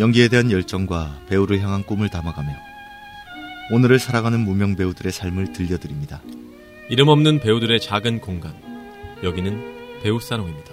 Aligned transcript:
연기에 0.00 0.28
대한 0.28 0.50
열정과 0.50 1.20
배우를 1.28 1.60
향한 1.60 1.84
꿈을 1.84 2.08
담아가며 2.08 2.48
오늘을 3.70 3.98
살아가는 3.98 4.40
무명 4.40 4.74
배우들의 4.74 5.12
삶을 5.12 5.52
들려드립니다. 5.52 6.22
이름 6.88 7.08
없는 7.08 7.38
배우들의 7.40 7.78
작은 7.80 8.20
공간. 8.20 8.54
여기는 9.22 10.00
배우 10.02 10.18
사롱입니다. 10.18 10.72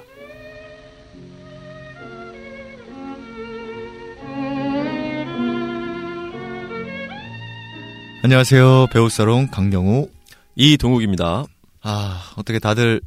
안녕하세요. 8.24 8.88
배우 8.94 9.10
사롱 9.10 9.48
강영우. 9.52 10.08
이동욱입니다. 10.56 11.44
아, 11.82 12.32
어떻게 12.38 12.60
다들 12.60 13.02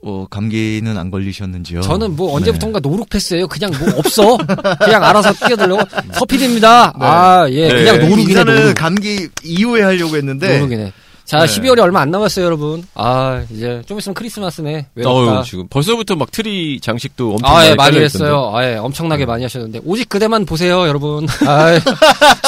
어, 0.00 0.26
감기는 0.30 0.96
안 0.96 1.10
걸리셨는지요? 1.10 1.80
저는 1.80 2.14
뭐 2.14 2.34
언제부턴가 2.36 2.78
no-look 2.80 3.08
pass예요. 3.10 3.48
그냥 3.48 3.72
뭐 3.78 3.98
없어. 3.98 4.36
그냥 4.80 5.02
알아서 5.02 5.32
뛰어들려고. 5.32 5.82
서피디입니다. 6.12 6.92
아, 6.94 7.46
예. 7.50 7.68
네. 7.68 7.74
그냥 7.74 7.98
no-look이네, 8.08 8.22
인사는 8.22 8.54
no-look. 8.54 8.74
감기 8.76 9.28
이후에 9.42 9.82
하려고 9.82 10.16
했는데 10.16 10.58
no-look이네. 10.60 10.92
자, 11.28 11.40
네. 11.40 11.44
12월이 11.44 11.78
얼마 11.80 12.00
안 12.00 12.10
남았어요, 12.10 12.42
여러분. 12.46 12.82
아, 12.94 13.44
이제 13.50 13.82
좀 13.84 13.98
있으면 13.98 14.14
크리스마스네. 14.14 14.86
외롭다. 14.94 15.10
어우, 15.38 15.44
지금 15.44 15.68
벌써부터 15.68 16.16
막 16.16 16.30
트리 16.30 16.80
장식도 16.80 17.32
엄청 17.32 17.54
아, 17.54 17.66
예, 17.66 17.74
많이. 17.74 17.98
했어요. 17.98 18.50
아, 18.54 18.64
예, 18.64 18.76
엄청나게 18.76 19.26
많이 19.26 19.42
하셨는데. 19.42 19.82
오직 19.84 20.08
그대만 20.08 20.46
보세요, 20.46 20.88
여러분. 20.88 21.26
아, 21.46 21.78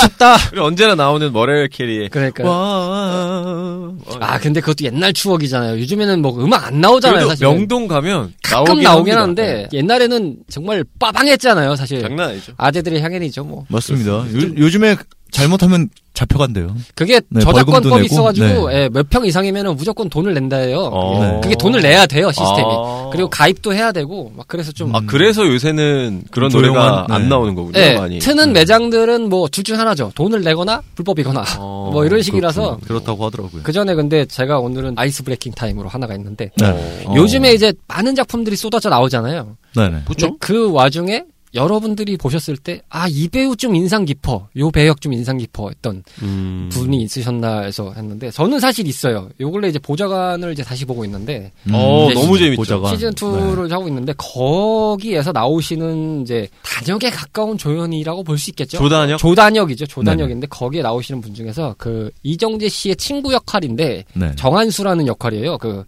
춥다. 0.00 0.36
그리고 0.48 0.64
언제나 0.64 0.94
나오는 0.94 1.30
머라이어 1.30 1.68
캐리의 1.68 2.08
그러니까. 2.08 2.48
와. 2.48 3.92
아, 4.18 4.38
근데 4.38 4.60
그것도 4.60 4.86
옛날 4.86 5.12
추억이잖아요. 5.12 5.78
요즘에는 5.80 6.22
뭐 6.22 6.42
음악 6.42 6.68
안 6.68 6.80
나오잖아요, 6.80 7.28
사실. 7.28 7.46
명동 7.46 7.86
가면 7.86 8.32
가끔 8.42 8.80
나오긴. 8.80 9.10
하는데, 9.14 9.68
옛날에는 9.74 10.36
정말 10.48 10.86
빠방했잖아요, 10.98 11.76
사실. 11.76 11.98
네. 11.98 12.04
장난 12.08 12.30
아니죠. 12.30 12.54
아재들의 12.56 13.02
향연이죠, 13.02 13.44
뭐. 13.44 13.66
맞습니다. 13.68 14.10
요, 14.10 14.24
요즘에 14.56 14.96
잘못하면 15.30 15.88
잡혀간대요. 16.12 16.74
그게 16.94 17.20
네, 17.28 17.40
저작권법이 17.40 18.04
있어가지고 18.06 18.68
네. 18.68 18.74
예, 18.82 18.88
몇평 18.92 19.24
이상이면 19.24 19.76
무조건 19.76 20.10
돈을 20.10 20.34
낸다예요. 20.34 20.78
어. 20.78 21.24
네. 21.24 21.40
그게 21.42 21.54
돈을 21.54 21.80
내야 21.80 22.04
돼요 22.06 22.26
시스템이. 22.32 22.66
아. 22.68 23.08
그리고 23.12 23.30
가입도 23.30 23.72
해야 23.72 23.90
되고 23.92 24.30
막 24.36 24.46
그래서 24.48 24.70
좀. 24.72 24.94
아, 24.94 25.00
그래서 25.06 25.46
요새는 25.46 26.24
그런 26.30 26.50
좀 26.50 26.60
노래가 26.60 26.80
조용한, 26.82 27.06
안 27.10 27.22
네. 27.22 27.28
나오는 27.28 27.54
거군요, 27.54 27.78
예, 27.78 27.96
많이. 27.98 28.18
트는 28.18 28.52
매장들은 28.52 29.28
뭐 29.28 29.48
둘 29.48 29.64
중 29.64 29.78
하나죠. 29.78 30.12
돈을 30.14 30.42
내거나 30.42 30.82
불법이거나 30.96 31.44
어, 31.58 31.90
뭐 31.94 32.04
이런 32.04 32.20
식이라서. 32.22 32.78
그렇다고 32.86 33.24
하더라고요. 33.26 33.62
그 33.62 33.72
전에 33.72 33.94
근데 33.94 34.24
제가 34.26 34.58
오늘은 34.58 34.94
ice 34.96 35.22
breaking 35.22 35.52
time으로 35.52 35.88
하나가 35.88 36.14
있는데 36.16 36.50
네. 36.56 36.66
어. 37.06 37.14
요즘에 37.16 37.54
이제 37.54 37.72
많은 37.88 38.14
작품들이 38.14 38.56
쏟아져 38.56 38.88
나오잖아요. 38.90 39.56
네네. 39.76 40.02
그 40.40 40.70
와중에 40.72 41.24
여러분들이 41.54 42.16
보셨을 42.16 42.56
때 42.56 42.80
아 42.90 43.06
이 43.08 43.28
배우 43.28 43.56
좀 43.56 43.74
인상 43.74 44.04
깊어, 44.04 44.48
요 44.56 44.70
배역 44.70 45.00
좀 45.00 45.12
인상 45.12 45.36
깊어 45.38 45.68
했던 45.68 46.02
음. 46.22 46.68
분이 46.72 47.02
있으셨나 47.02 47.62
해서 47.62 47.92
했는데 47.96 48.30
저는 48.30 48.60
사실 48.60 48.86
있어요. 48.86 49.28
요 49.40 49.50
근래 49.50 49.68
이제 49.68 49.78
보좌관을 49.78 50.52
이제 50.52 50.62
다시 50.62 50.84
보고 50.84 51.04
있는데 51.04 51.50
어, 51.72 52.08
이제 52.10 52.20
너무 52.20 52.36
시- 52.36 52.44
재밌죠. 52.44 52.60
보자가. 52.62 52.90
시즌 52.90 53.10
2를 53.12 53.68
하고 53.70 53.88
있는데 53.88 54.12
거기에서 54.16 55.32
나오시는 55.32 56.22
이제 56.22 56.48
단역에 56.62 57.10
가까운 57.10 57.58
조연이라고 57.58 58.22
볼 58.24 58.38
수 58.38 58.50
있겠죠. 58.50 58.78
조단역? 58.78 59.18
조단역이죠. 59.18 59.86
조단역인데 59.86 60.46
거기에 60.46 60.80
나오시는 60.82 61.20
분 61.20 61.34
중에서 61.34 61.74
그 61.78 62.10
이정재 62.22 62.68
씨의 62.68 62.96
친구 62.96 63.32
역할인데 63.34 64.04
네. 64.14 64.32
정한수라는 64.36 65.06
역할이에요. 65.06 65.58
그. 65.58 65.84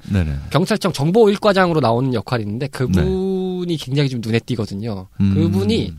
경찰청 0.50 0.92
정보 0.92 1.27
1과장으로 1.27 1.80
나오는 1.80 2.12
역할인데 2.12 2.67
그분 2.68 3.02
이 3.70 3.77
굉장히 3.77 4.08
좀 4.08 4.20
눈에 4.23 4.39
띄거든요. 4.40 5.08
음. 5.20 5.34
그분이 5.34 5.92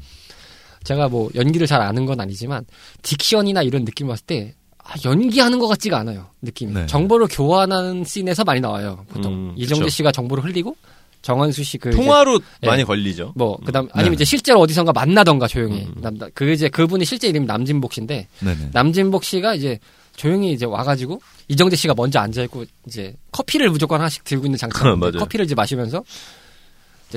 제가 0.84 1.08
뭐 1.08 1.30
연기를 1.36 1.66
잘 1.68 1.82
아는 1.82 2.06
건 2.06 2.20
아니지만 2.20 2.66
diction이나 3.02 3.66
이런 3.66 3.86
느낌 3.86 4.08
봤을 4.08 4.26
때 4.26 4.54
아, 4.84 4.94
연기하는 5.06 5.60
것 5.60 5.68
같지가 5.70 5.98
않아요. 6.00 6.28
느낌이. 6.42 6.74
네. 6.74 6.86
정보를 6.88 7.28
교환하는 7.32 8.04
씬에서 8.04 8.44
많이 8.44 8.60
나와요. 8.60 9.06
보통 9.10 9.32
음, 9.34 9.54
이정재. 9.56 9.90
씨가 9.90 10.12
정보를 10.12 10.44
흘리고 10.44 10.76
정한수 11.22 11.64
씨 11.64 11.78
그 11.78 11.92
통화로 11.92 12.42
예. 12.64 12.68
많이 12.68 12.84
걸리죠. 12.84 13.32
뭐 13.38 13.56
그다음 13.66 13.86
네. 13.86 13.92
아니면 13.94 14.16
이제 14.16 14.26
실제로 14.26 14.60
어디선가 14.60 14.92
만나던가 14.92 15.48
조용히 15.48 15.84
음. 15.84 16.02
남, 16.02 16.18
그 16.34 16.52
이제 16.52 16.68
그분이 16.68 17.06
실제 17.06 17.30
이름이 17.30 17.46
남진복 17.46 17.94
씨인데 17.94 18.28
네네. 18.42 18.70
남진복 18.74 19.24
씨가 19.24 19.56
이제 19.56 19.80
조용히 20.18 20.52
이제 20.52 20.66
와가지고 20.66 21.22
이정재 21.48 21.78
씨가 21.78 21.94
먼저 21.96 22.20
앉아 22.20 22.44
있고 22.44 22.66
이제 22.86 23.16
커피를 23.32 23.70
무조건 23.70 24.02
하나씩 24.02 24.26
들고 24.26 24.46
있는 24.46 24.58
장면. 24.60 25.00
커피를 25.18 25.46
이제 25.46 25.56
마시면서 25.56 26.00
이제 26.00 26.04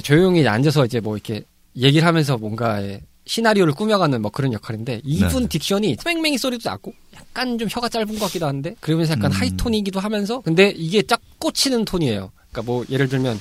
조용히 0.00 0.46
앉아서 0.46 0.84
이제 0.86 1.00
뭐 1.00 1.16
이렇게 1.16 1.42
얘기를 1.76 2.06
하면서 2.06 2.36
뭔가의 2.38 3.00
시나리오를 3.26 3.72
꾸며가는 3.74 4.22
뭐 4.22 4.30
그런 4.30 4.52
역할인데 4.52 5.00
이분 5.04 5.48
딕션이 5.48 6.02
뺑뺑이 6.04 6.38
소리도 6.38 6.68
났고 6.70 6.94
약간 7.14 7.58
좀 7.58 7.68
혀가 7.70 7.88
짧은 7.88 8.06
것 8.18 8.26
같기도 8.26 8.46
한데 8.46 8.74
그러면서 8.80 9.12
약간 9.12 9.32
음. 9.32 9.36
하이톤이기도 9.36 9.98
하면서 10.00 10.40
근데 10.42 10.72
이게 10.76 11.02
쫙 11.02 11.20
꽂히는 11.40 11.84
톤이에요. 11.84 12.30
그러니까 12.50 12.62
뭐 12.72 12.84
예를 12.88 13.08
들면 13.08 13.38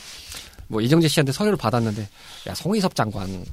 뭐 0.68 0.82
이정재 0.82 1.08
씨한테 1.08 1.32
서류를 1.32 1.58
받았는데 1.58 2.10
야 2.48 2.56
송희섭 2.56 2.96
장관 2.96 3.46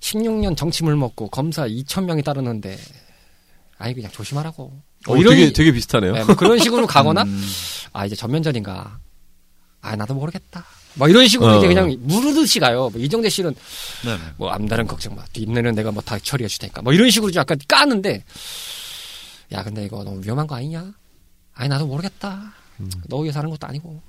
16년 0.00 0.56
정치물 0.56 0.96
먹고 0.96 1.28
검사 1.28 1.66
2천 1.68 2.04
명이 2.04 2.22
따르는데 2.22 2.78
아니 3.78 3.94
그냥 3.94 4.10
조심하라고. 4.12 4.72
뭐 5.06 5.14
어, 5.14 5.18
이런 5.18 5.34
되게 5.34 5.46
이- 5.48 5.52
되게 5.52 5.70
비슷하네요. 5.72 6.12
네, 6.14 6.24
뭐 6.24 6.34
그런 6.34 6.58
식으로 6.58 6.86
가거나 6.86 7.22
음. 7.28 7.44
아 7.92 8.06
이제 8.06 8.16
전면전인가 8.16 8.98
아 9.82 9.96
나도 9.96 10.14
모르겠다 10.14 10.64
뭐 10.96 11.08
이런 11.08 11.28
식으로 11.28 11.52
어. 11.52 11.58
이제 11.58 11.68
그냥 11.68 11.94
무르듯이 12.00 12.58
가요 12.58 12.90
뭐 12.92 13.00
이정재 13.00 13.28
씨는 13.28 13.54
네네. 14.04 14.18
뭐 14.36 14.50
암다른 14.50 14.86
걱정 14.86 15.14
마 15.14 15.24
뒷내는 15.32 15.74
내가 15.74 15.90
뭐 15.92 16.02
다 16.02 16.18
처리해 16.18 16.48
줄 16.48 16.58
테니까 16.60 16.82
뭐 16.82 16.92
이런 16.92 17.10
식으로 17.10 17.30
좀 17.30 17.40
약간 17.40 17.58
까는데 17.68 18.24
야 19.52 19.62
근데 19.62 19.84
이거 19.84 20.02
너무 20.04 20.20
위험한 20.24 20.46
거 20.46 20.56
아니냐 20.56 20.92
아니 21.54 21.68
나도 21.68 21.86
모르겠다 21.86 22.52
음. 22.80 22.90
너 23.08 23.18
위해서 23.18 23.38
하는 23.38 23.50
것도 23.50 23.66
아니고 23.66 24.00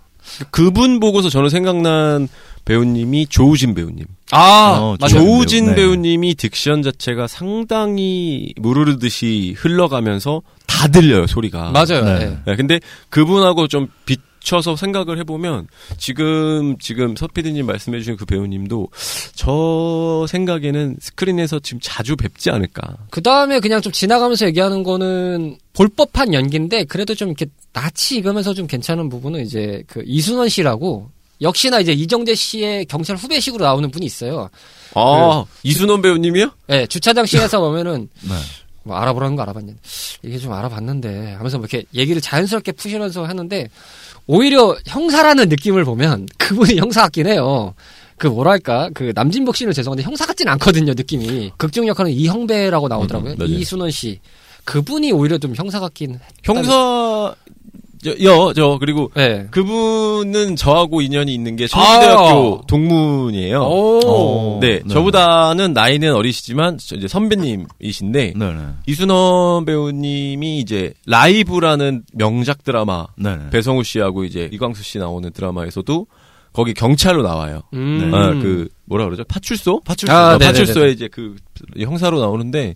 그분 0.52 1.00
보고서 1.00 1.30
저는 1.30 1.50
생각난 1.50 2.28
배우님이 2.66 3.28
조우진 3.28 3.74
배우님. 3.74 4.06
아 4.32 4.78
어, 4.80 4.98
맞아 5.00 5.18
조우진 5.18 5.68
네. 5.68 5.76
배우님이 5.76 6.36
딕션 6.36 6.84
자체가 6.84 7.28
상당히 7.28 8.54
무르르듯이 8.58 9.56
흘러가면서 9.58 10.42
다 10.66 10.88
들려요 10.88 11.28
소리가. 11.28 11.72
맞아요 11.72 12.04
네. 12.04 12.20
네. 12.20 12.38
네, 12.46 12.56
근데 12.56 12.80
그분하고 13.10 13.68
좀 13.68 13.88
비춰서 14.06 14.76
생각을 14.76 15.18
해보면 15.20 15.68
지금 15.98 16.78
지금 16.78 17.16
서피디님 17.16 17.66
말씀해주신 17.66 18.18
그 18.18 18.26
배우님도 18.26 18.90
저 19.34 20.26
생각에는 20.28 20.98
스크린에서 21.00 21.60
지금 21.60 21.80
자주 21.82 22.18
뵙지 22.18 22.50
않을까. 22.50 22.98
그 23.10 23.24
다음에 23.24 23.62
그냥 23.62 23.82
좀 23.82 23.94
지나가면서 23.94 24.46
얘기하는 24.48 24.84
거는 24.84 25.58
볼 25.72 25.88
법한 25.88 26.34
연기인데 26.34 26.84
그래도 26.84 27.16
좀 27.16 27.30
이렇게 27.30 27.46
낯이 27.72 28.20
익으면서 28.20 28.54
좀 28.54 28.68
괜찮은 28.68 29.08
부분은 29.08 29.42
이제 29.42 29.84
그 29.88 30.04
이순원 30.06 30.50
씨라고 30.50 31.12
역시나 31.42 31.80
이제 31.80 31.92
이정재 31.94 32.36
씨의 32.36 32.86
경찰 32.86 33.16
후배식으로 33.16 33.64
나오는 33.66 33.90
분이 33.92 34.06
있어요. 34.06 34.50
아 34.96 35.46
이순원 35.64 36.02
배우님이요? 36.02 36.52
예, 36.72 36.88
주차장 36.88 37.26
씬에서 37.26 37.60
보면은 37.60 38.10
네. 38.28 38.36
뭐 38.84 38.96
알아보라는 38.98 39.36
거 39.36 39.42
알아봤냐. 39.44 39.74
이게 40.24 40.38
좀 40.38 40.54
알아봤는데 40.54 41.34
하면서 41.34 41.58
뭐 41.58 41.68
이렇게 41.70 41.86
얘기를 41.94 42.22
자연스럽게 42.22 42.72
푸시면서 42.72 43.26
하는데 43.26 43.70
오히려 44.26 44.76
형사라는 44.88 45.50
느낌을 45.50 45.84
보면 45.84 46.28
그분이 46.40 46.78
형사 46.78 47.02
같긴 47.02 47.28
해요. 47.28 47.74
그 48.18 48.26
뭐랄까 48.28 48.90
그 48.96 49.12
남진복 49.14 49.56
씨는 49.56 49.74
죄송한데 49.74 50.02
형사 50.02 50.26
같진 50.26 50.48
않거든요 50.48 50.94
느낌이 50.96 51.52
극중 51.58 51.88
역할은 51.88 52.10
이형배라고 52.12 52.88
나오더라고요 52.88 53.34
음, 53.34 53.38
맞아요. 53.38 53.54
이순원 53.54 53.92
씨 53.92 54.20
그분이 54.64 55.12
오히려 55.12 55.38
좀 55.38 55.54
형사 55.56 55.80
같긴 55.80 56.20
형사 56.44 57.36
여 58.06 58.54
저 58.54 58.78
그리고 58.80 59.12
네. 59.16 59.48
그분은 59.52 60.56
저하고 60.56 61.02
인연이 61.02 61.34
있는 61.34 61.56
게 61.56 61.68
서울대학교 61.68 62.64
동문이에요. 62.68 63.62
오. 63.62 64.00
어. 64.06 64.60
네, 64.62 64.80
네. 64.84 64.94
저보다는 64.94 65.74
나이는 65.74 66.14
어리시지만 66.14 66.78
저 66.80 66.96
이제 66.96 67.08
선배님이신데 67.08 68.34
네네. 68.36 68.60
이순원 68.88 69.66
배우님이 69.66 70.60
이제 70.60 70.94
라이브라는 71.06 72.04
명작 72.14 72.64
드라마 72.64 73.08
네네. 73.18 73.50
배성우 73.52 73.84
씨하고 73.84 74.24
이제 74.24 74.50
이광수 74.52 74.84
씨 74.84 74.98
나오는 74.98 75.32
드라마에서도 75.32 76.08
거기 76.54 76.74
경찰로 76.74 77.22
나와요. 77.22 77.62
음. 77.74 78.12
아, 78.14 78.30
그 78.32 78.68
뭐라 78.86 79.06
그러죠? 79.06 79.24
파출소? 79.26 79.82
파출소. 79.82 80.12
아, 80.12 80.34
아. 80.34 80.38
파출소에 80.38 80.92
이제 80.92 81.08
그 81.08 81.36
형사로 81.78 82.20
나오는데 82.20 82.76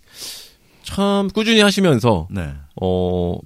참 0.84 1.30
꾸준히 1.34 1.62
하시면서 1.62 2.28
네. 2.30 2.50
어 2.80 3.38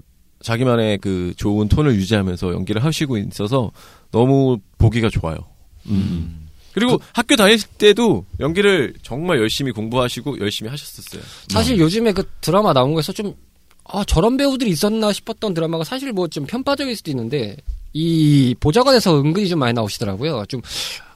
자기만의 0.45 0.99
그 0.99 1.33
좋은 1.37 1.67
톤을 1.67 1.95
유지하면서 1.95 2.53
연기를 2.53 2.83
하시고 2.83 3.17
있어서 3.17 3.71
너무 4.11 4.59
보기가 4.77 5.09
좋아요. 5.09 5.37
음. 5.87 6.47
그리고 6.71 6.99
학교 7.13 7.35
다닐 7.35 7.57
때도 7.77 8.25
연기를 8.39 8.93
정말 9.01 9.39
열심히 9.39 9.71
공부하시고 9.71 10.39
열심히 10.39 10.69
하셨었어요. 10.69 11.21
사실 11.49 11.79
요즘에 11.79 12.11
그 12.11 12.23
드라마 12.41 12.73
나온 12.73 12.93
거에서 12.93 13.11
좀, 13.11 13.33
아, 13.85 14.03
저런 14.05 14.37
배우들이 14.37 14.69
있었나 14.71 15.11
싶었던 15.13 15.53
드라마가 15.53 15.83
사실 15.83 16.11
뭐 16.13 16.27
좀 16.27 16.45
편파적일 16.45 16.95
수도 16.95 17.11
있는데, 17.11 17.55
이 17.93 18.53
보좌관에서 18.59 19.19
은근히 19.21 19.47
좀 19.47 19.59
많이 19.59 19.73
나오시더라고요. 19.73 20.45
좀, 20.47 20.61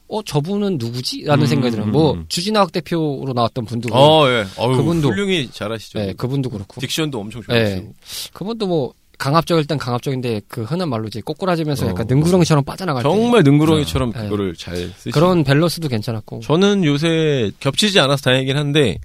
어 0.07 0.23
저분은 0.23 0.77
누구지? 0.79 1.23
라는 1.25 1.43
음, 1.43 1.45
생각이 1.45 1.71
들어요. 1.71 1.87
음, 1.87 1.91
뭐 1.91 2.13
음. 2.13 2.25
주진학 2.29 2.71
대표로 2.71 3.31
나왔던 3.35 3.65
분도 3.65 3.93
어, 3.93 4.27
예. 4.29 4.45
어우, 4.57 4.77
그분도- 4.77 5.11
훌륭히 5.11 5.49
잘하시죠. 5.51 5.99
네, 5.99 6.13
그분도 6.13 6.49
그렇고. 6.49 6.81
diction도 6.81 7.15
엄청 7.15 7.43
네. 7.49 7.75
좋으시고. 7.75 7.93
그분도 8.33 8.65
뭐 8.65 8.93
강압적일 9.19 9.65
땐 9.67 9.77
강압적인데 9.77 10.41
그 10.47 10.63
흔한 10.63 10.89
말로 10.89 11.05
이제 11.07 11.21
꼬꾸라지면서 11.21 11.85
어, 11.85 11.89
약간 11.89 12.07
능구렁이처럼 12.07 12.63
빠져나갈 12.63 13.03
때 13.03 13.09
정말 13.09 13.43
능구렁이처럼 13.43 14.13
네. 14.13 14.23
그거를 14.23 14.55
잘 14.55 14.75
쓰시고. 14.77 15.11
그런 15.11 15.43
밸런스도 15.43 15.87
괜찮았고. 15.89 16.39
저는 16.39 16.85
요새 16.85 17.51
겹치지 17.59 17.99
않아서 17.99 18.23
다행이긴 18.23 18.55
한데 18.57 18.97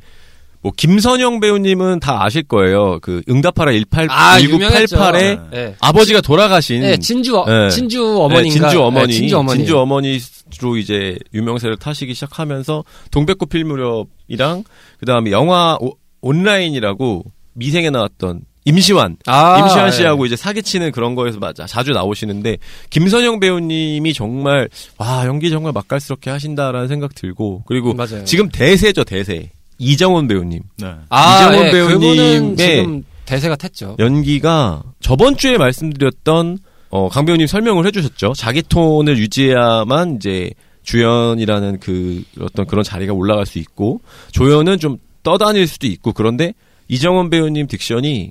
뭐 0.62 0.72
김선영 0.74 1.40
배우님은 1.40 2.00
다 2.00 2.24
아실 2.24 2.44
거예요. 2.44 2.98
그 3.02 3.20
응답하라 3.28 3.72
18 3.72 4.06
아, 4.08 4.40
유명했죠. 4.40 4.96
1988에 4.96 5.50
네. 5.50 5.74
아버지가 5.80 6.20
돌아가신 6.22 6.80
네, 6.80 6.96
진주 6.96 7.36
어, 7.36 7.44
네. 7.46 7.68
진주 7.68 7.98
네, 7.98 8.04
어머니인가? 8.24 8.68
진주 8.70 8.82
어머니, 8.82 9.06
네, 9.08 9.12
진주 9.12 9.36
어머니. 9.38 9.58
진주 9.58 9.78
어머니로 9.78 10.76
이제 10.78 11.18
유명세를 11.34 11.76
타시기 11.76 12.14
시작하면서 12.14 12.84
동백꽃 13.10 13.48
필 13.50 13.64
무렵이랑 13.64 14.64
그다음에 15.00 15.32
영화 15.32 15.76
오- 15.80 15.96
온라인이라고 16.22 17.24
미생에 17.54 17.90
나왔던 17.90 18.42
임시완 18.64 19.16
아, 19.26 19.58
임시완 19.58 19.90
네. 19.90 19.96
씨하고 19.96 20.26
이제 20.26 20.36
사기치는 20.36 20.92
그런 20.92 21.14
거에서 21.14 21.38
맞아 21.38 21.66
자주 21.66 21.92
나오시는데 21.92 22.56
김선영 22.90 23.40
배우님이 23.40 24.14
정말 24.14 24.68
와 24.98 25.26
연기 25.26 25.50
정말 25.50 25.72
맛깔스럽게 25.72 26.30
하신다라는 26.30 26.88
생각 26.88 27.14
들고 27.14 27.64
그리고 27.66 27.92
맞아요. 27.94 28.24
지금 28.24 28.48
대세죠 28.48 29.04
대세 29.04 29.50
이정원 29.78 30.28
배우님 30.28 30.62
네. 30.78 30.94
아, 31.10 31.36
이정원 31.36 31.66
예, 31.66 31.70
배우님의 31.70 32.16
그분은 32.16 32.56
지금 32.56 33.04
대세가 33.26 33.56
탔죠. 33.56 33.96
연기가 33.98 34.82
저번 35.00 35.36
주에 35.36 35.58
말씀드렸던 35.58 36.58
어, 36.90 37.08
강 37.08 37.24
배우님 37.24 37.46
설명을 37.46 37.86
해주셨죠. 37.86 38.34
자기 38.36 38.62
톤을 38.62 39.18
유지해야만 39.18 40.16
이제 40.16 40.52
주연이라는 40.84 41.80
그 41.80 42.22
어떤 42.40 42.66
그런 42.66 42.84
자리가 42.84 43.12
올라갈 43.12 43.46
수 43.46 43.58
있고 43.58 44.00
조연은 44.32 44.78
좀 44.78 44.98
떠다닐 45.22 45.66
수도 45.66 45.86
있고 45.86 46.12
그런데 46.12 46.52
이정원 46.88 47.30
배우님 47.30 47.66
딕션이 47.66 48.30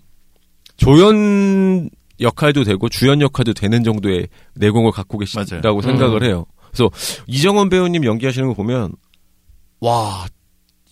조연 0.83 1.89
역할도 2.19 2.63
되고 2.63 2.89
주연 2.89 3.21
역할도 3.21 3.53
되는 3.53 3.83
정도의 3.83 4.27
내공을 4.55 4.91
갖고 4.91 5.17
계시다고. 5.17 5.45
생각을 5.81 6.23
해요. 6.23 6.45
그래서 6.71 6.89
이정원 7.27 7.69
배우님 7.69 8.03
연기하시는 8.05 8.47
거 8.47 8.53
보면 8.53 8.93
와, 9.79 10.25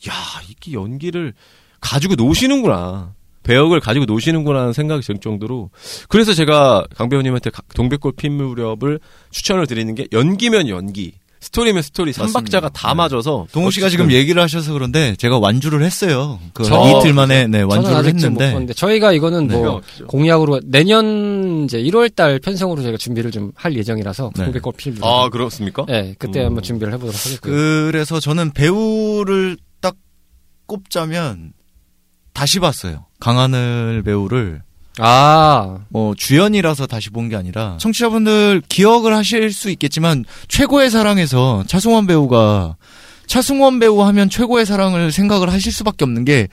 야 0.08 0.14
이게 0.50 0.74
연기를 0.74 1.34
가지고 1.80 2.16
노시는구나. 2.16 3.14
배역을 3.44 3.80
가지고 3.80 4.06
노시는구나 4.06 4.60
하는 4.62 4.72
생각이 4.74 5.02
들 5.04 5.18
정도로 5.18 5.72
그래서 6.10 6.32
제가 6.34 6.86
강 6.96 7.10
배우님한테 7.10 7.50
가- 7.50 7.64
동백꽃 7.74 8.16
핀 8.16 8.34
무렵을 8.34 9.00
추천을 9.32 9.66
드리는 9.66 9.94
게 9.96 10.08
연기면 10.12 10.68
연기 10.70 11.14
스토리면 11.42 11.82
스토리 11.82 12.14
삼박자가 12.14 12.70
다 12.70 12.90
네. 12.90 12.94
맞아서 12.96 13.48
동호 13.52 13.72
씨가 13.72 13.90
지금 13.90 14.12
얘기를 14.12 14.42
하셔서 14.42 14.74
그런데 14.74 15.16
제가 15.16 15.40
완주를 15.40 15.84
했어요. 15.84 16.40
그 16.54 16.64
저- 16.64 17.00
이틀 17.00 17.14
만에 17.14 17.48
네, 17.48 17.62
완주를 17.64 18.06
했는데 18.06 18.74
저희가 18.74 19.12
이거는 19.12 19.48
네. 19.48 19.56
뭐 19.58 19.82
공약으로 20.08 20.62
내년 20.66 21.64
이제 21.66 21.80
1월 21.82 22.14
달 22.16 22.40
편성으로 22.40 22.82
저희가 22.84 22.98
준비를 22.98 23.32
좀 23.32 23.52
할 23.56 23.76
예정이라서 23.76 24.32
네. 24.36 24.44
동백꽃 24.46 24.78
필. 24.78 24.96
아 25.02 25.30
그렇습니까? 25.30 25.84
네, 25.88 26.16
그때 26.20 26.42
음. 26.42 26.46
한번 26.48 26.64
준비를 26.64 26.94
해보도록 26.94 27.16
하겠고요. 27.26 27.52
그래서 27.92 28.20
저는 28.20 28.52
배우를 28.52 29.58
딱 29.82 29.96
꼽자면 30.68 31.54
다시 32.34 32.60
봤어요. 32.60 33.06
강하늘 33.20 34.04
배우를 34.06 34.62
아, 35.00 35.78
뭐 35.90 36.14
주연이라서 36.16 36.88
다시 36.88 37.10
본 37.10 37.30
게 37.30 37.36
아니라 37.36 37.78
청취자분들 37.80 38.62
기억을 38.68 39.16
하실 39.16 39.54
수 39.54 39.70
있겠지만 39.70 40.26
최고의 40.50 40.90
사랑에서 40.90 41.64
차승원 41.68 42.08
배우가 42.08 42.76
차승원 43.28 43.80
배우 43.80 44.02
하면 44.02 44.30
최고의 44.30 44.66
사랑을 44.66 45.12
생각을 45.12 45.50
하실 45.52 45.72
수밖에 45.72 46.04
없는 46.04 46.26
게 46.26 46.50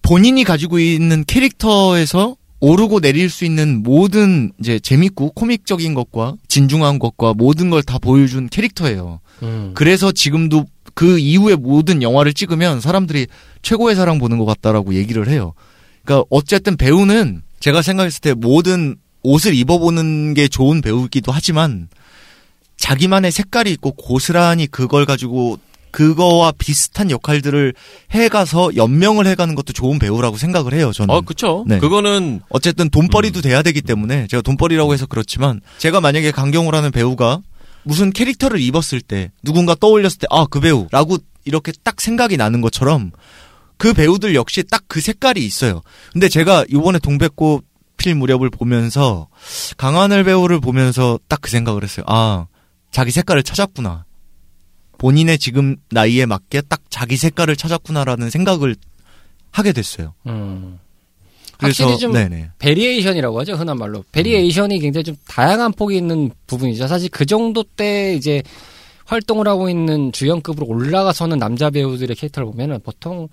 본인이 0.00 0.44
가지고 0.44 0.78
있는 0.78 1.24
캐릭터에서 1.26 2.36
오르고 2.60 3.00
내릴 3.00 3.28
수 3.28 3.44
있는 3.44 3.82
모든 3.82 4.52
이제 4.58 4.78
재밌고 4.78 5.32
코믹적인 5.32 5.92
것과 5.92 6.36
진중한 6.48 6.98
것과 6.98 7.34
모든 7.34 7.68
걸 7.68 7.82
다 7.82 7.98
보여준 7.98 8.48
캐릭터예요. 8.48 9.20
음. 9.42 9.72
그래서 9.74 10.10
지금도 10.12 10.64
그 10.94 11.18
이후에 11.18 11.56
모든 11.56 12.00
영화를 12.02 12.32
찍으면 12.32 12.80
사람들이 12.80 13.26
최고의 13.60 13.94
사랑 13.96 14.18
보는 14.18 14.38
것 14.38 14.46
같다라고 14.46 14.94
얘기를 14.94 15.28
해요. 15.28 15.52
그러니까 16.04 16.24
어쨌든 16.30 16.76
배우는 16.78 17.42
제가 17.64 17.80
생각했을 17.80 18.20
때 18.20 18.34
모든 18.34 18.96
옷을 19.22 19.54
입어보는 19.54 20.34
게 20.34 20.48
좋은 20.48 20.82
배우이기도 20.82 21.32
하지만 21.32 21.88
자기만의 22.76 23.32
색깔이 23.32 23.72
있고 23.72 23.92
고스란히 23.92 24.66
그걸 24.66 25.06
가지고 25.06 25.58
그거와 25.90 26.52
비슷한 26.58 27.10
역할들을 27.10 27.72
해가서 28.10 28.76
연명을 28.76 29.26
해가는 29.28 29.54
것도 29.54 29.72
좋은 29.72 29.98
배우라고 29.98 30.36
생각을 30.36 30.74
해요. 30.74 30.92
저는. 30.92 31.14
어 31.14 31.22
그쵸. 31.22 31.64
네. 31.66 31.78
그거는 31.78 32.42
어쨌든 32.50 32.90
돈벌이도 32.90 33.40
돼야 33.40 33.62
되기 33.62 33.80
때문에 33.80 34.26
제가 34.26 34.42
돈벌이라고 34.42 34.92
해서 34.92 35.06
그렇지만 35.06 35.62
제가 35.78 36.02
만약에 36.02 36.32
강경호라는 36.32 36.90
배우가 36.90 37.40
무슨 37.82 38.12
캐릭터를 38.12 38.60
입었을 38.60 39.00
때 39.00 39.30
누군가 39.42 39.74
떠올렸을 39.74 40.18
때 40.18 40.26
아 40.30 40.44
그 40.44 40.60
배우라고 40.60 41.16
이렇게 41.46 41.72
딱 41.82 42.02
생각이 42.02 42.36
나는 42.36 42.60
것처럼 42.60 43.10
그 43.76 43.92
배우들 43.92 44.34
역시 44.34 44.62
딱 44.62 44.84
그 44.88 45.00
색깔이 45.00 45.44
있어요. 45.44 45.82
근데 46.12 46.28
제가 46.28 46.64
이번에 46.68 46.98
동백꽃 47.00 47.64
필 47.96 48.14
무렵을 48.14 48.50
보면서 48.50 49.28
강하늘 49.76 50.24
배우를 50.24 50.60
보면서 50.60 51.18
딱 51.28 51.40
그 51.40 51.50
생각을 51.50 51.82
했어요. 51.82 52.04
아 52.08 52.46
자기 52.90 53.10
색깔을 53.10 53.42
찾았구나. 53.42 54.04
본인의 54.98 55.38
지금 55.38 55.76
나이에 55.90 56.26
맞게 56.26 56.62
딱 56.68 56.80
자기 56.90 57.16
색깔을 57.16 57.56
찾았구나라는 57.56 58.30
생각을 58.30 58.76
하게 59.50 59.72
됐어요. 59.72 60.14
음. 60.26 60.78
그래서 61.58 61.84
확실히 61.84 61.98
좀 62.00 62.12
네네. 62.12 62.50
variation이라고 62.58 63.38
하죠 63.40 63.54
흔한 63.54 63.78
말로 63.78 64.04
variation이 64.12 64.80
굉장히 64.80 65.04
좀 65.04 65.16
다양한 65.28 65.72
폭이 65.72 65.96
있는 65.96 66.30
부분이죠 66.48 66.88
사실 66.88 67.08
그 67.10 67.24
정도 67.26 67.62
때 67.62 68.14
이제 68.16 68.42
활동을 69.04 69.46
하고 69.46 69.68
있는 69.70 70.10
주연급으로 70.10 70.66
올라가서는 70.66 71.38
남자 71.38 71.70
배우들의 71.70 72.16
캐릭터를 72.16 72.46
보면은 72.46 72.80
보통 72.82 73.28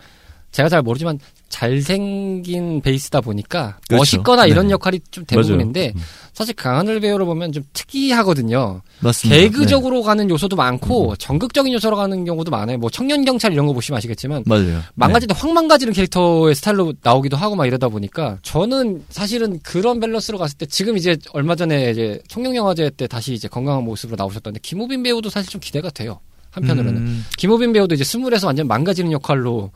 제가 0.52 0.70
잘 0.70 0.82
모르지만 0.82 1.18
잘생긴 1.50 2.82
베이스다 2.82 3.22
보니까 3.22 3.78
그렇죠. 3.88 3.98
멋있거나 4.18 4.46
이런 4.48 4.68
네. 4.68 4.74
역할이 4.74 5.00
좀 5.12 5.26
대부분인데 5.26 5.94
사실 6.34 6.54
강하늘 6.56 7.00
배우를 7.00 7.26
보면 7.26 7.52
좀 7.52 7.64
특이하거든요 7.74 8.82
맞습니다. 9.00 9.36
네. 9.36 9.44
개그적으로 9.44 10.02
가는 10.02 10.30
요소도 10.30 10.56
많고 10.56 11.16
전극적인 11.18 11.74
요소로 11.74 11.96
가는 11.98 12.26
경우도 12.26 12.52
많아요 12.52 12.78
뭐 12.78 12.90
청년 12.90 13.24
경찰 13.26 13.54
이런 13.54 13.68
거 13.68 13.74
보시면 13.74 13.98
아시겠지만 13.98 14.44
네. 14.46 14.50
맞아요. 14.50 14.82
망가질 14.96 15.28
때확 15.28 15.52
망가지는 15.52 15.94
캐릭터의 15.94 16.56
스타일로 16.56 16.94
나오기도 17.02 17.38
하고 17.38 17.56
막 17.56 17.66
이러다 17.66 17.90
보니까 17.90 18.38
저는 18.42 19.04
사실은 19.10 19.60
그런 19.64 20.00
밸런스로 20.00 20.38
갔을 20.38 20.58
때 20.58 20.66
지금 20.66 20.98
이제 20.98 21.18
얼마 21.34 21.56
전에 21.56 21.92
이제 21.92 22.22
청룡 22.28 22.56
영화제 22.56 22.90
때 22.92 23.08
다시 23.08 23.34
이제 23.34 23.48
건강한 23.48 23.84
모습으로 23.84 24.16
나오셨던데 24.18 24.60
김우빈 24.64 25.04
배우도 25.04 25.30
사실 25.30 25.50
좀 25.50 25.62
기대가 25.62 25.90
돼요. 25.90 26.20
한편으로는 26.52 26.98
음, 27.02 27.26
김우빈 27.38 27.72
배우도 27.74 27.96
이제 27.96 28.04
스물에서 28.04 28.48
완전 28.48 28.68
망가지는 28.68 29.12
역할로 29.14 29.72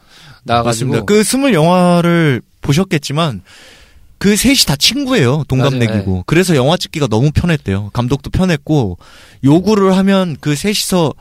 나와가지고. 0.45 1.05
그 1.05 1.23
스물 1.23 1.53
영화를 1.53 2.41
보셨겠지만 2.61 3.41
그 4.17 4.35
셋이 4.35 4.57
다 4.65 4.75
친구예요. 4.75 5.43
동갑내기고. 5.47 6.09
맞아요. 6.09 6.23
그래서 6.25 6.55
영화 6.55 6.77
찍기가 6.77 7.07
너무 7.07 7.31
편했대요. 7.31 7.89
감독도 7.93 8.29
편했고 8.29 8.97
요구를 9.43 9.97
하면 9.97 10.37
그 10.39 10.55
셋이서 10.55 11.13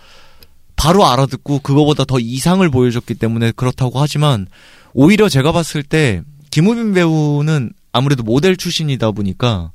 바로 0.76 1.06
알아듣고 1.06 1.60
그거보다 1.60 2.04
더 2.04 2.18
이상을 2.18 2.68
보여줬기 2.68 3.14
때문에 3.14 3.52
그렇다고 3.52 4.00
하지만 4.00 4.46
오히려 4.92 5.28
제가 5.28 5.52
봤을 5.52 5.82
때 5.82 6.22
김우빈 6.50 6.94
배우는 6.94 7.72
아무래도 7.92 8.22
모델 8.22 8.56
출신이다 8.56 9.10
보니까 9.12 9.70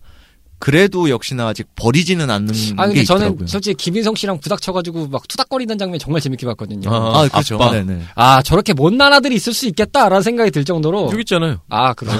그래도 0.60 1.10
역시나 1.10 1.48
아직 1.48 1.68
버리지는 1.76 2.30
않는 2.30 2.54
아게 2.78 2.88
근데 2.88 3.02
있더라고요. 3.02 3.30
저는 3.36 3.48
솔직히 3.48 3.76
김인성 3.76 4.16
씨랑 4.16 4.40
부닥쳐가지고 4.40 5.08
막 5.08 5.28
투닥거리는 5.28 5.78
장면 5.78 6.00
정말 6.00 6.22
재밌게 6.22 6.46
봤거든요. 6.48 6.94
아, 6.94 7.22
아, 7.22 7.28
그렇죠. 7.30 7.56
아빠. 7.56 7.72
네네. 7.72 8.02
아 8.16 8.42
저렇게 8.42 8.74
못난 8.74 9.14
아들이 9.14 9.36
있을 9.36 9.54
수 9.54 9.68
있겠다라는 9.68 10.22
생각이 10.22 10.52
들 10.52 10.66
정도로 10.66 11.10
여기 11.12 11.22
있잖아요. 11.22 11.62
아 11.70 11.94
그래요. 11.94 12.20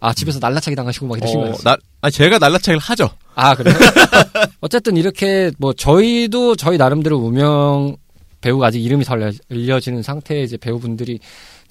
아 0.00 0.12
집에서 0.12 0.38
날라차기 0.38 0.74
당하시고 0.74 1.06
막 1.06 1.16
이러신 1.18 1.38
어, 1.38 1.40
거예요. 1.42 1.56
나, 1.64 1.76
아, 2.02 2.10
제가 2.10 2.38
날라차기를 2.38 2.78
하죠. 2.78 3.10
아, 3.34 3.54
그래요? 3.54 3.74
어쨌든 4.60 4.96
이렇게 4.96 5.50
뭐 5.58 5.72
저희도 5.72 6.56
저희 6.56 6.76
나름대로 6.76 7.18
무명 7.20 7.96
배우가 8.40 8.66
아직 8.66 8.84
이름이 8.84 9.04
잘 9.04 9.32
알려지는 9.50 10.02
상태의 10.02 10.44
이제 10.44 10.56
배우분들이 10.58 11.20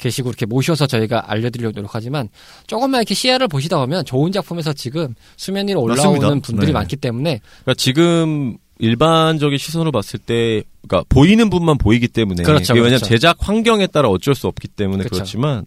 계시고 0.03 0.29
이렇게 0.29 0.45
모셔서 0.45 0.85
저희가 0.85 1.31
알려드리려고 1.31 1.75
노력하지만 1.75 2.29
조금만 2.67 3.01
이렇게 3.01 3.15
시야를 3.15 3.47
보시다 3.47 3.77
보면 3.77 4.05
좋은 4.05 4.31
작품에서 4.31 4.73
지금 4.73 5.15
수면 5.37 5.67
위로 5.67 5.81
올라오는 5.81 6.19
맞습니다. 6.19 6.47
분들이 6.47 6.67
네. 6.67 6.73
많기 6.73 6.95
때문에 6.95 7.39
그러니까 7.63 7.73
지금 7.75 8.57
일반적인 8.79 9.57
시선으로 9.57 9.91
봤을 9.91 10.19
때, 10.19 10.63
그러니까 10.85 11.05
보이는 11.07 11.49
분만 11.49 11.77
보이기 11.77 12.07
때문에. 12.09 12.43
그렇죠, 12.43 12.73
왜냐면 12.73 12.97
그렇죠. 12.97 13.05
제작 13.05 13.37
환경에 13.39 13.87
따라 13.87 14.09
어쩔 14.09 14.35
수 14.35 14.47
없기 14.47 14.67
때문에 14.67 15.03
그렇죠. 15.03 15.15
그렇지만 15.15 15.65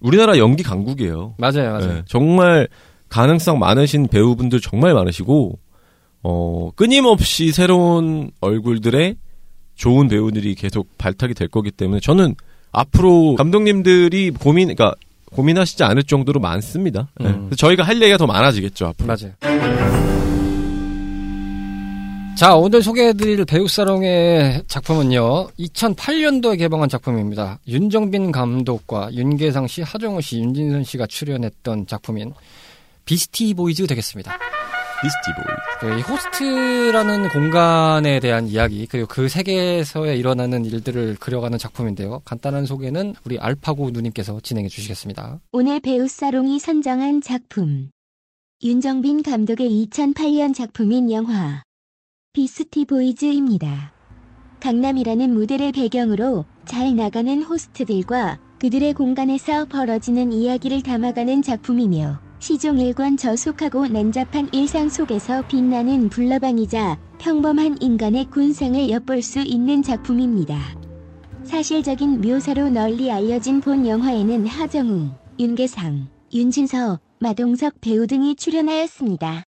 우리나라 0.00 0.36
연기 0.36 0.62
강국이에요. 0.62 1.36
맞아요, 1.38 1.72
맞아요. 1.72 1.86
네, 1.86 2.02
정말 2.06 2.68
가능성 3.08 3.58
많으신 3.58 4.08
배우분들 4.08 4.60
정말 4.60 4.92
많으시고, 4.92 5.58
어, 6.22 6.70
끊임없이 6.74 7.52
새로운 7.52 8.30
얼굴들의 8.40 9.16
좋은 9.76 10.08
배우들이 10.08 10.54
계속 10.56 10.98
발탁이 10.98 11.34
될 11.34 11.48
거기 11.48 11.70
때문에 11.70 12.00
저는 12.00 12.34
앞으로 12.74 13.36
감독님들이 13.36 14.32
고민, 14.32 14.74
그러니까 14.74 14.94
고민하시지 15.32 15.82
않을 15.82 16.02
정도로 16.04 16.40
많습니다. 16.40 17.08
네. 17.18 17.28
음. 17.28 17.46
그래서 17.46 17.56
저희가 17.56 17.82
할 17.82 18.00
얘기가 18.00 18.18
더 18.18 18.26
많아지겠죠, 18.26 18.86
앞으로. 18.86 19.06
맞아요. 19.06 19.32
자, 22.36 22.56
오늘 22.56 22.82
소개해드릴 22.82 23.44
배우사롱의 23.44 24.64
작품은요, 24.66 25.50
2008년도에 25.58 26.58
개봉한 26.58 26.88
작품입니다. 26.88 27.60
윤정빈 27.68 28.32
감독과 28.32 29.14
윤계상 29.14 29.68
씨, 29.68 29.82
하정우 29.82 30.20
씨, 30.20 30.38
윤진선 30.38 30.82
씨가 30.82 31.06
출연했던 31.06 31.86
작품인 31.86 32.32
비스티 33.04 33.54
보이즈 33.54 33.86
되겠습니다. 33.86 34.36
비스티 35.00 35.32
보이. 35.34 35.90
그이 35.92 36.02
호스트라는 36.02 37.28
공간에 37.28 38.20
대한 38.20 38.46
이야기, 38.46 38.86
그리고 38.86 39.06
그 39.08 39.28
세계에서의 39.28 40.18
일어나는 40.18 40.64
일들을 40.64 41.16
그려가는 41.20 41.58
작품인데요. 41.58 42.20
간단한 42.24 42.66
소개는 42.66 43.14
우리 43.24 43.38
알파고 43.38 43.90
누님께서 43.90 44.40
진행해 44.40 44.68
주시겠습니다. 44.68 45.40
오늘 45.52 45.80
배우 45.80 46.08
살롱이 46.08 46.58
선정한 46.58 47.20
작품. 47.20 47.90
윤종빈 48.62 49.22
감독의 49.22 49.86
2008년 49.90 50.54
작품인 50.54 51.10
영화 51.10 51.62
비스티 52.32 52.86
보이즈입니다. 52.86 53.92
강남이라는 54.60 55.34
무대를 55.34 55.72
배경으로 55.72 56.46
잘 56.64 56.96
나가는 56.96 57.42
호스트들과 57.42 58.38
그들의 58.58 58.94
공간에서 58.94 59.66
벌어지는 59.66 60.32
이야기를 60.32 60.82
담아가는 60.82 61.42
작품이며 61.42 62.23
시종 62.44 62.78
일관 62.78 63.16
저속하고 63.16 63.86
난잡한 63.86 64.50
일상 64.52 64.90
속에서 64.90 65.40
빛나는 65.48 66.10
불나방이자 66.10 66.98
평범한 67.18 67.78
인간의 67.80 68.26
군상을 68.26 68.90
엿볼 68.90 69.22
수 69.22 69.40
있는 69.40 69.82
작품입니다. 69.82 70.60
사실적인 71.44 72.20
묘사로 72.20 72.68
널리 72.68 73.10
알려진 73.10 73.62
본 73.62 73.86
영화에는 73.86 74.46
하정우, 74.46 75.08
윤계상, 75.40 76.06
윤진서, 76.34 77.00
마동석 77.18 77.80
배우 77.80 78.06
등이 78.06 78.36
출연하였습니다. 78.36 79.44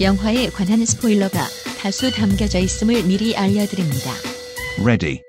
영화에 0.00 0.48
관한 0.48 0.84
스포일러가 0.84 1.38
다수 1.80 2.12
담겨져 2.12 2.58
있음을 2.58 3.04
미리 3.04 3.36
알려드립니다. 3.36 4.10
Ready. 4.80 5.20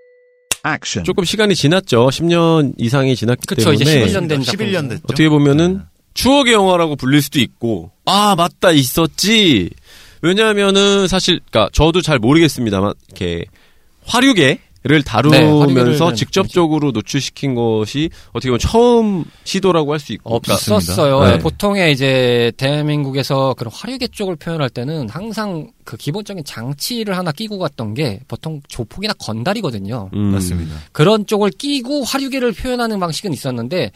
Action. 0.65 1.03
조금 1.03 1.23
시간이 1.23 1.55
지났죠. 1.55 2.07
10년 2.07 2.73
이상이 2.77 3.15
지났기 3.15 3.45
그쵸, 3.47 3.73
이제 3.73 3.83
때문에 3.83 4.05
11년 4.05 4.29
된 4.29 4.41
작품. 4.41 4.65
11년 4.65 4.89
됐죠. 4.89 5.01
어떻게 5.05 5.29
보면은 5.29 5.77
네. 5.77 5.90
추억의 6.13 6.53
영화라고 6.53 6.95
불릴 6.95 7.21
수도 7.21 7.39
있고 7.39 7.91
아 8.05 8.35
맞다 8.35 8.71
있었지 8.71 9.69
왜냐하면은 10.21 11.07
사실 11.07 11.39
그니까 11.51 11.69
저도 11.73 12.01
잘 12.01 12.19
모르겠습니다만 12.19 12.93
이렇게 13.07 13.45
화류계를 14.05 14.57
네, 14.83 15.01
다루면서 15.03 15.59
화류계를 15.61 16.15
직접적으로 16.15 16.91
노출시킨 16.91 17.55
것이 17.55 18.09
어떻게 18.29 18.49
보면 18.49 18.59
처음 18.59 19.23
시도라고 19.43 19.93
할 19.93 19.99
수 19.99 20.13
있고 20.13 20.39
그러니까 20.39 20.53
없었어요. 20.53 21.23
네. 21.23 21.33
예, 21.33 21.39
보통의 21.39 21.91
이제 21.91 22.51
대한민국에서 22.57 23.53
그런 23.55 23.71
화류계 23.73 24.07
쪽을 24.07 24.35
표현할 24.35 24.69
때는 24.69 25.09
항상 25.09 25.71
그 25.85 25.97
기본적인 25.97 26.43
장치를 26.43 27.17
하나 27.17 27.31
끼고 27.31 27.57
갔던 27.59 27.93
게 27.93 28.19
보통 28.27 28.61
조폭이나 28.67 29.13
건달이거든요. 29.19 30.09
음, 30.13 30.19
맞습니다. 30.33 30.75
그런 30.91 31.25
쪽을 31.25 31.51
끼고 31.51 32.03
화류계를 32.03 32.51
표현하는 32.53 32.99
방식은 32.99 33.33
있었는데 33.33 33.91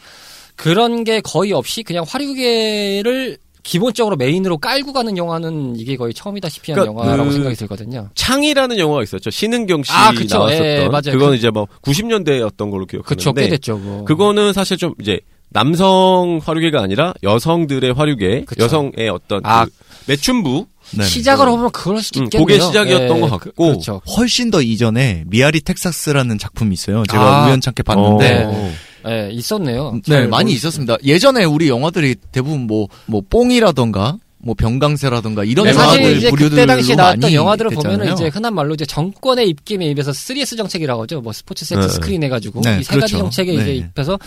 그런 0.56 1.04
게 1.04 1.20
거의 1.20 1.52
없이 1.52 1.82
그냥 1.82 2.04
화류계를 2.06 3.38
기본적으로 3.62 4.14
메인으로 4.16 4.58
깔고 4.58 4.92
가는 4.92 5.16
영화는 5.16 5.74
이게 5.76 5.96
거의 5.96 6.14
처음이다시피 6.14 6.70
한 6.72 6.80
그러니까 6.80 7.02
영화라고 7.04 7.28
그 7.28 7.34
생각이 7.34 7.56
들거든요. 7.56 8.08
창이라는 8.14 8.78
영화가 8.78 9.02
있었죠. 9.02 9.30
신은경 9.30 9.82
씨 9.82 9.90
아, 9.92 10.12
그쵸. 10.12 10.38
나왔었던 10.38 10.66
예, 10.66 10.88
맞아요. 10.88 11.02
그건 11.12 11.30
그- 11.30 11.34
이제 11.36 11.50
뭐 11.50 11.66
90년대였던 11.82 12.70
걸로 12.70 12.86
기억하는데 12.86 13.04
그쵸, 13.08 13.32
꽤 13.32 13.48
됐죠. 13.48 13.78
그거. 13.80 14.04
그거는 14.04 14.52
사실 14.52 14.76
좀 14.76 14.94
이제 15.00 15.18
남성 15.48 16.40
화류계가 16.44 16.80
아니라 16.80 17.12
여성들의 17.24 17.92
화류계, 17.94 18.44
그쵸. 18.46 18.64
여성의 18.64 19.08
어떤 19.12 19.40
아, 19.44 19.64
그 19.64 19.70
매춘부 20.06 20.66
네. 20.98 21.04
시작으로 21.04 21.50
보면 21.56 21.70
그럴 21.72 22.00
수도 22.00 22.20
음, 22.20 22.24
있겠네요. 22.26 22.46
그게 22.46 22.60
시작이었던 22.60 23.20
것 23.20 23.26
그- 23.40 23.46
같고. 23.46 23.66
그렇죠. 23.66 24.00
훨씬 24.16 24.50
더 24.52 24.62
이전에 24.62 25.24
미아리 25.26 25.60
텍사스라는 25.60 26.38
작품이 26.38 26.72
있어요. 26.74 27.02
제가 27.10 27.42
아. 27.44 27.46
우연찮게 27.48 27.82
봤는데 27.82 28.44
어. 28.44 28.72
예, 29.08 29.28
있었네요. 29.32 29.92
네, 29.94 30.00
잘 30.04 30.28
많이 30.28 30.44
모르- 30.44 30.54
있었습니다. 30.56 30.96
예전에 31.04 31.44
우리 31.44 31.68
영화들이 31.68 32.16
대부분 32.32 32.66
뭐, 32.66 32.88
뭐, 33.06 33.22
뽕이라던가, 33.28 34.18
뭐, 34.38 34.54
병강세라던가, 34.54 35.44
이런 35.44 35.64
네, 35.66 35.72
영화들 35.72 35.98
사실 36.02 36.16
이제 36.18 36.30
그때 36.30 36.66
당시 36.66 36.94
나왔던 36.94 37.20
많이 37.20 37.34
영화들을. 37.34 37.70
보면은 37.72 38.12
이제 38.12 38.28
흔한 38.28 38.54
말로 38.54 38.74
이제 38.74 38.84
정권의 38.84 39.48
입김에 39.48 39.86
입에서 39.86 40.10
3S 40.12 40.56
정책이라고 40.56 41.02
하죠. 41.02 41.20
뭐 41.20 41.32
스포츠 41.32 41.64
세트 41.64 41.80
네. 41.80 41.88
스크린 41.88 42.22
해가지고 42.24 42.60
네, 42.62 42.78
이세 42.80 42.98
가지 42.98 43.12
그렇죠. 43.12 43.18
정책에 43.18 43.52
이제 43.54 43.64
네. 43.64 43.74
입혀서 43.76 44.18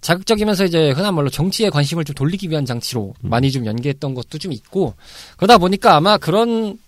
자극적이면서 0.00 0.64
이제 0.66 0.90
흔한 0.90 1.14
말로 1.14 1.28
정치에 1.30 1.68
관심을 1.70 2.04
좀 2.04 2.14
돌리기 2.14 2.48
위한 2.48 2.64
장치로 2.64 3.14
음. 3.22 3.28
많이 3.30 3.50
좀 3.50 3.66
연계했던 3.66 4.14
것도 4.14 4.38
좀 4.38 4.52
있고 4.52 4.94
그러다 5.36 5.58
보니까 5.58 5.96
아마 5.96 6.16
그런 6.16 6.78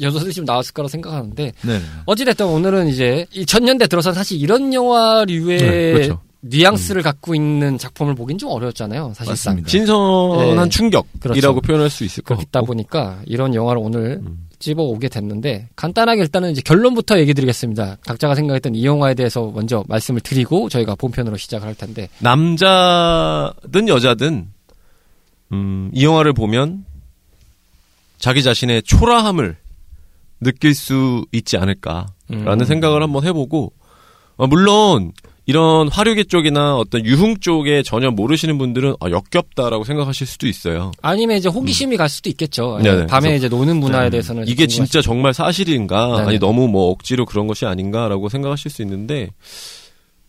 요소들이 0.00 0.32
좀 0.32 0.44
나왔을 0.44 0.72
거라 0.72 0.88
생각하는데 0.88 1.52
네. 1.62 1.80
어찌됐든 2.06 2.46
오늘은 2.46 2.88
이제 2.88 3.26
2000년대 3.34 3.88
들어서 3.88 4.12
사실 4.12 4.40
이런 4.40 4.72
영화류의 4.74 5.58
네, 5.58 5.92
그렇죠. 5.92 6.20
뉘앙스를 6.46 7.02
갖고 7.02 7.34
있는 7.34 7.78
작품을 7.78 8.14
보긴 8.14 8.36
좀 8.36 8.50
어려웠잖아요. 8.50 9.12
사실상. 9.14 9.54
맞습니다. 9.54 9.68
신선한 9.68 10.64
네. 10.64 10.68
충격이라고 10.68 11.10
그렇죠. 11.20 11.60
표현할 11.60 11.90
수 11.90 12.04
있을 12.04 12.22
것 12.22 12.36
같고. 12.36 12.66
보니까 12.66 13.20
이런 13.24 13.54
영화를 13.54 13.80
오늘 13.82 14.20
음. 14.26 14.48
집어 14.58 14.82
오게 14.82 15.08
됐는데 15.08 15.68
간단하게 15.76 16.22
일단은 16.22 16.50
이제 16.50 16.60
결론부터 16.62 17.18
얘기 17.18 17.34
드리겠습니다. 17.34 17.96
각자가 18.06 18.34
생각했던 18.34 18.74
이 18.74 18.84
영화에 18.84 19.14
대해서 19.14 19.50
먼저 19.54 19.84
말씀을 19.88 20.20
드리고 20.20 20.68
저희가 20.68 20.94
본편으로 20.94 21.36
시작을 21.36 21.66
할 21.66 21.74
텐데 21.74 22.08
남자든 22.18 23.88
여자든 23.88 24.48
음, 25.52 25.90
이 25.92 26.04
영화를 26.04 26.32
보면 26.32 26.84
자기 28.18 28.42
자신의 28.42 28.82
초라함을 28.82 29.56
느낄 30.40 30.74
수 30.74 31.24
있지 31.32 31.56
않을까라는 31.56 32.60
음. 32.60 32.64
생각을 32.64 33.02
한번 33.02 33.24
해보고 33.24 33.72
어, 34.36 34.46
물론 34.46 35.12
이런 35.46 35.88
화류계 35.88 36.24
쪽이나 36.24 36.76
어떤 36.76 37.04
유흥 37.04 37.38
쪽에 37.38 37.82
전혀 37.82 38.10
모르시는 38.10 38.56
분들은 38.56 38.96
아, 39.00 39.10
역겹다라고 39.10 39.84
생각하실 39.84 40.26
수도 40.26 40.46
있어요. 40.46 40.92
아니면 41.02 41.36
이제 41.36 41.48
호기심이 41.48 41.96
갈 41.96 42.08
수도 42.08 42.30
있겠죠. 42.30 42.76
음. 42.76 42.82
네네. 42.82 43.06
밤에 43.06 43.36
이제 43.36 43.48
노는 43.48 43.76
문화에 43.76 44.04
네. 44.04 44.10
대해서는 44.10 44.48
이게 44.48 44.66
진짜 44.66 45.02
정말 45.02 45.34
사실인가 45.34 46.16
네네. 46.16 46.28
아니 46.28 46.38
너무 46.38 46.68
뭐 46.68 46.90
억지로 46.90 47.26
그런 47.26 47.46
것이 47.46 47.66
아닌가라고 47.66 48.28
생각하실 48.28 48.70
수 48.70 48.82
있는데 48.82 49.28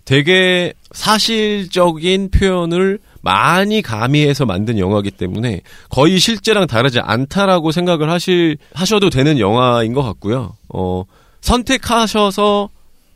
되게 0.04 0.74
사실적인 0.92 2.30
표현을 2.30 3.00
많이 3.22 3.82
가미해서 3.82 4.46
만든 4.46 4.78
영화이기 4.78 5.12
때문에 5.12 5.62
거의 5.90 6.20
실제랑 6.20 6.68
다르지 6.68 7.00
않다라고 7.00 7.72
생각을 7.72 8.12
하실 8.12 8.58
하셔도 8.74 9.10
되는 9.10 9.40
영화인 9.40 9.94
것 9.94 10.04
같고요. 10.04 10.58
어 10.70 11.06
선택하셔서 11.42 12.70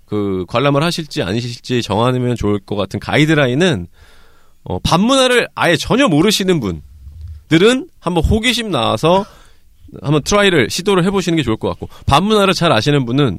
그 0.09 0.43
관람을 0.47 0.81
하실지 0.83 1.21
아니실지 1.21 1.81
정하면 1.83 2.35
좋을 2.35 2.59
것 2.59 2.75
같은 2.75 2.99
가이드라인은 2.99 3.87
어 4.63 4.79
밤문화를 4.79 5.47
아예 5.55 5.77
전혀 5.77 6.07
모르시는 6.07 6.59
분들은 6.59 7.87
한번 7.99 8.23
호기심 8.23 8.71
나와서 8.71 9.25
한번 10.01 10.21
try를 10.23 10.69
시도를 10.69 11.03
해보시는 11.05 11.37
게 11.37 11.43
좋을 11.43 11.57
것 11.57 11.69
같고 11.69 11.89
밤문화를 12.07 12.53
잘 12.53 12.71
아시는 12.71 13.05
분은 13.05 13.37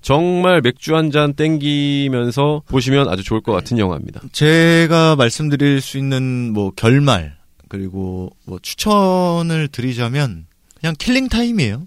정말 0.00 0.60
맥주 0.60 0.96
한 0.96 1.10
잔 1.10 1.34
땡기면서 1.34 2.62
보시면 2.68 3.08
아주 3.08 3.22
좋을 3.22 3.40
것 3.40 3.52
같은 3.52 3.78
영화입니다. 3.78 4.20
제가 4.32 5.14
말씀드릴 5.16 5.80
수 5.80 5.98
있는 5.98 6.52
뭐 6.52 6.70
결말 6.74 7.36
그리고 7.68 8.30
뭐 8.46 8.58
추천을 8.60 9.68
드리자면 9.68 10.46
그냥 10.80 10.94
killing 10.98 11.28
time이에요. 11.28 11.86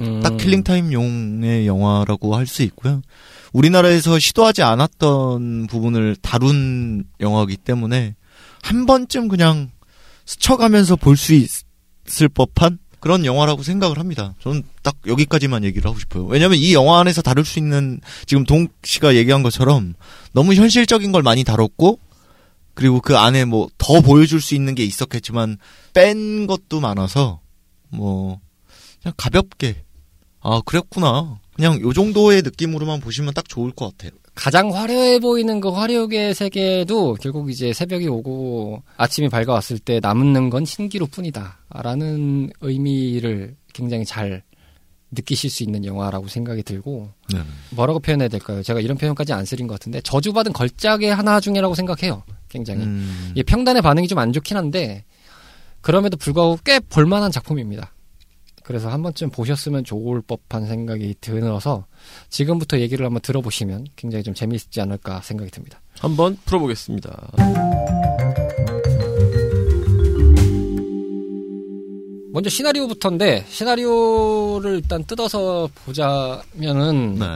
음. 0.00 0.20
딱 0.22 0.36
killing 0.36 0.62
time용의 0.64 1.66
영화라고 1.66 2.36
할 2.36 2.46
수 2.46 2.62
있고요. 2.62 3.02
우리나라에서 3.52 4.18
시도하지 4.18 4.62
않았던 4.62 5.66
부분을 5.68 6.16
다룬 6.20 7.04
영화이기 7.20 7.56
때문에 7.56 8.14
한 8.62 8.86
번쯤 8.86 9.28
그냥 9.28 9.70
스쳐가면서 10.26 10.96
볼 10.96 11.16
수 11.16 11.32
있을 11.34 12.28
법한 12.28 12.78
그런 13.00 13.24
영화라고 13.24 13.62
생각을 13.62 13.98
합니다. 13.98 14.34
저는 14.42 14.64
딱 14.82 14.96
여기까지만 15.06 15.62
얘기를 15.64 15.88
하고 15.88 15.98
싶어요. 16.00 16.24
왜냐면 16.26 16.58
이 16.58 16.74
영화 16.74 16.98
안에서 17.00 17.22
다룰 17.22 17.44
수 17.44 17.58
있는 17.58 18.00
지금 18.26 18.44
동 18.44 18.66
씨가 18.82 19.14
얘기한 19.14 19.42
것처럼 19.42 19.94
너무 20.32 20.52
현실적인 20.54 21.12
걸 21.12 21.22
많이 21.22 21.44
다뤘고 21.44 21.98
그리고 22.74 23.00
그 23.00 23.16
안에 23.16 23.44
뭐 23.44 23.68
더 23.78 24.00
보여줄 24.00 24.40
수 24.40 24.54
있는 24.54 24.74
게 24.74 24.84
있었겠지만 24.84 25.56
뺀 25.94 26.46
것도 26.46 26.80
많아서 26.80 27.40
뭐 27.88 28.40
그냥 29.00 29.14
가볍게 29.16 29.84
아 30.48 30.62
그랬구나 30.64 31.38
그냥 31.54 31.80
요 31.80 31.92
정도의 31.92 32.42
느낌으로만 32.42 33.00
보시면 33.00 33.34
딱 33.34 33.48
좋을 33.48 33.72
것 33.72 33.90
같아요. 33.96 34.18
가장 34.34 34.72
화려해 34.72 35.18
보이는 35.18 35.60
그 35.60 35.68
화려의 35.70 36.32
세계도 36.34 37.14
결국 37.20 37.50
이제 37.50 37.72
새벽이 37.72 38.06
오고 38.06 38.82
아침이 38.96 39.28
밝아왔을 39.28 39.78
때 39.80 39.98
남는 40.00 40.48
건 40.48 40.64
신기루 40.64 41.08
뿐이다. 41.08 41.58
라는 41.70 42.48
의미를 42.60 43.56
굉장히 43.74 44.04
잘 44.04 44.42
느끼실 45.10 45.50
수 45.50 45.64
있는 45.64 45.84
영화라고 45.84 46.28
생각이 46.28 46.62
들고 46.62 47.10
네. 47.32 47.40
뭐라고 47.70 47.98
표현해야 47.98 48.28
될까요? 48.28 48.62
제가 48.62 48.80
이런 48.80 48.96
표현까지 48.96 49.32
안 49.32 49.44
쓰린 49.44 49.66
것 49.66 49.74
같은데 49.74 50.00
저주받은 50.02 50.52
걸작의 50.52 51.12
하나 51.14 51.40
중이라고 51.40 51.74
생각해요. 51.74 52.22
굉장히 52.48 52.84
음. 52.84 53.32
이 53.34 53.42
평단의 53.42 53.82
반응이 53.82 54.06
좀 54.06 54.18
안 54.18 54.32
좋긴 54.32 54.56
한데 54.56 55.04
그럼에도 55.80 56.16
불구하고 56.16 56.58
꽤 56.64 56.78
볼만한 56.80 57.30
작품입니다. 57.32 57.92
그래서 58.68 58.90
한 58.90 59.02
번쯤 59.02 59.30
보셨으면 59.30 59.82
좋을 59.82 60.20
법한 60.20 60.66
생각이 60.66 61.14
들어서 61.22 61.86
지금부터 62.28 62.80
얘기를 62.80 63.06
한번 63.06 63.22
들어보시면 63.22 63.86
굉장히 63.96 64.22
좀 64.22 64.34
재미있지 64.34 64.78
않을까 64.82 65.22
생각이 65.22 65.50
듭니다. 65.50 65.80
한번 65.98 66.36
풀어보겠습니다. 66.44 67.30
먼저 72.30 72.50
시나리오부터인데 72.50 73.46
시나리오를 73.48 74.74
일단 74.74 75.02
뜯어서 75.04 75.70
보자면은 75.86 77.14
네. 77.18 77.26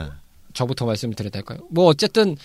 저부터 0.53 0.85
말씀을 0.85 1.15
드려야 1.15 1.31
될까요? 1.31 1.57
뭐 1.71 1.85
어쨌든 1.85 2.37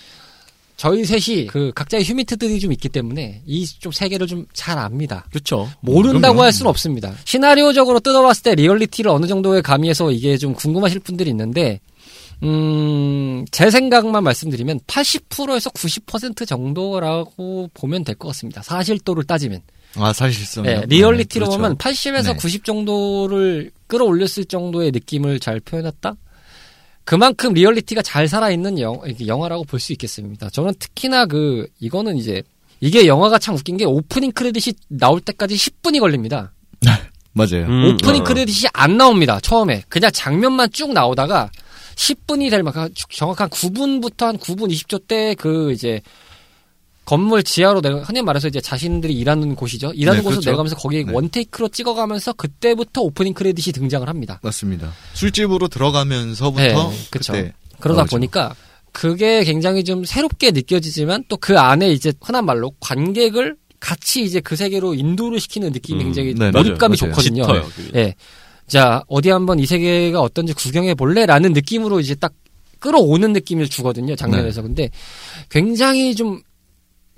저희 0.78 1.04
셋이 1.04 1.48
그 1.48 1.72
각자의 1.74 2.04
휴민트들이 2.04 2.60
좀 2.60 2.72
있기 2.72 2.88
때문에 2.88 3.42
이쪽 3.46 3.92
세계를 3.92 4.26
좀 4.26 4.46
잘 4.54 4.78
압니다. 4.78 5.26
그렇죠. 5.30 5.68
모른다고 5.80 6.34
그럼요. 6.34 6.42
할 6.44 6.52
수는 6.52 6.70
없습니다. 6.70 7.12
시나리오적으로 7.24 8.00
뜯어봤을 8.00 8.42
때 8.44 8.54
리얼리티를 8.54 9.10
어느 9.10 9.26
정도에 9.26 9.60
가미해서 9.60 10.10
이게 10.12 10.36
좀 10.38 10.54
궁금하실 10.54 11.00
분들이 11.00 11.30
있는데, 11.30 11.80
음, 12.44 13.44
제 13.50 13.70
생각만 13.70 14.22
말씀드리면 14.24 14.80
80%에서 14.86 15.70
90% 15.70 16.46
정도라고 16.46 17.70
보면 17.74 18.04
될 18.04 18.14
것 18.14 18.28
같습니다. 18.28 18.62
사실도를 18.62 19.24
따지면. 19.24 19.60
아 19.96 20.12
사실상. 20.12 20.64
네, 20.64 20.84
리얼리티로 20.86 21.46
그렇죠. 21.46 21.58
보면 21.58 21.76
80에서 21.78 22.32
네. 22.32 22.36
90 22.36 22.64
정도를 22.64 23.70
끌어올렸을 23.88 24.44
정도의 24.44 24.90
느낌을 24.92 25.40
잘 25.40 25.60
표현했다? 25.60 26.14
그만큼 27.08 27.54
리얼리티가 27.54 28.02
잘 28.02 28.28
살아있는 28.28 28.78
영, 28.80 29.00
영화라고 29.26 29.64
볼 29.64 29.80
수 29.80 29.92
있겠습니다. 29.92 30.50
저는 30.50 30.74
특히나 30.78 31.24
그, 31.24 31.66
이거는 31.80 32.18
이제, 32.18 32.42
이게 32.80 33.06
영화가 33.06 33.38
참 33.38 33.54
웃긴 33.54 33.78
게 33.78 33.86
오프닝 33.86 34.32
크레딧이 34.32 34.74
나올 34.88 35.18
때까지 35.22 35.54
10분이 35.54 36.00
걸립니다. 36.00 36.52
맞아요. 37.32 37.64
음, 37.64 37.94
오프닝 37.94 38.20
어. 38.20 38.24
크레딧이 38.24 38.68
안 38.74 38.98
나옵니다. 38.98 39.40
처음에. 39.40 39.84
그냥 39.88 40.10
장면만 40.12 40.70
쭉 40.72 40.92
나오다가 40.92 41.50
10분이 41.96 42.50
될 42.50 42.62
만큼 42.62 42.88
정확한 43.10 43.48
9분부터 43.48 44.26
한 44.26 44.36
9분 44.36 44.70
20초 44.70 45.06
때 45.08 45.34
그 45.34 45.72
이제 45.72 46.02
건물 47.08 47.42
지하로 47.42 47.80
내가 47.80 48.00
흔히 48.02 48.20
말해서 48.20 48.48
이제 48.48 48.60
자신들이 48.60 49.14
일하는 49.14 49.54
곳이죠. 49.54 49.92
일하는 49.94 50.18
네, 50.18 50.22
곳으로 50.24 50.40
그렇죠. 50.40 50.50
내려가면서 50.50 50.76
거기에 50.76 51.04
네. 51.04 51.12
원테이크로 51.14 51.68
찍어가면서 51.70 52.34
그때부터 52.34 53.00
오프닝 53.00 53.32
크레딧이 53.32 53.72
등장을 53.72 54.06
합니다. 54.06 54.38
맞습니다. 54.42 54.92
술집으로 55.14 55.68
들어가면서부터 55.68 56.62
네. 56.90 56.98
그때 57.10 57.52
그러다 57.80 58.00
나오죠. 58.02 58.10
보니까 58.16 58.54
그게 58.92 59.42
굉장히 59.44 59.84
좀 59.84 60.04
새롭게 60.04 60.50
느껴지지만 60.50 61.24
또 61.30 61.38
그 61.38 61.58
안에 61.58 61.90
이제 61.92 62.12
흔한 62.20 62.44
말로 62.44 62.72
관객을 62.80 63.56
같이 63.80 64.22
이제 64.22 64.40
그 64.40 64.54
세계로 64.54 64.92
인도를 64.92 65.40
시키는 65.40 65.72
느낌이 65.72 66.00
음, 66.00 66.04
굉장히 66.08 66.34
네, 66.34 66.50
몰입감이 66.50 66.94
맞아요. 67.00 67.14
좋거든요. 67.14 67.42
짙어요. 67.44 67.62
그게. 67.74 67.98
예. 68.00 68.14
자, 68.66 69.02
어디 69.08 69.30
한번 69.30 69.58
이 69.60 69.64
세계가 69.64 70.20
어떤지 70.20 70.52
구경해 70.52 70.94
볼래라는 70.94 71.54
느낌으로 71.54 72.00
이제 72.00 72.14
딱 72.14 72.34
끌어오는 72.80 73.32
느낌을 73.32 73.68
주거든요, 73.68 74.14
장면에서. 74.14 74.60
근데 74.60 74.90
굉장히 75.48 76.14
좀 76.14 76.42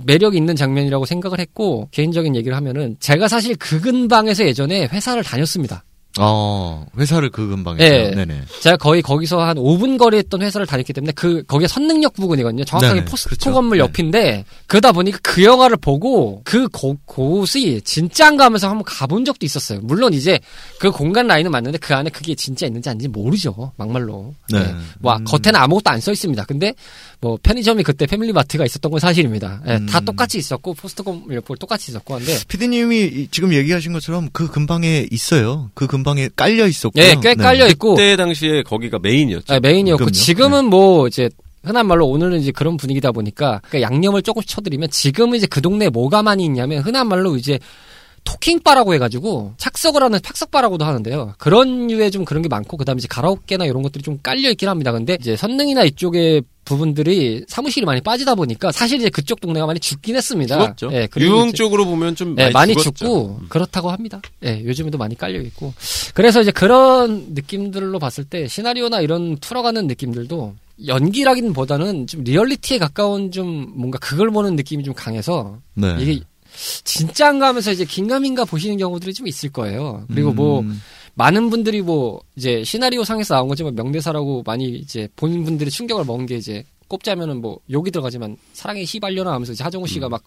매력 0.04 0.34
있는 0.34 0.56
장면이라고 0.56 1.04
생각을 1.04 1.40
했고, 1.40 1.88
개인적인 1.90 2.36
얘기를 2.36 2.56
하면은, 2.56 2.96
제가 3.00 3.28
사실 3.28 3.56
그 3.56 3.80
근방에서 3.80 4.44
예전에 4.44 4.86
회사를 4.86 5.22
다녔습니다. 5.22 5.84
어 6.18 6.84
회사를 6.98 7.30
그 7.30 7.46
근방에서. 7.46 7.84
네. 7.88 8.10
네네. 8.14 8.42
제가 8.62 8.76
거의 8.76 9.00
거기서 9.00 9.40
한 9.40 9.56
5분 9.56 9.96
거리에 9.96 10.20
있던 10.20 10.42
회사를 10.42 10.66
다녔기 10.66 10.92
때문에 10.92 11.12
그 11.12 11.44
거기가 11.44 11.68
선능력 11.68 12.14
부근이거든요. 12.14 12.64
정확하게 12.64 12.94
네네, 13.00 13.04
포스코 13.04 13.28
그렇죠. 13.30 13.52
건물 13.52 13.78
네. 13.78 13.84
옆인데 13.84 14.44
그러다 14.66 14.90
보니까 14.90 15.18
그 15.22 15.44
영화를 15.44 15.76
보고 15.76 16.42
그 16.44 16.66
곳, 16.68 16.98
곳이 17.06 17.80
진짜 17.84 18.26
안 18.26 18.36
가면서 18.36 18.68
한번 18.68 18.82
가본 18.84 19.24
적도 19.24 19.46
있었어요. 19.46 19.80
물론 19.82 20.12
이제 20.12 20.40
그 20.80 20.90
공간 20.90 21.28
라인은 21.28 21.50
맞는데 21.52 21.78
그 21.78 21.94
안에 21.94 22.10
그게 22.10 22.34
진짜 22.34 22.66
있는지 22.66 22.88
아닌지 22.88 23.06
모르죠. 23.06 23.72
막말로. 23.76 24.34
네. 24.52 24.58
네. 24.64 24.74
뭐 24.98 25.16
음. 25.16 25.24
겉에는 25.24 25.54
아무것도 25.54 25.90
안 25.90 26.00
써 26.00 26.10
있습니다. 26.12 26.44
근데 26.46 26.74
뭐 27.20 27.38
편의점이 27.42 27.82
그때 27.82 28.06
패밀리마트가 28.06 28.64
있었던 28.64 28.90
건 28.90 28.98
사실입니다. 28.98 29.60
예, 29.66 29.84
다 29.86 29.98
음. 29.98 30.04
똑같이 30.06 30.38
있었고 30.38 30.72
호스트 30.72 31.02
건물 31.02 31.36
옆으로 31.36 31.56
똑같이 31.56 31.90
있었고 31.92 32.14
한데 32.14 32.34
피디님이 32.48 32.98
이- 33.04 33.28
지금 33.30 33.52
얘기하신 33.52 33.92
것처럼 33.92 34.30
그 34.32 34.50
근방에 34.50 35.06
있어요. 35.10 35.70
그근 35.74 35.99
방에 36.02 36.28
깔려 36.34 36.66
있었고요. 36.66 37.04
예, 37.04 37.16
꽤 37.22 37.34
깔려 37.34 37.66
있고 37.68 37.94
그때 37.94 38.16
당시에 38.16 38.62
거기가 38.62 38.98
메인이었죠. 38.98 39.52
네, 39.52 39.60
메인이었고 39.60 39.98
그럼요. 39.98 40.12
지금은 40.12 40.64
뭐 40.66 41.06
이제 41.06 41.28
흔한 41.62 41.86
말로 41.86 42.06
오늘은 42.06 42.40
이제 42.40 42.52
그런 42.52 42.76
분위기다 42.76 43.12
보니까 43.12 43.60
그러니까 43.68 43.92
양념을 43.92 44.22
조금씩 44.22 44.48
쳐드리면 44.48 44.90
지금은 44.90 45.36
이제 45.36 45.46
그 45.46 45.60
동네에 45.60 45.90
뭐가 45.90 46.22
많이 46.22 46.44
있냐면 46.44 46.82
흔한 46.82 47.06
말로 47.08 47.36
이제 47.36 47.58
talking 48.24 48.59
bar라고 48.59 48.94
해가지고 48.94 49.54
착석을 49.56 50.02
하는 50.02 50.18
착석바라고도 50.22 50.84
하는데요. 50.84 51.34
그런 51.38 51.86
류의 51.86 52.10
좀 52.10 52.24
그런 52.24 52.42
게 52.42 52.48
많고 52.48 52.76
그다음에 52.76 52.98
이제 52.98 53.08
가라오케나 53.08 53.64
이런 53.64 53.82
것들이 53.82 54.02
좀 54.02 54.18
깔려 54.22 54.50
있긴 54.50 54.68
합니다. 54.68 54.92
근데 54.92 55.16
이제 55.18 55.36
선릉이나 55.36 55.84
이쪽의 55.84 56.42
부분들이 56.70 57.44
사무실이 57.48 57.84
많이 57.84 58.00
빠지다 58.00 58.34
보니까 58.36 58.70
사실 58.72 58.98
이제 58.98 59.10
그쪽 59.10 59.40
동네가 59.40 59.66
많이 59.66 59.78
죽긴 59.80 60.16
했습니다. 60.16 60.56
죽었죠. 60.76 60.90
예, 60.96 61.08
유흥 61.18 61.48
이제- 61.48 61.56
쪽으로 61.56 61.84
보면 61.84 62.14
좀 62.16 62.34
네, 62.36 62.44
많이, 62.44 62.52
많이 62.52 62.72
죽었죠. 62.74 62.92
죽고 63.04 63.38
음. 63.42 63.46
그렇다고 63.48 63.90
합니다. 63.90 64.22
예, 64.44 64.62
요즘에도 64.64 64.96
많이 64.98 65.16
깔려 65.18 65.40
있고. 65.42 65.74
그래서 66.14 66.40
이제 66.40 66.50
그런 66.50 67.26
느낌들로 67.34 67.98
봤을 67.98 68.24
때 68.24 68.46
시나리오나 68.48 69.00
이런 69.00 69.36
풀어가는 69.38 69.86
느낌들도 69.86 70.54
연기라기보다는 70.86 72.06
좀 72.06 72.24
리얼리티에 72.24 72.78
가까운 72.78 73.30
좀 73.32 73.72
뭔가 73.76 73.98
그걸 73.98 74.30
보는 74.30 74.56
느낌이 74.56 74.84
좀 74.84 74.94
강해서 74.94 75.58
네. 75.74 75.96
이게 76.00 76.20
진짜인가 76.84 77.48
하면서 77.48 77.70
이제 77.70 77.84
긴가민가 77.84 78.44
보시는 78.44 78.76
경우들이 78.78 79.14
좀 79.14 79.26
있을 79.26 79.50
거예요. 79.50 80.04
그리고 80.08 80.32
뭐 80.32 80.60
음, 80.60 80.80
많은 81.20 81.50
분들이 81.50 81.82
뭐 81.82 82.22
이제 82.34 82.64
시나리오 82.64 83.04
상에서 83.04 83.34
나온 83.34 83.46
거지만 83.46 83.74
명대사라고 83.74 84.42
많이 84.46 84.70
이제 84.70 85.06
본 85.16 85.44
분들이 85.44 85.70
충격을 85.70 86.06
먹은 86.06 86.24
게 86.24 86.36
이제 86.36 86.64
꼽자면은 86.88 87.42
뭐 87.42 87.58
욕이 87.70 87.90
들어가지만 87.90 88.38
사랑의 88.54 88.86
시발려나 88.86 89.32
하면서 89.34 89.52
이제 89.52 89.62
하정우 89.62 89.86
씨가 89.86 90.08
막 90.08 90.22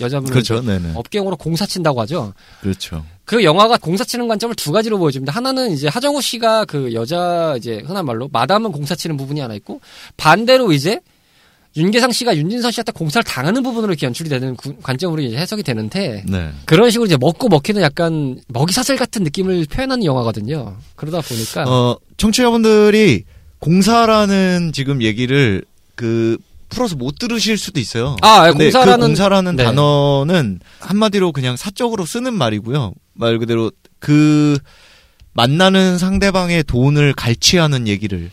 여자분을 0.00 0.32
그렇죠. 0.32 0.62
업경으로 0.94 1.36
공사 1.36 1.66
친다고 1.66 2.00
하죠. 2.00 2.32
그렇죠. 2.62 3.04
그 3.26 3.44
영화가 3.44 3.76
공사 3.76 4.02
치는 4.02 4.28
관점을 4.28 4.54
두 4.56 4.72
가지로 4.72 4.98
보여줍니다. 4.98 5.30
하나는 5.30 5.72
이제 5.72 5.88
하정우 5.88 6.22
씨가 6.22 6.64
그 6.64 6.94
여자 6.94 7.54
이제 7.58 7.82
흔한 7.84 8.06
말로 8.06 8.30
마담은 8.32 8.72
공사 8.72 8.94
치는 8.94 9.18
부분이 9.18 9.40
하나 9.40 9.54
있고 9.56 9.82
반대로 10.16 10.72
이제 10.72 11.00
윤계상 11.76 12.10
씨가 12.12 12.36
윤진선 12.36 12.72
씨한테 12.72 12.90
공사를 12.92 13.22
당하는 13.24 13.62
부분으로 13.62 13.92
이렇게 13.92 14.06
연출이 14.06 14.28
되는 14.28 14.56
구- 14.56 14.74
관점으로 14.82 15.22
이제 15.22 15.36
해석이 15.36 15.62
되는데 15.62 16.24
네. 16.26 16.50
그런 16.64 16.90
식으로 16.90 17.06
이제 17.06 17.16
먹고 17.16 17.48
먹히는 17.48 17.80
약간 17.82 18.40
먹이사슬 18.48 18.96
같은 18.96 19.22
느낌을 19.22 19.66
표현하는 19.70 20.04
영화거든요. 20.04 20.76
그러다 20.96 21.20
보니까 21.20 21.64
어, 21.68 21.96
청취자분들이 22.16 23.22
공사라는 23.60 24.72
지금 24.74 25.00
얘기를 25.02 25.62
그 25.94 26.36
풀어서 26.70 26.96
못 26.96 27.18
들으실 27.18 27.56
수도 27.58 27.78
있어요. 27.80 28.16
아, 28.22 28.46
예, 28.48 28.50
근데 28.52 28.70
공사라는- 28.70 29.00
그 29.00 29.06
공사라는 29.06 29.56
네. 29.56 29.64
단어는 29.64 30.60
한마디로 30.80 31.32
그냥 31.32 31.56
사적으로 31.56 32.04
쓰는 32.04 32.34
말이고요. 32.34 32.94
말 33.14 33.38
그대로 33.38 33.70
그 33.98 34.58
만나는 35.34 35.98
상대방의 35.98 36.64
돈을 36.64 37.12
갈취하는 37.12 37.86
얘기를 37.86 38.30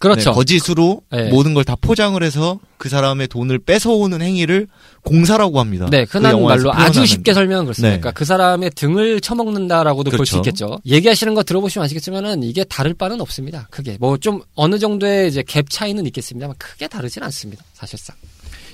그렇죠. 0.00 0.30
네, 0.30 0.34
거짓으로 0.34 1.02
네. 1.12 1.28
모든 1.30 1.54
걸 1.54 1.62
다 1.62 1.76
포장을 1.80 2.20
해서 2.22 2.58
그 2.78 2.88
사람의 2.88 3.28
돈을 3.28 3.58
뺏어오는 3.60 4.20
행위를 4.20 4.66
공사라고 5.04 5.60
합니다. 5.60 5.86
네, 5.90 6.04
그 6.06 6.18
흔한 6.18 6.32
영화에서 6.32 6.64
말로 6.68 6.72
아주 6.74 7.06
쉽게 7.06 7.32
설명은 7.34 7.66
그렇습니다. 7.66 8.08
네. 8.08 8.12
그 8.14 8.24
사람의 8.24 8.70
등을 8.74 9.20
쳐먹는다라고도 9.20 10.10
볼수 10.10 10.40
그렇죠. 10.40 10.48
있겠죠. 10.48 10.78
얘기하시는 10.86 11.34
거 11.34 11.42
들어보시면 11.42 11.84
아시겠지만은 11.84 12.42
이게 12.42 12.64
다를 12.64 12.94
바는 12.94 13.20
없습니다. 13.20 13.68
크게 13.70 13.98
뭐 14.00 14.16
좀 14.16 14.40
어느 14.54 14.78
정도의 14.78 15.28
이제 15.28 15.42
갭 15.42 15.68
차이는 15.70 16.04
있겠습니다만 16.06 16.56
크게 16.58 16.88
다르진 16.88 17.22
않습니다. 17.22 17.62
사실상. 17.74 18.16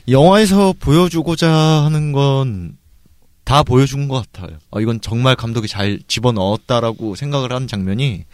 영화에서 0.08 0.72
보여주고자 0.78 1.50
하는 1.50 2.12
건 2.12 2.76
다 3.46 3.62
보여준 3.62 4.08
것 4.08 4.24
같아요. 4.32 4.58
어, 4.72 4.80
이건 4.80 5.00
정말 5.00 5.36
감독이 5.36 5.68
잘 5.68 6.00
집어넣었다라고 6.08 7.14
생각을 7.14 7.52
하는 7.52 7.68
장면이 7.68 8.24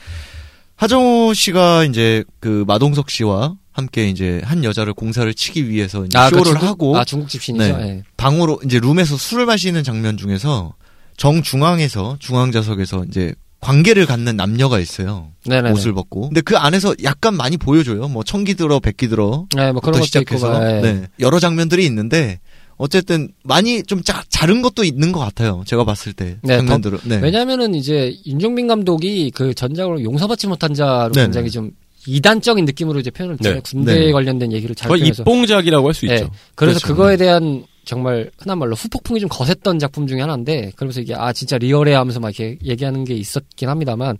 하정우 0.82 1.32
씨가 1.32 1.84
이제 1.84 2.24
그 2.40 2.64
마동석 2.66 3.08
씨와 3.08 3.54
함께 3.70 4.08
이제 4.08 4.40
한 4.42 4.64
여자를 4.64 4.92
공사를 4.94 5.32
치기 5.32 5.68
위해서 5.68 6.04
이제 6.04 6.18
그 6.18 6.28
쇼를 6.30 6.44
중국- 6.44 6.62
하고 6.66 6.96
아 6.98 7.04
중국 7.04 7.28
집 7.28 7.40
신이죠. 7.40 7.76
네. 7.76 7.88
예. 7.88 8.02
방으로 8.16 8.58
이제 8.64 8.80
룸에서 8.80 9.16
술을 9.16 9.46
마시는 9.46 9.84
장면 9.84 10.16
중에서 10.16 10.74
정중앙에서 11.18 12.16
중앙좌석에서 12.18 13.04
이제 13.08 13.32
관계를 13.60 14.06
갖는 14.06 14.36
남녀가 14.36 14.80
있어요. 14.80 15.28
네네. 15.46 15.70
옷을 15.70 15.92
벗고. 15.92 16.22
근데 16.22 16.40
그 16.40 16.56
안에서 16.56 16.96
약간 17.04 17.36
많이 17.36 17.56
보여줘요. 17.56 18.08
뭐 18.08 18.24
청기 18.24 18.54
들어 18.54 18.80
백기 18.80 19.06
들어 19.06 19.46
네, 19.54 19.70
뭐 19.70 19.80
그런 19.80 19.92
것도 19.92 19.98
있고. 19.98 20.04
시작해서 20.06 20.50
막, 20.50 20.62
예. 20.68 20.80
네, 20.80 21.06
여러 21.20 21.38
장면들이 21.38 21.86
있는데 21.86 22.40
어쨌든 22.82 23.28
많이 23.44 23.80
좀 23.84 24.02
자, 24.02 24.24
자른 24.28 24.60
것도 24.60 24.82
있는 24.82 25.12
것 25.12 25.20
같아요. 25.20 25.62
제가 25.66 25.84
봤을 25.84 26.12
때 26.12 26.38
네, 26.42 26.56
장면들은. 26.56 26.98
네. 27.04 27.20
왜냐면은 27.22 27.76
이제 27.76 28.12
윤종빈 28.26 28.66
감독이 28.66 29.30
그 29.30 29.54
전작으로 29.54 30.02
용서받지 30.02 30.48
못한 30.48 30.74
자로 30.74 31.12
네네. 31.12 31.26
굉장히 31.26 31.50
좀 31.50 31.70
이단적인 32.08 32.64
느낌으로 32.64 32.98
이제 32.98 33.12
표현을 33.12 33.34
했잖아요. 33.34 33.62
네. 33.62 33.70
군대에 33.70 34.06
네. 34.06 34.12
관련된 34.12 34.52
얘기를 34.52 34.74
잘 34.74 34.88
거의 34.88 35.02
표현해서. 35.02 35.22
입봉작이라고 35.22 35.86
할수 35.86 36.06
네. 36.06 36.14
있죠. 36.14 36.30
그래서 36.56 36.80
그렇죠. 36.80 36.88
그거에 36.88 37.16
대한 37.16 37.64
정말 37.84 38.32
흔한 38.36 38.58
말로 38.58 38.74
후폭풍이 38.74 39.20
좀 39.20 39.28
거셌던 39.28 39.78
작품 39.78 40.08
중에 40.08 40.20
하나인데 40.20 40.72
그러면서 40.74 41.00
이게 41.00 41.14
아 41.14 41.32
진짜 41.32 41.58
리얼해 41.58 41.94
하면서 41.94 42.18
막 42.18 42.36
이렇게 42.36 42.58
얘기하는 42.64 43.04
게 43.04 43.14
있었긴 43.14 43.68
합니다만 43.68 44.18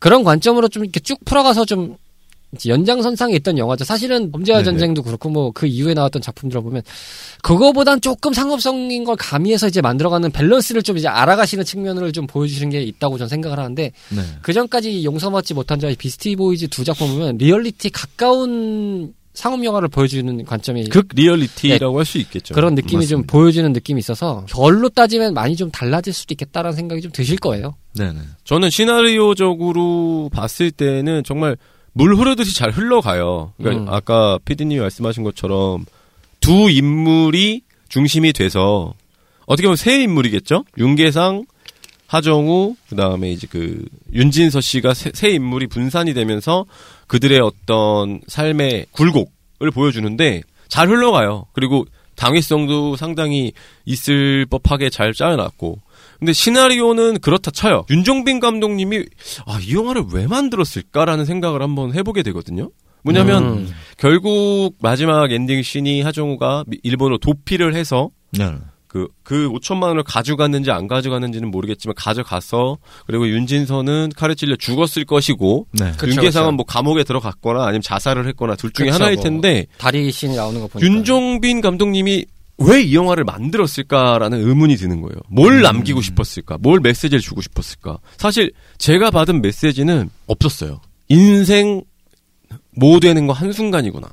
그런 0.00 0.24
관점으로 0.24 0.66
좀 0.66 0.82
이렇게 0.82 0.98
쭉 0.98 1.24
풀어가서 1.24 1.66
좀 1.66 1.96
연장선상에 2.66 3.34
있던 3.36 3.58
영화죠. 3.58 3.84
사실은 3.84 4.30
범죄와. 4.30 4.62
전쟁도 4.62 5.02
그렇고 5.02 5.28
뭐 5.28 5.50
그 5.52 5.66
이후에 5.66 5.94
나왔던 5.94 6.22
작품들을 6.22 6.62
보면 6.62 6.82
그거보단 7.42 8.00
조금 8.00 8.32
상업성인 8.32 9.04
걸 9.04 9.16
가미해서 9.16 9.68
이제 9.68 9.80
만들어가는 9.80 10.30
밸런스를 10.32 10.82
좀 10.82 10.96
이제 10.98 11.08
알아가시는 11.08 11.64
측면을 11.64 12.12
좀 12.12 12.26
보여주시는 12.26 12.70
게 12.70 12.82
있다고 12.82 13.18
저는 13.18 13.28
생각을 13.28 13.58
하는데 13.58 13.92
네. 14.10 14.22
그 14.42 14.52
전까지 14.52 15.04
용서받지 15.04 15.54
못한 15.54 15.80
자의 15.80 15.96
비스티 15.96 16.36
보이즈 16.36 16.68
두 16.68 16.84
작품 16.84 17.08
보면 17.08 17.38
리얼리티 17.38 17.90
가까운 17.90 19.14
상업 19.34 19.62
영화를 19.64 19.88
보여주는 19.88 20.44
관점이 20.44 20.88
극 20.88 21.08
리얼리티라고 21.14 21.98
할수 21.98 22.18
있겠죠. 22.18 22.54
그런 22.54 22.74
느낌이 22.74 23.06
좀 23.06 23.18
맞습니다. 23.20 23.32
보여주는 23.32 23.72
느낌이 23.72 23.98
있어서 23.98 24.44
결로 24.48 24.88
따지면 24.88 25.34
많이 25.34 25.56
좀 25.56 25.70
달라질 25.70 26.12
수도 26.12 26.32
있겠다라는 26.32 26.74
생각이 26.74 27.02
좀 27.02 27.12
드실 27.12 27.36
거예요. 27.38 27.74
네네. 27.94 28.18
저는 28.44 28.70
시나리오적으로 28.70 30.30
봤을 30.32 30.70
때는 30.70 31.22
정말 31.24 31.56
물 31.96 32.14
흐르듯이 32.14 32.54
잘 32.54 32.70
흘러가요. 32.70 33.54
그러니까 33.56 33.84
음. 33.84 33.94
아까 33.94 34.38
피디님이 34.44 34.80
말씀하신 34.80 35.22
것처럼 35.24 35.86
두 36.40 36.70
인물이 36.70 37.62
중심이 37.88 38.34
돼서 38.34 38.92
어떻게 39.46 39.66
보면 39.66 39.76
세 39.76 40.02
인물이겠죠? 40.02 40.64
윤계상, 40.76 41.46
하정우, 42.06 42.76
그 42.90 42.96
다음에 42.96 43.32
이제 43.32 43.46
그 43.50 43.82
윤진서 44.12 44.60
씨가 44.60 44.92
세, 44.92 45.10
세 45.14 45.30
인물이 45.30 45.68
분산이 45.68 46.12
되면서 46.12 46.66
그들의 47.06 47.40
어떤 47.40 48.20
삶의 48.26 48.88
굴곡을 48.90 49.70
보여주는데 49.72 50.42
잘 50.68 50.90
흘러가요. 50.90 51.46
그리고 51.54 51.86
당위성도 52.14 52.96
상당히 52.96 53.52
있을 53.86 54.44
법하게 54.50 54.90
잘 54.90 55.14
짜여놨고. 55.14 55.80
근데 56.18 56.32
시나리오는 56.32 57.18
그렇다 57.20 57.50
쳐요. 57.50 57.84
윤종빈 57.90 58.40
감독님이 58.40 59.04
아, 59.46 59.58
이 59.62 59.74
영화를 59.74 60.04
왜 60.12 60.26
만들었을까라는 60.26 61.24
생각을 61.24 61.62
한번 61.62 61.94
해보게 61.94 62.22
되거든요. 62.24 62.70
뭐냐면 63.02 63.42
음. 63.44 63.74
결국 63.98 64.74
마지막 64.80 65.30
엔딩 65.30 65.62
씬이 65.62 66.02
하정우가 66.02 66.64
미- 66.66 66.78
일본으로 66.82 67.18
도피를 67.18 67.74
해서 67.74 68.10
네. 68.32 68.52
그, 68.88 69.08
그 69.22 69.48
5천만 69.50 69.84
원을 69.88 70.02
가져갔는지 70.04 70.70
안 70.70 70.88
가져갔는지는 70.88 71.50
모르겠지만 71.50 71.94
가져가서 71.96 72.78
그리고 73.06 73.28
윤진서는 73.28 74.12
칼에 74.16 74.34
찔려 74.34 74.56
죽었을 74.56 75.04
것이고 75.04 75.66
네. 75.72 75.92
윤계상은. 76.02 76.54
뭐 76.54 76.64
감옥에 76.64 77.04
들어갔거나 77.04 77.62
아니면 77.64 77.82
자살을 77.82 78.26
했거나 78.28 78.56
둘 78.56 78.72
중에 78.72 78.86
그쵸, 78.86 78.94
하나일 78.94 79.16
뭐. 79.16 79.24
텐데 79.24 79.66
다리 79.78 80.10
씬이 80.10 80.34
나오는 80.34 80.60
거 80.60 80.66
보니까 80.66 80.90
윤종빈 80.90 81.60
감독님이 81.60 82.24
왜 82.58 82.82
이 82.82 82.94
영화를 82.94 83.24
만들었을까라는 83.24 84.46
의문이 84.46 84.76
드는 84.76 85.02
거예요. 85.02 85.16
뭘 85.28 85.60
남기고 85.62 86.00
싶었을까? 86.00 86.56
뭘 86.60 86.80
메시지를 86.80 87.20
주고 87.20 87.42
싶었을까? 87.42 87.98
사실 88.16 88.50
제가 88.78 89.10
받은 89.10 89.42
메시지는 89.42 90.08
없었어요. 90.26 90.80
인생 91.08 91.82
뭐 92.74 92.98
되는 93.00 93.26
거 93.26 93.32
한순간이구나. 93.32 94.08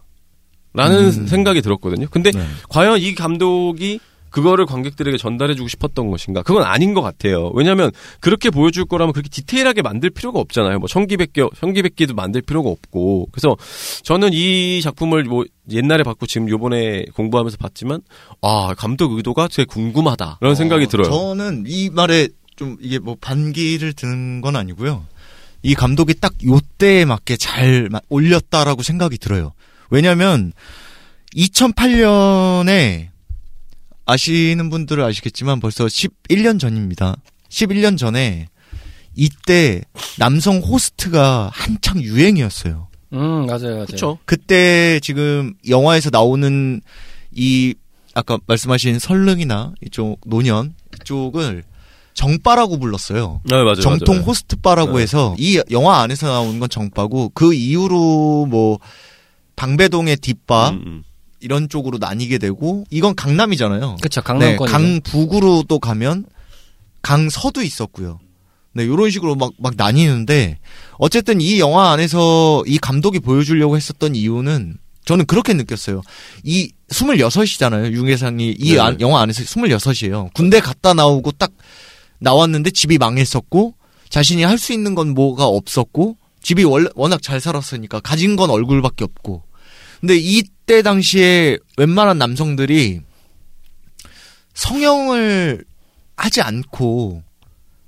라는 0.73 1.05
음. 1.05 1.27
생각이 1.27 1.61
들었거든요. 1.61 2.07
근데 2.09 2.31
네. 2.31 2.43
과연 2.69 2.99
이 2.99 3.13
감독이 3.13 3.99
그거를 4.33 4.65
관객들에게 4.65 5.15
전달해주고 5.17 5.67
싶었던 5.69 6.09
것인가? 6.09 6.41
그건 6.41 6.63
아닌 6.63 6.95
것 6.95 7.01
같아요. 7.03 7.51
왜냐하면 7.53 7.91
그렇게 8.19 8.49
보여줄 8.49 8.85
거라면 8.85 9.13
그렇게 9.13 9.29
디테일하게 9.29 9.83
만들 9.83 10.09
필요가 10.09 10.39
없잖아요. 10.39 10.79
뭐 10.79 10.87
청기백기, 10.87 11.41
청기백기도 11.59 12.15
만들 12.15 12.41
필요가 12.41 12.69
없고. 12.71 13.27
그래서 13.31 13.55
저는 14.01 14.31
이 14.33 14.81
작품을 14.81 15.25
뭐 15.25 15.45
옛날에 15.71 16.01
봤고 16.01 16.25
지금 16.25 16.49
요번에 16.49 17.05
공부하면서 17.13 17.57
봤지만 17.57 18.01
아 18.41 18.73
감독 18.75 19.13
의도가 19.13 19.49
되게 19.49 19.65
궁금하다. 19.65 20.37
그런 20.39 20.55
생각이 20.55 20.85
어, 20.85 20.87
들어요. 20.87 21.09
저는 21.11 21.65
이 21.67 21.91
말에 21.91 22.27
좀 22.55 22.77
이게 22.81 22.97
뭐 22.97 23.15
반기를 23.21 23.93
드는 23.93 24.41
건 24.41 24.55
아니고요. 24.55 25.05
이 25.61 25.75
감독이 25.75 26.15
딱 26.19 26.33
요때에 26.43 27.05
맞게 27.05 27.37
잘 27.37 27.87
마- 27.91 28.01
올렸다라고 28.09 28.81
생각이 28.81 29.19
들어요. 29.19 29.53
왜냐면 29.91 30.53
2008년에 31.35 33.12
아시는 34.05 34.69
분들은 34.69 35.03
아시겠지만 35.03 35.59
벌써 35.59 35.85
11년 35.85 36.59
전입니다. 36.59 37.15
11년 37.49 37.97
전에 37.97 38.47
이때 39.15 39.81
남성 40.17 40.57
호스트가 40.57 41.49
한창 41.53 42.01
유행이었어요. 42.01 42.87
음 43.13 43.45
맞아요 43.45 43.73
맞아요. 43.75 43.85
그렇죠. 43.85 44.17
그때 44.25 44.99
지금 45.01 45.53
영화에서 45.69 46.09
나오는 46.11 46.81
이 47.31 47.75
아까 48.15 48.39
말씀하신 48.47 48.99
설릉이나 48.99 49.73
이쪽 49.85 50.19
노년 50.25 50.73
이쪽을 51.01 51.63
정바라고 52.13 52.77
불렀어요. 52.79 53.41
네, 53.45 53.55
맞아요. 53.57 53.75
정통 53.75 54.15
맞아요. 54.15 54.27
호스트바라고 54.27 54.97
네. 54.97 55.03
해서 55.03 55.35
이 55.39 55.61
영화 55.71 55.99
안에서 56.01 56.27
나오는 56.27 56.59
건 56.59 56.69
정바고 56.69 57.29
그 57.33 57.53
이후로 57.53 58.47
뭐 58.49 58.79
방배동의 59.55 60.17
뒷바 60.17 60.69
음, 60.69 60.83
음. 60.85 61.03
이런 61.43 61.67
쪽으로 61.69 61.97
나뉘게 61.99 62.37
되고 62.37 62.85
이건 62.89 63.15
강남이잖아요. 63.15 63.97
네, 64.39 64.55
강남권 64.57 64.69
강북으로 64.69 65.65
또 65.67 65.77
가면 65.79 66.25
강서도 67.01 67.61
있었고요. 67.61 68.19
네, 68.73 68.87
요런 68.87 69.11
식으로 69.11 69.35
막, 69.35 69.51
막 69.59 69.73
나뉘는데, 69.77 70.57
어쨌든 70.97 71.41
이 71.41 71.59
영화 71.59 71.91
안에서 71.91 72.63
이 72.65 72.77
감독이 72.79 73.19
보여주려고 73.19 73.75
했었던 73.77 74.15
이유는, 74.15 74.77
저는 75.05 75.25
그렇게 75.25 75.53
느꼈어요. 75.53 76.01
이 76.43 76.71
26이잖아요, 76.89 77.91
윤계상이. 77.91 78.55
이 78.57 78.69
네네. 78.69 78.79
안- 78.79 79.01
영화 79.01 79.21
안에서 79.21 79.43
26이에요. 79.43 80.33
군대 80.33 80.59
갔다 80.59 80.93
나오고 80.95 81.33
딱 81.33 81.51
나왔는데 82.19 82.71
집이 82.71 82.97
망했었고, 82.97 83.75
자신이 84.09 84.43
할 84.43 84.57
수 84.57 84.73
있는 84.73 84.95
건 84.95 85.09
뭐가 85.13 85.45
없었고, 85.45 86.17
집이 86.41 86.63
원래, 86.63 86.89
워낙 86.95 87.21
잘 87.21 87.39
살았으니까 87.39 87.99
가진 87.99 88.35
건 88.35 88.49
얼굴밖에 88.49 89.03
없고. 89.03 89.43
근데 90.01 90.17
이 90.17 90.41
때 90.65 90.81
당시에 90.81 91.57
웬만한 91.77 92.17
남성들이 92.17 93.01
성형을 94.53 95.65
하지 96.15 96.41
않고 96.41 97.23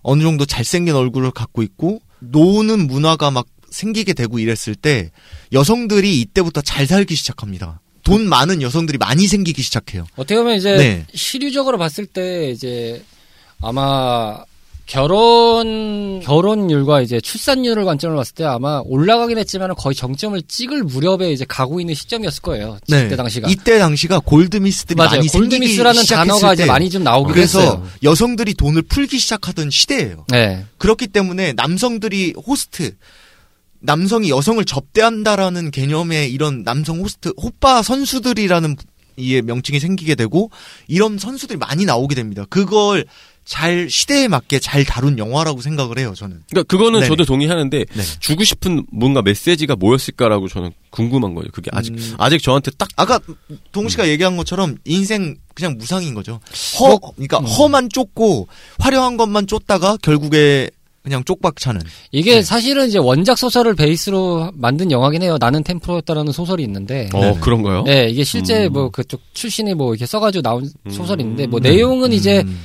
어느 0.01 0.21
정도 0.23 0.45
잘생긴 0.45 0.95
얼굴을 0.95 1.31
갖고 1.31 1.63
있고 1.63 1.99
노는 2.19 2.87
문화가 2.87 3.31
막 3.31 3.47
생기게 3.69 4.13
되고 4.13 4.39
이랬을 4.39 4.75
때 4.75 5.11
여성들이 5.51 6.19
이때부터 6.21 6.61
잘 6.61 6.87
살기 6.87 7.15
시작합니다. 7.15 7.81
돈 8.03 8.27
많은 8.29 8.61
여성들이 8.61 8.97
많이 8.97 9.27
생기기 9.27 9.61
시작해요. 9.61 10.05
어떻게 10.15 10.35
보면 10.35 10.55
이제 10.57 10.77
네. 10.77 11.05
시류적으로 11.13 11.77
봤을 11.77 12.05
때 12.05 12.51
이제 12.51 13.03
아마 13.61 14.43
결혼 14.85 16.19
결혼율과 16.21 17.01
이제 17.01 17.19
출산율을 17.19 17.85
관점으로 17.85 18.17
봤을 18.19 18.35
때 18.35 18.43
아마 18.43 18.81
올라가긴 18.85 19.37
했지만 19.39 19.73
거의 19.75 19.95
정점을 19.95 20.39
찍을 20.47 20.83
무렵에 20.83 21.31
이제 21.31 21.43
가고 21.47 21.79
있는 21.79 21.95
시점이었을 21.95 22.41
거예요. 22.43 22.77
그때 22.87 23.15
당시가. 23.15 23.47
네. 23.47 23.53
이때 23.53 23.79
당시가 23.79 24.19
골드미스들이 24.19 24.95
맞아요. 24.95 25.17
많이 25.17 25.27
생기기 25.27 25.49
골드미스라는 25.57 26.01
시작했을 26.03 26.27
단어가 26.27 26.53
이제 26.53 26.63
때 26.63 26.67
많이 26.67 26.89
좀 26.91 27.03
나오긴 27.03 27.33
그래서 27.33 27.59
했어요. 27.59 27.87
여성들이 28.03 28.53
돈을 28.53 28.83
풀기 28.83 29.17
시작하던 29.17 29.71
시대예요. 29.71 30.25
네. 30.29 30.65
그렇기 30.77 31.07
때문에 31.07 31.53
남성들이 31.53 32.35
호스트 32.45 32.95
남성이 33.79 34.29
여성을 34.29 34.63
접대한다라는 34.65 35.71
개념의 35.71 36.31
이런 36.31 36.63
남성 36.63 36.99
호스트 36.99 37.33
호빠 37.41 37.81
선수들이라는 37.81 38.75
이의 39.17 39.41
명칭이 39.41 39.79
생기게 39.79 40.15
되고 40.15 40.51
이런 40.87 41.17
선수들이 41.17 41.57
많이 41.57 41.85
나오게 41.85 42.15
됩니다. 42.15 42.45
그걸 42.49 43.05
잘 43.45 43.87
시대에 43.89 44.27
맞게 44.27 44.59
잘 44.59 44.83
다룬 44.83 45.19
영화라고 45.19 45.61
생각을 45.61 45.99
해요. 45.99 46.13
저는. 46.15 46.41
그러니까 46.49 46.67
그거는 46.67 46.99
네네. 47.01 47.07
저도 47.07 47.25
동의하는데 47.25 47.85
네. 47.85 48.03
주고 48.19 48.43
싶은 48.43 48.85
뭔가 48.91 49.21
메시지가 49.21 49.75
뭐였을까라고 49.75 50.47
저는 50.47 50.71
궁금한 50.89 51.35
거예요. 51.35 51.47
그게 51.53 51.69
아직 51.71 51.93
음. 51.93 52.15
아직 52.17 52.41
저한테 52.41 52.71
딱 52.77 52.89
아까 52.95 53.19
동우 53.71 53.89
씨가 53.89 54.09
얘기한 54.09 54.35
것처럼 54.35 54.77
인생 54.83 55.37
그냥 55.53 55.77
무상인 55.77 56.15
거죠. 56.15 56.39
허 56.79 56.97
그러니까 56.97 57.39
허만 57.39 57.89
쫓고 57.89 58.47
화려한 58.79 59.15
것만 59.15 59.45
쫓다가 59.45 59.95
결국에 60.01 60.71
그냥 61.03 61.23
쪽박 61.23 61.59
차는. 61.59 61.81
이게 62.11 62.37
네. 62.37 62.41
사실은 62.41 62.87
이제 62.87 62.97
원작 62.97 63.37
소설을 63.37 63.75
베이스로 63.75 64.51
만든 64.55 64.89
영화긴 64.89 65.21
해요. 65.21 65.37
나는 65.39 65.63
템프로였다라는 65.63 66.31
소설이 66.31 66.63
있는데. 66.63 67.09
어 67.13 67.19
네네. 67.19 67.39
그런가요? 67.41 67.83
네, 67.83 68.09
이게 68.09 68.23
실제 68.23 68.65
음. 68.65 68.73
뭐 68.73 68.89
그쪽 68.89 69.21
출신이 69.33 69.75
뭐 69.75 69.93
이렇게 69.93 70.07
써가지고 70.07 70.41
나온 70.41 70.67
음. 70.87 70.91
소설이 70.91 71.21
있는데 71.21 71.45
뭐 71.45 71.59
네. 71.59 71.69
내용은 71.69 72.11
이제 72.11 72.41
음. 72.41 72.59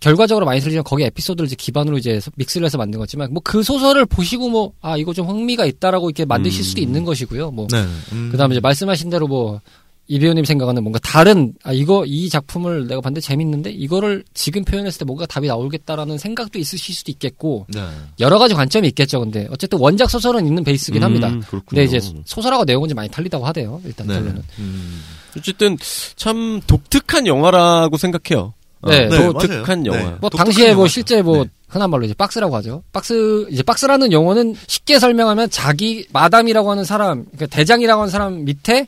결과적으로 0.00 0.46
많이 0.46 0.60
틀리지만 0.60 0.84
거기 0.84 1.04
에피소드를 1.04 1.46
이제 1.46 1.56
기반으로 1.56 1.98
이제 1.98 2.20
믹스를 2.36 2.64
해서 2.66 2.78
만든 2.78 2.98
거지만 3.00 3.32
뭐 3.32 3.40
그 3.44 3.62
소설을 3.62 4.06
보시고 4.06 4.48
뭐 4.50 4.72
아 4.80 4.96
이거 4.96 5.12
좀 5.14 5.28
흥미가 5.28 5.64
있다라고 5.66 6.10
이렇게 6.10 6.24
만드실 6.24 6.60
음. 6.60 6.64
수도 6.64 6.80
있는 6.80 7.04
것이고요. 7.04 7.50
뭐 7.50 7.66
네. 7.70 7.84
음. 8.12 8.28
그다음에 8.32 8.54
이제 8.54 8.60
말씀하신 8.60 9.10
대로 9.10 9.26
뭐 9.28 9.60
이 10.08 10.20
배우님 10.20 10.44
생각하는 10.44 10.84
뭔가 10.84 11.00
다른 11.00 11.52
아 11.64 11.72
이거 11.72 12.04
이 12.06 12.28
작품을 12.28 12.86
내가 12.86 13.00
봤는데 13.00 13.20
재밌는데 13.20 13.70
이거를 13.72 14.22
지금 14.34 14.64
표현했을 14.64 15.00
때 15.00 15.04
뭔가 15.04 15.26
답이 15.26 15.48
나오겠다라는 15.48 16.16
생각도 16.18 16.60
있으실 16.60 16.94
수도 16.94 17.10
있겠고 17.10 17.66
네. 17.74 17.80
여러 18.20 18.38
가지 18.38 18.54
관점이 18.54 18.86
있겠죠. 18.88 19.18
근데 19.18 19.48
어쨌든 19.50 19.80
원작 19.80 20.08
소설은 20.08 20.46
있는 20.46 20.62
베이스긴 20.62 21.02
합니다. 21.02 21.28
음, 21.28 21.40
그렇군요. 21.40 21.62
근데 21.66 21.84
이제 21.84 21.98
소설하고 22.24 22.64
내용은 22.64 22.88
좀 22.88 22.94
많이 22.94 23.08
달리다고 23.08 23.44
하대요. 23.46 23.80
일단 23.84 24.06
네. 24.06 24.14
결론은. 24.14 24.42
음. 24.60 25.02
어쨌든 25.36 25.76
참 26.14 26.60
독특한 26.68 27.26
영화라고 27.26 27.96
생각해요. 27.96 28.54
어, 28.86 28.90
네, 28.90 29.08
네, 29.08 29.16
독특한 29.32 29.82
맞아요. 29.82 29.86
영화. 30.00 30.10
네. 30.12 30.16
뭐 30.20 30.30
독특한 30.30 30.44
당시에 30.46 30.64
뭐 30.66 30.72
영화죠. 30.72 30.92
실제 30.92 31.22
뭐 31.22 31.44
네. 31.44 31.50
흔한 31.68 31.90
말로 31.90 32.04
이제 32.04 32.14
박스라고 32.14 32.54
하죠. 32.56 32.82
박스 32.92 33.46
이제 33.50 33.62
박스라는 33.62 34.12
용어는 34.12 34.54
쉽게 34.66 34.98
설명하면 34.98 35.50
자기 35.50 36.06
마담이라고 36.12 36.70
하는 36.70 36.84
사람, 36.84 37.24
그러니까 37.24 37.46
대장이라고 37.46 38.02
하는 38.02 38.10
사람 38.10 38.44
밑에 38.44 38.86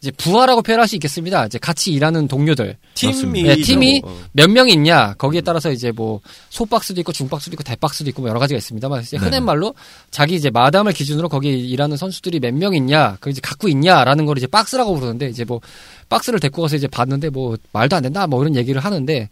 이제 0.00 0.10
부하라고 0.16 0.62
표현할 0.62 0.88
수 0.88 0.96
있겠습니다. 0.96 1.46
이제 1.46 1.58
같이 1.58 1.92
일하는 1.92 2.26
동료들 2.26 2.76
팀이 2.94 3.42
네, 3.44 3.54
팀이 3.56 4.02
어. 4.04 4.18
몇 4.32 4.50
명이 4.50 4.72
있냐 4.72 5.14
거기에 5.14 5.40
따라서 5.42 5.70
이제 5.70 5.92
뭐 5.92 6.20
소박스도 6.50 7.00
있고 7.02 7.12
중박스도 7.12 7.54
있고 7.54 7.62
대박스도 7.62 8.10
있고 8.10 8.22
뭐 8.22 8.28
여러 8.28 8.40
가지가 8.40 8.58
있습니다만 8.58 9.02
이제 9.02 9.16
흔한 9.16 9.30
네. 9.30 9.40
말로 9.40 9.74
자기 10.10 10.34
이제 10.34 10.50
마담을 10.50 10.92
기준으로 10.92 11.28
거기 11.28 11.50
일하는 11.68 11.96
선수들이 11.96 12.40
몇 12.40 12.52
명 12.52 12.74
있냐 12.74 13.16
그 13.20 13.30
이제 13.30 13.40
갖고 13.40 13.68
있냐라는 13.68 14.26
걸 14.26 14.36
이제 14.38 14.48
박스라고 14.48 14.92
부르는데 14.96 15.28
이제 15.28 15.44
뭐 15.44 15.60
박스를 16.08 16.40
데리고 16.40 16.62
가서 16.62 16.76
이제 16.76 16.86
봤는데 16.86 17.30
뭐 17.30 17.56
말도 17.72 17.96
안 17.96 18.02
된다 18.02 18.26
뭐 18.26 18.42
이런 18.42 18.56
얘기를 18.56 18.80
하는데 18.80 19.28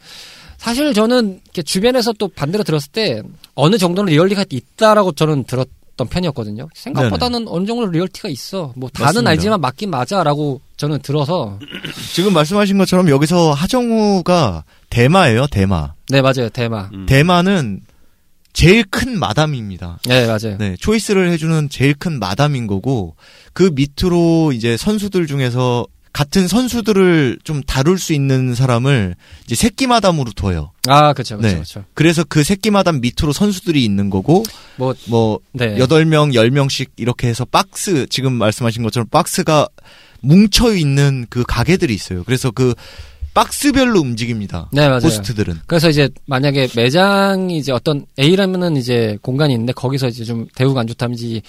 사실 0.57 0.93
저는 0.93 1.41
주변에서 1.65 2.13
또 2.19 2.29
반대로 2.29 2.65
들었을 2.65 2.93
때 2.93 3.23
어느 3.55 3.79
정도는 3.79 4.13
리얼리가 4.13 4.45
있다라고 4.51 5.13
저는 5.13 5.45
들었던 5.45 6.09
편이었거든요. 6.09 6.69
생각보다는 6.75 7.47
어느 7.49 7.67
정도 7.67 7.87
리얼티가 7.87 8.29
있어. 8.29 8.73
뭐 8.77 8.91
다는 8.91 9.07
맞습니다. 9.07 9.31
알지만 9.31 9.61
맞긴 9.63 9.91
맞아라고 9.91 10.61
저는 10.77 11.01
들어서 11.01 11.59
지금 12.13 12.35
말씀하신 12.35 12.77
것처럼 12.77 13.09
여기서 13.09 13.53
하정우가 13.53 14.65
대마예요, 14.91 15.47
대마. 15.47 15.95
네 16.09 16.21
맞아요 16.21 16.51
대마. 16.53 16.91
음. 16.93 17.07
대마는 17.07 17.81
제일 18.53 18.85
큰 18.85 19.19
마담입니다. 19.19 19.99
네 20.07 20.27
맞아요. 20.27 20.59
네, 20.59 20.77
초이스를 20.79 21.31
해주는 21.31 21.69
제일 21.71 21.95
큰 21.95 22.19
마담인 22.19 22.67
거고, 22.67 23.15
그 23.53 23.71
밑으로 23.75 24.53
이제 24.53 24.77
선수들 24.77 25.27
중에서 25.27 25.87
같은 26.13 26.49
선수들을 26.49 27.39
좀 27.45 27.63
다룰 27.63 27.99
수 27.99 28.13
있는 28.13 28.55
사람을 28.55 29.15
이제 29.45 29.55
새끼 29.55 29.87
마담으로 29.87 30.33
둬요. 30.33 30.73
아 30.89 31.13
그렇죠 31.13 31.39
그렇죠 31.39 31.81
네. 31.81 31.85
그래서 31.95 32.25
그 32.29 32.43
새끼 32.43 32.71
마담 32.71 33.01
밑으로 33.01 33.33
선수들이 33.33 33.85
있는 33.85 34.11
거고, 34.11 34.45
뭐 34.77 34.95
뭐, 35.07 35.39
네. 35.53 35.79
여덟 35.79 36.05
명, 36.05 36.35
열 36.35 36.51
명씩 36.51 36.93
이렇게 36.97 37.29
해서 37.29 37.45
박스, 37.45 38.07
지금 38.09 38.33
말씀하신 38.33 38.83
것처럼 38.83 39.09
박스가 39.09 39.69
뭉쳐 40.21 40.75
있는 40.75 41.27
그 41.31 41.45
가게들이 41.47 41.95
있어요. 41.95 42.25
그래서 42.25 42.51
그 42.51 42.75
박스별로 43.33 44.01
움직입니다. 44.01 44.69
네 44.73 44.89
맞아요. 44.89 45.01
호스트들은. 45.03 45.61
그래서 45.67 45.89
이제 45.89 46.09
만약에 46.27 46.69
매장이 46.75 47.57
이제 47.57 47.73
어떤 47.73 48.05
A라면은 48.19 48.77
이제 48.77 49.17
공간이 49.23 49.53
있는데 49.55 49.73
거기서 49.73 50.09
이제 50.09 50.25
좀 50.25 50.49
대우가 50.55 50.81
안 50.81 50.87
좋다든지 50.87 51.43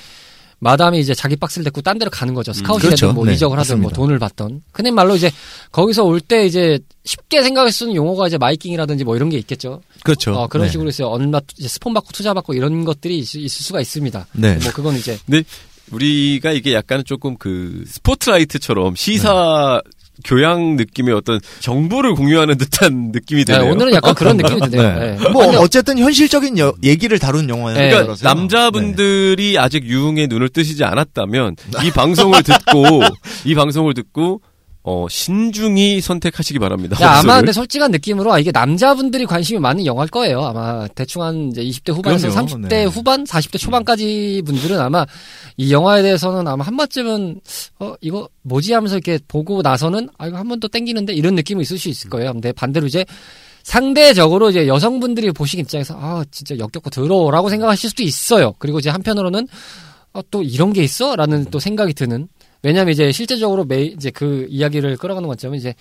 마담이 0.63 0.99
이제 0.99 1.15
자기 1.15 1.35
박스를 1.35 1.63
데리고 1.63 1.81
딴 1.81 1.97
데로 1.97 2.11
가는 2.11 2.35
거죠. 2.35 2.53
스카웃이든 2.53 2.89
그렇죠. 2.89 3.13
뭐 3.13 3.25
네, 3.25 3.33
이적을 3.33 3.57
하든 3.57 3.77
뭐 3.81 3.89
맞습니다. 3.89 3.95
돈을 3.95 4.19
받던. 4.19 4.61
흔히 4.73 4.91
말로 4.91 5.15
이제 5.15 5.31
거기서 5.71 6.03
올 6.03 6.21
때 6.21 6.45
이제 6.45 6.77
쉽게 7.03 7.41
생각할 7.41 7.71
수 7.71 7.85
있는 7.85 7.95
용어가 7.95 8.27
이제 8.27 8.37
마이킹이라든지 8.37 9.03
뭐 9.03 9.15
이런 9.15 9.29
게 9.29 9.37
있겠죠. 9.39 9.81
그렇죠. 10.03 10.33
어, 10.35 10.47
그런 10.47 10.67
네. 10.67 10.71
식으로 10.71 10.87
해서 10.89 11.07
얼마 11.07 11.39
스폰 11.59 11.95
받고 11.95 12.11
투자 12.13 12.35
받고 12.35 12.53
이런 12.53 12.85
것들이 12.85 13.17
있, 13.17 13.33
있을 13.35 13.49
수가 13.49 13.81
있습니다. 13.81 14.27
네. 14.33 14.59
뭐 14.61 14.71
그건 14.71 14.95
이제 14.95 15.17
우리가 15.91 16.51
이게 16.51 16.73
약간 16.75 17.03
조금 17.05 17.37
그 17.37 17.83
스포트라이트처럼 17.87 18.95
시사 18.95 19.81
교양 20.23 20.75
느낌의 20.75 21.13
어떤 21.15 21.39
정보를 21.59 22.15
공유하는 22.15 22.57
듯한 22.57 23.11
느낌이 23.11 23.45
네, 23.45 23.53
드네요. 23.53 23.71
오늘은 23.71 23.93
약간 23.93 24.13
그런 24.15 24.37
느낌이 24.37 24.59
드네요. 24.69 24.99
네. 24.99 25.17
네. 25.17 25.29
뭐 25.29 25.45
어쨌든 25.59 25.97
현실적인 25.97 26.57
여- 26.57 26.73
얘기를 26.83 27.17
다룬 27.19 27.49
영화예요. 27.49 27.77
네. 27.79 27.89
그러니까. 27.91 28.15
남자분들이 28.23 29.57
아직 29.57 29.83
유흥에 29.85 30.27
눈을 30.27 30.49
뜨시지 30.49 30.83
않았다면 30.83 31.55
이 31.83 31.91
방송을 31.91 32.43
듣고 32.43 33.01
이 33.45 33.55
방송을 33.55 33.93
듣고 33.93 34.41
어 34.83 35.05
신중히 35.09 36.01
선택하시기 36.01 36.57
바랍니다. 36.57 36.97
야, 37.01 37.19
아마. 37.19 37.37
근데 37.37 37.51
솔직한 37.51 37.91
느낌으로 37.91 38.33
아, 38.33 38.39
이게 38.39 38.51
남자분들이 38.51 39.25
관심이 39.27 39.59
많은 39.59 39.85
영화일 39.85 40.09
거예요. 40.09 40.41
아마 40.41 40.87
대충 40.87 41.21
한 41.21 41.49
이제 41.51 41.63
20대 41.63 41.93
후반에서 41.93 42.29
그럼요. 42.29 42.47
30대 42.47 42.67
네. 42.69 42.85
후반, 42.85 43.23
40대 43.23 43.59
초반까지 43.59 44.41
분들은 44.43 44.79
아마 44.79 45.05
이 45.57 45.71
영화에 45.71 46.01
대해서는 46.01 46.47
아마 46.47 46.63
한 46.65 46.75
번쯤은 46.77 47.41
어 47.79 47.93
이거 48.01 48.27
뭐지 48.41 48.73
하면서 48.73 48.95
이렇게 48.95 49.19
보고 49.27 49.61
나서는 49.61 50.09
아 50.17 50.25
이거 50.27 50.37
한 50.37 50.47
번 50.47 50.59
더 50.59 50.67
땡기는데 50.67 51.13
이런 51.13 51.35
느낌이 51.35 51.61
있을 51.61 51.77
수 51.77 51.87
있을 51.89 52.09
거예요. 52.09 52.33
근데 52.33 52.51
반대로 52.51 52.87
이제 52.87 53.05
상대적으로 53.63 54.49
이제 54.49 54.67
여성분들이 54.67 55.31
보시기 55.31 55.61
입장에서 55.61 55.95
아 55.99 56.23
진짜 56.31 56.57
역겹고 56.57 56.89
더러워라고 56.89 57.49
생각하실 57.49 57.91
수도 57.91 58.03
있어요. 58.03 58.53
그리고 58.57 58.79
이제 58.79 58.89
한편으로는 58.89 59.47
아, 60.13 60.21
또 60.31 60.41
이런 60.43 60.73
게 60.73 60.83
있어 60.83 61.15
라는 61.15 61.45
또 61.51 61.59
생각이 61.59 61.93
드는. 61.93 62.27
왜냐하면 62.63 62.93
이제 62.93 63.11
실제적으로 63.11 63.65
매 63.65 63.83
이제 63.83 64.11
그 64.11 64.45
이야기를 64.49 64.97
끌어가는 64.97 65.27
관점은 65.27 65.57
이제 65.57 65.73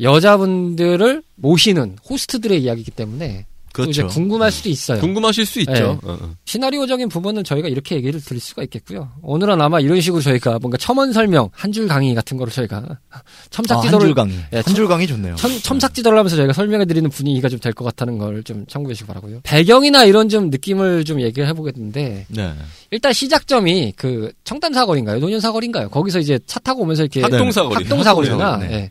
여자분들을 0.00 1.22
모시는 1.36 1.96
호스트들의 2.08 2.62
이야기이기 2.62 2.90
때문에 2.92 3.46
그렇죠. 3.72 4.06
궁금할 4.08 4.50
수도 4.50 4.68
있어요. 4.68 5.00
궁금하실 5.00 5.46
수 5.46 5.60
있죠. 5.60 5.72
네. 5.72 5.82
어, 5.82 5.98
어. 6.02 6.34
시나리오적인 6.44 7.08
부분은 7.08 7.44
저희가 7.44 7.68
이렇게 7.68 7.94
얘기를 7.96 8.20
드릴 8.20 8.40
수가 8.40 8.62
있겠고요. 8.64 9.10
오늘은 9.22 9.60
아마 9.60 9.80
이런 9.80 10.00
식으로 10.00 10.20
저희가 10.22 10.58
뭔가 10.58 10.76
첨언 10.78 11.12
설명, 11.12 11.48
한 11.52 11.72
줄 11.72 11.86
강의 11.86 12.14
같은 12.14 12.36
거를 12.36 12.52
저희가 12.52 12.78
아, 13.10 13.20
첨삭지도를 13.50 13.98
한줄 14.08 14.14
강의. 14.14 14.34
예, 14.52 14.62
한줄 14.64 14.88
강의 14.88 15.06
좋네요. 15.06 15.36
첨, 15.36 15.50
첨삭지도를 15.60 16.18
하면서 16.18 16.36
저희가 16.36 16.52
설명해 16.52 16.86
드리는 16.86 17.08
분위기가 17.10 17.48
좀 17.48 17.58
될 17.60 17.72
것 17.74 17.84
같다는 17.84 18.18
걸 18.18 18.42
좀 18.44 18.64
참고해 18.66 18.94
주시기 18.94 19.06
바라고요. 19.08 19.40
배경이나 19.42 20.04
이런 20.04 20.28
좀 20.28 20.48
느낌을 20.50 21.04
좀 21.04 21.20
얘기를 21.20 21.48
해 21.48 21.52
보겠는데 21.52 22.26
네. 22.28 22.52
일단 22.90 23.12
시작점이 23.12 23.92
그 23.96 24.32
청담 24.44 24.72
사거리인가요? 24.72 25.18
노년 25.20 25.40
사거리인가요? 25.40 25.88
거기서 25.90 26.18
이제 26.20 26.38
차 26.46 26.58
타고 26.60 26.82
오면서 26.82 27.02
이렇게 27.02 27.20
학동 27.22 27.50
사거리. 27.50 27.74
학동 27.74 28.02
사거리구나. 28.02 28.44
학동 28.52 28.60
사거리, 28.60 28.68
네. 28.68 28.74
예. 28.84 28.90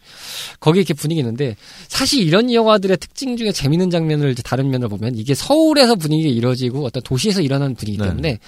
거기 0.60 0.80
이렇게 0.80 0.94
분위기 0.94 1.20
있는데 1.22 1.56
사실 1.88 2.22
이런 2.28 2.52
영화들의 2.54 2.98
특징 2.98 3.36
중에 3.38 3.52
재밌는 3.52 3.90
장면을 3.90 4.32
이제 4.32 4.42
다른 4.44 4.67
면을 4.70 4.88
보면 4.88 5.16
이게 5.16 5.34
서울에서 5.34 5.96
분위기가 5.96 6.30
이루어지고 6.30 6.86
어떤 6.86 7.02
도시에서 7.04 7.42
일어나는 7.42 7.76
분위기 7.76 7.98
네. 7.98 8.08
때문에 8.08 8.40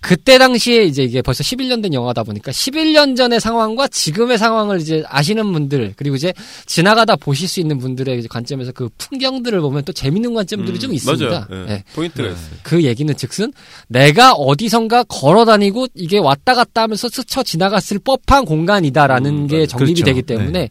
그때 0.00 0.36
당시에 0.36 0.84
이제 0.84 1.04
이게 1.04 1.22
벌써 1.22 1.44
11년 1.44 1.82
된 1.82 1.94
영화다 1.94 2.24
보니까 2.24 2.50
11년 2.50 3.16
전의 3.16 3.40
상황과 3.40 3.88
지금의 3.88 4.36
상황을 4.36 4.80
이제 4.80 5.04
아시는 5.06 5.52
분들 5.52 5.94
그리고 5.96 6.16
이제 6.16 6.32
지나가다 6.66 7.16
보실 7.16 7.48
수 7.48 7.60
있는 7.60 7.78
분들의 7.78 8.18
이제 8.18 8.28
관점에서 8.28 8.72
그 8.72 8.88
풍경들을 8.98 9.60
보면 9.60 9.84
또 9.84 9.92
재밌는 9.92 10.34
관점들이 10.34 10.76
음, 10.76 10.80
좀 10.80 10.92
있습니다. 10.92 11.46
맞아요. 11.48 11.66
예. 11.68 11.72
예. 11.72 11.84
포인트가 11.94 12.28
네. 12.28 12.34
있어요. 12.34 12.50
그 12.62 12.82
얘기는 12.82 13.16
즉슨 13.16 13.52
내가 13.88 14.32
어디선가 14.32 15.04
걸어 15.04 15.44
다니고 15.44 15.86
이게 15.94 16.18
왔다 16.18 16.54
갔다 16.54 16.82
하면서 16.82 17.08
스쳐 17.08 17.42
지나갔을 17.42 18.00
법한 18.00 18.44
공간이다라는 18.44 19.30
음, 19.30 19.46
게. 19.46 19.66
정립이 19.66 20.02
그렇죠. 20.02 20.04
되기 20.04 20.22
때문에 20.22 20.68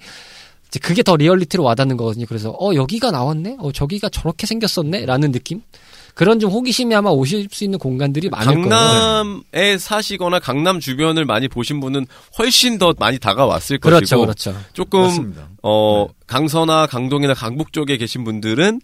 이제 0.72 0.80
그게 0.80 1.04
더 1.04 1.18
리얼리티로 1.18 1.64
와닿는 1.64 1.98
거거든요. 1.98 2.26
그래서 2.26 2.52
어 2.52 2.74
여기가 2.74 3.12
나왔네, 3.12 3.58
어 3.60 3.74
저기가 3.74 4.08
저렇게 4.08 4.48
생겼었네라는 4.48 5.34
느낌. 5.34 5.62
그런 6.14 6.40
좀 6.40 6.50
호기심이 6.50 6.94
아마 6.96 7.10
오실 7.10 7.48
수 7.52 7.64
있는 7.64 7.78
공간들이 7.78 8.30
많을 8.30 8.54
거예요. 8.54 8.70
강남에 8.70 9.78
사시거나 9.78 10.40
강남 10.40 10.80
주변을 10.80 11.26
많이 11.26 11.48
보신 11.48 11.80
분은 11.80 12.06
훨씬 12.40 12.78
더 12.78 12.94
많이 12.98 13.20
다가왔을 13.20 13.80
그렇죠, 13.80 14.00
것이고 14.02 14.22
그렇죠. 14.22 14.56
조금 14.74 15.02
맞습니다. 15.02 15.50
어 15.62 16.08
강서나 16.28 16.86
강동이나 16.88 17.34
강북 17.34 17.74
쪽에 17.74 17.98
계신 17.98 18.24
분들은 18.24 18.82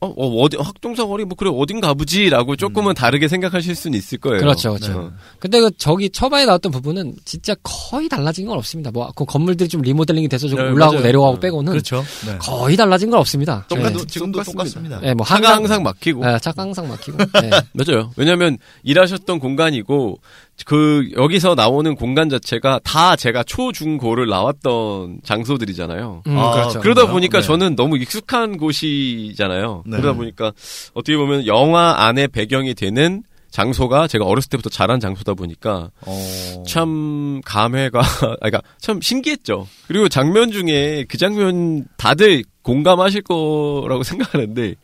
어, 0.00 0.06
어 0.06 0.42
어디 0.42 0.56
학동사 0.56 1.06
거리 1.06 1.24
뭐 1.24 1.36
그래 1.36 1.50
어딘 1.52 1.80
가 1.80 1.92
보지라고 1.92 2.56
조금은 2.56 2.94
다르게 2.94 3.28
생각하실 3.28 3.74
수는 3.74 3.98
있을 3.98 4.18
거예요. 4.18 4.40
그렇죠, 4.40 4.74
그렇죠. 4.74 4.98
어. 4.98 5.12
근데 5.38 5.60
그 5.60 5.70
저기 5.76 6.08
초반에 6.08 6.46
나왔던 6.46 6.70
부분은 6.72 7.16
진짜 7.24 7.54
거의 7.62 8.08
달라진 8.08 8.46
건 8.46 8.56
없습니다. 8.56 8.90
뭐 8.90 9.08
그 9.18 9.24
건물들이 9.24 9.68
좀 9.68 9.82
리모델링이 9.82 10.28
돼서 10.28 10.46
좀 10.48 10.58
네, 10.58 10.64
올라가고 10.66 10.92
맞아요. 10.92 11.06
내려가고 11.06 11.34
네. 11.34 11.40
빼고는 11.40 11.72
그렇죠. 11.72 12.04
네. 12.24 12.38
거의 12.38 12.76
달라진 12.76 13.10
건 13.10 13.18
없습니다. 13.20 13.64
똑같도 13.68 13.98
네. 13.98 14.06
지금도 14.06 14.38
똑같습니다. 14.38 14.64
똑같습니다. 14.64 15.00
네, 15.00 15.14
뭐 15.14 15.26
차가 15.26 15.48
한강 15.48 15.54
항상 15.56 15.82
막히고 15.82 16.24
네, 16.24 16.38
차가 16.38 16.62
항상 16.62 16.88
막히고. 16.88 17.18
네. 17.18 17.50
맞아요. 17.72 18.12
왜냐하면 18.16 18.58
일하셨던 18.84 19.40
공간이고 19.40 20.20
그 20.64 21.08
여기서 21.16 21.54
나오는 21.54 21.94
공간 21.94 22.28
자체가 22.28 22.80
다 22.84 23.16
제가 23.16 23.42
초중고를 23.44 24.26
나왔던 24.28 25.20
장소들이잖아요. 25.22 26.22
음, 26.26 26.38
아, 26.38 26.52
그렇죠. 26.52 26.80
그러다? 26.80 27.10
보니까 27.10 27.40
네. 27.40 27.46
저는 27.46 27.76
너무 27.76 27.96
익숙한 27.96 28.56
곳이잖아요. 28.56 29.84
네. 29.86 29.96
그러다 29.96 30.16
보니까 30.16 30.52
어떻게 30.94 31.16
보면 31.16 31.46
영화 31.46 32.06
안에 32.06 32.26
배경이 32.26 32.74
되는 32.74 33.22
장소가 33.50 34.08
제가 34.08 34.24
어렸을 34.24 34.50
때부터 34.50 34.68
자란 34.68 35.00
장소다 35.00 35.34
보니까 35.34 35.90
어... 36.02 36.64
참 36.66 37.40
감회가 37.44 38.00
아 38.00 38.02
그러니까 38.40 38.62
참 38.78 39.00
신기했죠. 39.00 39.66
그리고 39.86 40.08
장면 40.08 40.50
중에 40.52 41.06
그 41.08 41.16
장면 41.16 41.86
다들 41.96 42.44
공감하실 42.62 43.22
거라고 43.22 44.02
생각하는데 44.04 44.74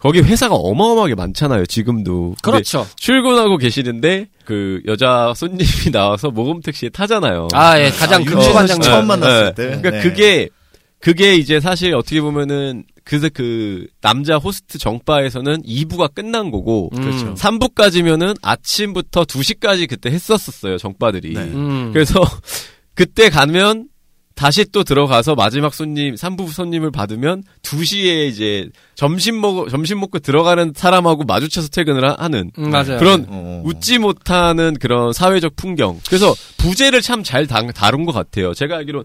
거기 0.00 0.20
회사가 0.20 0.54
어마어마하게 0.54 1.14
많잖아요. 1.14 1.66
지금도. 1.66 2.34
그렇죠. 2.42 2.86
출근하고 2.96 3.58
계시는데 3.58 4.28
그 4.50 4.82
여자 4.88 5.32
손님이 5.36 5.68
나와서 5.94 6.28
모범 6.32 6.60
택시에 6.60 6.88
타잖아요. 6.88 7.46
아, 7.52 7.78
예, 7.78 7.88
가장 7.90 8.22
아, 8.26 8.40
씨 8.42 8.52
장면. 8.52 8.80
처음 8.82 9.06
만났을 9.06 9.44
네. 9.44 9.54
때. 9.54 9.66
그러니까 9.80 9.90
네. 9.90 10.02
그게 10.02 10.48
그게 10.98 11.36
이제 11.36 11.60
사실 11.60 11.94
어떻게 11.94 12.20
보면은 12.20 12.82
그새 13.04 13.28
그 13.28 13.86
남자 14.00 14.38
호스트 14.38 14.78
정바에서는 14.78 15.62
2부가 15.62 16.12
끝난 16.12 16.50
거고 16.50 16.90
음. 16.96 17.00
그렇죠. 17.00 17.34
3부까지면은 17.34 18.36
아침부터 18.42 19.22
2시까지 19.22 19.88
그때 19.88 20.10
했었었어요 20.10 20.78
정바들이. 20.78 21.32
네. 21.32 21.42
음. 21.42 21.92
그래서 21.92 22.20
그때 22.94 23.30
가면 23.30 23.86
다시 24.40 24.64
또 24.72 24.84
들어가서 24.84 25.34
마지막 25.34 25.74
손님 25.74 26.14
3부 26.14 26.48
손님을 26.50 26.90
받으면 26.90 27.42
2시에 27.62 28.26
이제 28.26 28.70
점심 28.94 29.38
먹 29.38 29.68
점심 29.68 30.00
먹고 30.00 30.18
들어가는 30.18 30.72
사람하고 30.74 31.24
마주쳐서 31.24 31.68
퇴근을 31.68 32.08
하- 32.08 32.16
하는 32.18 32.50
음, 32.58 32.70
맞아요. 32.70 32.98
그런 32.98 33.26
어. 33.28 33.62
웃지 33.66 33.98
못하는 33.98 34.74
그런 34.80 35.12
사회적 35.12 35.56
풍경. 35.56 36.00
그래서 36.06 36.34
부제를 36.56 37.02
참 37.02 37.22
잘 37.22 37.46
다룬 37.46 38.06
것 38.06 38.12
같아요. 38.12 38.54
제가 38.54 38.76
알기로 38.78 39.04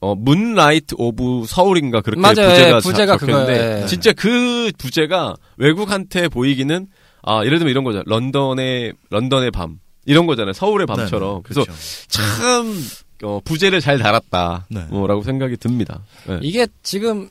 어 0.00 0.14
Moonlight 0.14 0.94
of 0.98 1.46
Seoul인가 1.48 2.02
그렇게 2.02 2.20
맞아요. 2.20 2.34
부제가, 2.50 2.76
예, 2.76 2.80
부제가 2.80 3.16
적혔는데 3.16 3.52
그거예요. 3.58 3.82
예. 3.82 3.86
진짜 3.86 4.12
그 4.12 4.70
부제가 4.76 5.36
외국한테 5.56 6.28
보이기는 6.28 6.86
아 7.22 7.42
예를 7.46 7.58
들면 7.58 7.70
이런 7.70 7.82
거잖아요. 7.82 8.04
런던의 8.06 8.92
런던의 9.08 9.52
밤 9.52 9.78
이런 10.04 10.26
거잖아요. 10.26 10.52
서울의 10.52 10.86
밤처럼. 10.86 11.36
네, 11.36 11.40
그래서 11.44 11.64
그렇죠. 11.64 11.80
참 12.08 12.74
어, 13.22 13.40
부제를 13.44 13.80
잘 13.80 13.98
달았다. 13.98 14.66
네. 14.70 14.84
뭐라고 14.90 15.22
생각이 15.22 15.56
듭니다. 15.56 16.02
네. 16.26 16.38
이게 16.42 16.66
지금 16.82 17.28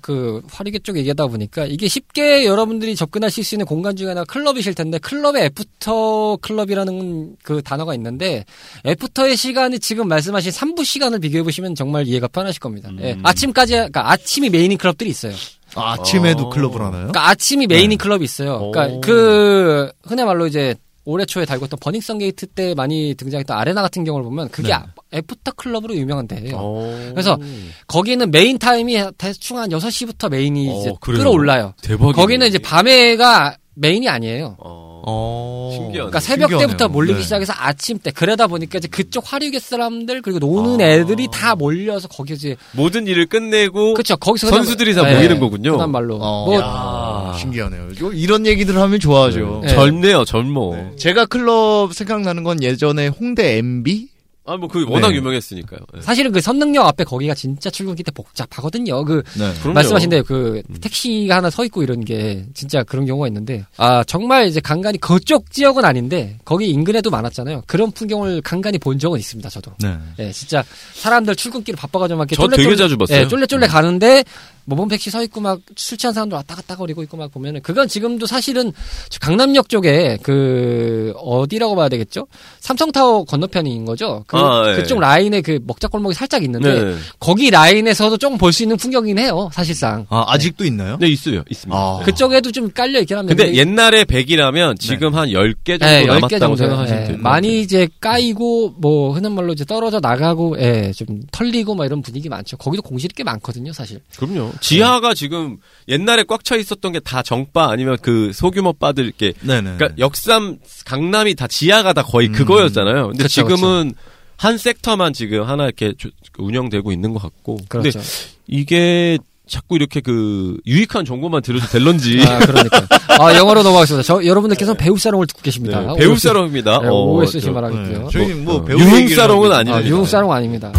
그 0.00 0.40
화류계 0.50 0.78
쪽 0.78 0.96
얘기하다 0.96 1.26
보니까 1.26 1.66
이게 1.66 1.88
쉽게 1.88 2.46
여러분들이 2.46 2.96
접근하실 2.96 3.44
수 3.44 3.54
있는 3.54 3.66
공간 3.66 3.96
중에 3.96 4.08
하나 4.08 4.24
클럽이실 4.24 4.74
텐데 4.74 4.98
클럽에 4.98 5.44
after 5.44 6.38
club이라는 6.40 7.36
그 7.42 7.62
단어가 7.62 7.94
있는데 7.94 8.44
after의 8.86 9.36
시간이 9.36 9.78
지금 9.80 10.08
말씀하신 10.08 10.52
3부 10.52 10.84
시간을 10.84 11.18
비교해 11.20 11.42
보시면 11.42 11.74
정말 11.74 12.06
이해가 12.06 12.28
편하실 12.28 12.60
겁니다. 12.60 12.88
음. 12.88 12.98
예, 13.02 13.18
아침까지 13.22 13.74
그러니까 13.74 14.10
아침이 14.10 14.48
메인인 14.48 14.78
클럽들이 14.78 15.10
있어요. 15.10 15.34
아, 15.76 15.94
아침에도 15.94 16.44
어. 16.44 16.48
클럽을 16.50 16.80
하나요? 16.80 17.08
그러니까 17.08 17.28
아침이 17.28 17.66
메인인 17.66 17.98
클럽이 17.98 18.24
있어요. 18.24 18.54
오. 18.56 18.70
그러니까 18.70 19.00
그 19.00 19.90
흔히 20.04 20.24
말로 20.24 20.46
이제 20.46 20.74
올해 21.04 21.24
초에 21.26 21.44
달궜던 21.44 21.80
버닝썬 21.80 22.18
게이트 22.18 22.46
때 22.46 22.74
많이 22.74 23.14
등장했던 23.14 23.56
아레나 23.56 23.82
같은 23.82 24.04
경우를 24.04 24.24
보면 24.24 24.48
그게 24.50 24.68
네. 24.68 24.74
아- 24.74 24.86
after 25.12 25.52
club으로 25.52 25.94
유명한 25.94 26.26
데예요. 26.26 26.56
어. 26.56 27.10
그래서 27.12 27.38
거기는 27.86 28.30
main 28.30 28.58
time이 28.58 28.96
대충 29.18 29.58
한 29.58 29.68
6시부터 29.70 30.30
메인이 30.30 30.68
어, 30.70 30.80
이제 30.80 30.92
그래요? 31.00 31.18
끌어올라요. 31.18 31.74
대박이네. 31.82 32.12
거기는 32.12 32.46
이제 32.46 32.58
밤에가 32.58 33.56
메인이 33.74 34.08
아니에요. 34.08 34.56
어. 34.58 34.93
어. 35.06 35.70
신기하네. 35.72 35.92
그러니까 35.94 36.20
새벽 36.20 36.48
신기하네요. 36.50 36.66
때부터 36.68 36.88
몰리기 36.88 37.18
네. 37.18 37.22
시작해서 37.22 37.52
아침 37.56 37.98
때 37.98 38.10
그러다 38.10 38.46
보니까 38.46 38.78
이제 38.78 38.88
그쪽 38.88 39.24
화류계 39.32 39.58
사람들 39.58 40.22
그리고 40.22 40.38
노는 40.38 40.80
아. 40.84 40.88
애들이 40.88 41.28
다 41.32 41.54
몰려서 41.54 42.08
거기 42.08 42.34
이제 42.34 42.56
모든 42.72 43.06
일을 43.06 43.26
끝내고 43.26 43.94
그렇죠. 43.94 44.16
거기서 44.16 44.48
선수들이 44.48 44.94
다 44.94 45.02
그냥- 45.02 45.18
모이는 45.18 45.40
거군요. 45.40 45.72
그다음 45.72 45.92
말로 45.92 46.16
어. 46.20 46.44
뭐 46.46 46.54
야, 46.60 47.36
신기하네요. 47.38 47.88
요- 48.02 48.12
이런 48.12 48.46
얘기들 48.46 48.76
하면 48.78 48.98
좋아하죠. 49.00 49.60
네. 49.64 49.68
젊네요, 49.74 50.24
젊어. 50.24 50.74
네. 50.74 50.90
제가 50.96 51.26
클럽 51.26 51.92
생각나는 51.94 52.44
건 52.44 52.62
예전에 52.62 53.08
홍대 53.08 53.58
MB? 53.58 54.08
아, 54.46 54.58
뭐, 54.58 54.68
그 54.68 54.84
워낙 54.86 55.08
네. 55.08 55.16
유명했으니까요. 55.16 55.80
네. 55.94 56.00
사실은 56.02 56.30
그 56.30 56.40
선능력 56.40 56.86
앞에 56.86 57.04
거기가 57.04 57.32
진짜 57.34 57.70
출근길 57.70 58.04
때 58.04 58.12
복잡하거든요. 58.12 59.02
그 59.04 59.22
네. 59.38 59.72
말씀하신 59.72 60.10
대로 60.10 60.22
그 60.22 60.62
택시가 60.82 61.36
하나 61.36 61.48
서 61.48 61.64
있고 61.64 61.82
이런 61.82 62.04
게 62.04 62.44
진짜 62.52 62.82
그런 62.82 63.06
경우가 63.06 63.26
있는데 63.28 63.64
아 63.78 64.04
정말 64.04 64.46
이제 64.46 64.60
간간히 64.60 64.98
그쪽 64.98 65.50
지역은 65.50 65.84
아닌데 65.84 66.38
거기 66.44 66.68
인근에도 66.68 67.08
많았잖아요. 67.10 67.62
그런 67.66 67.90
풍경을 67.90 68.42
간간히 68.42 68.78
본 68.78 68.98
적은 68.98 69.18
있습니다. 69.18 69.48
저도. 69.48 69.72
네. 69.80 69.96
예, 70.18 70.30
진짜 70.30 70.62
사람들 70.92 71.36
출근길 71.36 71.74
바빠가지고 71.76 72.18
막 72.18 72.30
이렇게 72.30 72.56
저 72.56 72.62
되게 72.62 72.76
자주 72.76 72.98
봤어요. 72.98 73.20
예, 73.20 73.28
쫄래쫄래 73.28 73.66
가는데 73.66 74.24
모범 74.64 74.88
택시 74.88 75.10
서 75.10 75.22
있고 75.22 75.40
막 75.40 75.60
술 75.76 75.98
취한 75.98 76.14
사람들 76.14 76.36
왔다 76.36 76.54
갔다 76.54 76.76
거리고 76.76 77.02
있고 77.02 77.16
막 77.16 77.30
보면은 77.32 77.60
그건 77.62 77.88
지금도 77.88 78.26
사실은 78.26 78.72
저 79.08 79.18
강남역 79.20 79.68
쪽에 79.68 80.18
그 80.22 81.12
어디라고 81.16 81.74
봐야 81.76 81.88
되겠죠? 81.88 82.26
삼성타워 82.60 83.24
건너편인 83.24 83.84
거죠. 83.84 84.24
그 84.26 84.36
아, 84.36 84.70
예. 84.70 84.76
그쪽 84.76 85.00
라인에 85.00 85.40
그 85.40 85.58
먹자 85.66 85.88
골목이 85.88 86.14
살짝 86.14 86.42
있는데 86.44 86.84
네. 86.84 86.96
거기 87.18 87.50
라인에서도 87.50 88.16
좀볼수 88.16 88.62
있는 88.62 88.76
풍경이긴 88.76 89.18
해요. 89.18 89.50
사실상. 89.52 90.06
아, 90.08 90.24
아직도 90.28 90.64
있나요? 90.64 90.96
네, 91.00 91.08
있어요. 91.08 91.42
있습니다. 91.50 91.76
아. 91.76 91.98
네. 91.98 92.04
그쪽에도 92.04 92.50
좀 92.52 92.70
깔려 92.72 93.00
있긴 93.00 93.18
합니다. 93.18 93.36
근데 93.36 93.56
옛날에 93.58 94.04
100이라면 94.04 94.78
지금 94.78 95.14
한 95.14 95.28
10개 95.28 95.78
정도 95.78 95.86
예, 95.86 96.04
10개 96.04 96.06
남았다고 96.06 96.38
정도 96.38 96.56
생각하시면 96.56 97.02
예, 97.02 97.06
돼요. 97.08 97.18
많이 97.20 97.60
이제 97.60 97.88
까이고 98.00 98.74
뭐 98.78 99.12
흔한 99.12 99.32
말로 99.32 99.52
이제 99.52 99.64
떨어져 99.64 100.00
나가고 100.00 100.56
예, 100.60 100.92
좀 100.94 101.22
털리고 101.30 101.74
막 101.74 101.84
이런 101.84 102.02
분위기 102.02 102.28
많죠. 102.28 102.56
거기도 102.56 102.82
공실이 102.82 103.14
꽤 103.14 103.24
많거든요, 103.24 103.72
사실. 103.72 104.00
그럼요. 104.16 104.52
지하가 104.60 105.14
지금 105.14 105.56
옛날에 105.88 106.24
꽉 106.24 106.44
차 106.44 106.56
있었던 106.56 106.92
게 106.92 107.00
다 107.00 107.22
정바 107.22 107.70
아니면 107.70 107.96
그 108.02 108.32
소규모 108.32 108.72
바들 108.72 109.04
이렇게 109.06 109.32
네네. 109.40 109.76
그러니까 109.76 109.88
역삼 109.98 110.58
강남이 110.84 111.34
다 111.34 111.46
지하가 111.46 111.92
다 111.92 112.02
거의 112.02 112.28
음. 112.28 112.32
그거였잖아요. 112.32 113.08
근데 113.08 113.24
그쵸, 113.24 113.28
지금은 113.42 113.92
한 114.36 114.58
섹터만 114.58 115.12
지금 115.12 115.42
하나 115.44 115.64
이렇게 115.64 115.92
조- 115.96 116.10
운영되고 116.38 116.90
있는 116.92 117.12
것 117.12 117.22
같고. 117.22 117.56
근데 117.68 117.90
그렇죠. 117.90 118.00
이게 118.46 119.18
자꾸 119.46 119.76
이렇게 119.76 120.00
그 120.00 120.56
유익한 120.66 121.04
정보만 121.04 121.42
들어도 121.42 121.66
될런지 121.66 122.20
아, 122.26 122.38
그러니까. 122.40 122.86
아, 123.20 123.34
영어로 123.36 123.62
넘어가겠습니다. 123.62 124.02
저 124.02 124.24
여러분들께서는 124.24 124.76
배우 124.78 124.96
사롱을 124.98 125.26
듣고 125.28 125.42
계십니다. 125.42 125.80
네, 125.80 125.94
배우 125.98 126.12
오해스- 126.14 126.28
사롱입니다. 126.28 126.80
네, 126.80 126.88
어, 126.88 126.92
오해스 126.92 127.34
저- 127.34 127.40
실말하겠고요. 127.40 128.02
네. 128.04 128.10
저희는 128.10 128.44
뭐 128.44 128.54
어, 128.56 128.64
배우 128.64 128.78
유흥 128.78 129.08
사롱은 129.08 129.52
아니죠. 129.52 129.76
아. 129.76 129.82
유흥 129.84 130.04
사롱 130.06 130.32
아닙니다. 130.32 130.72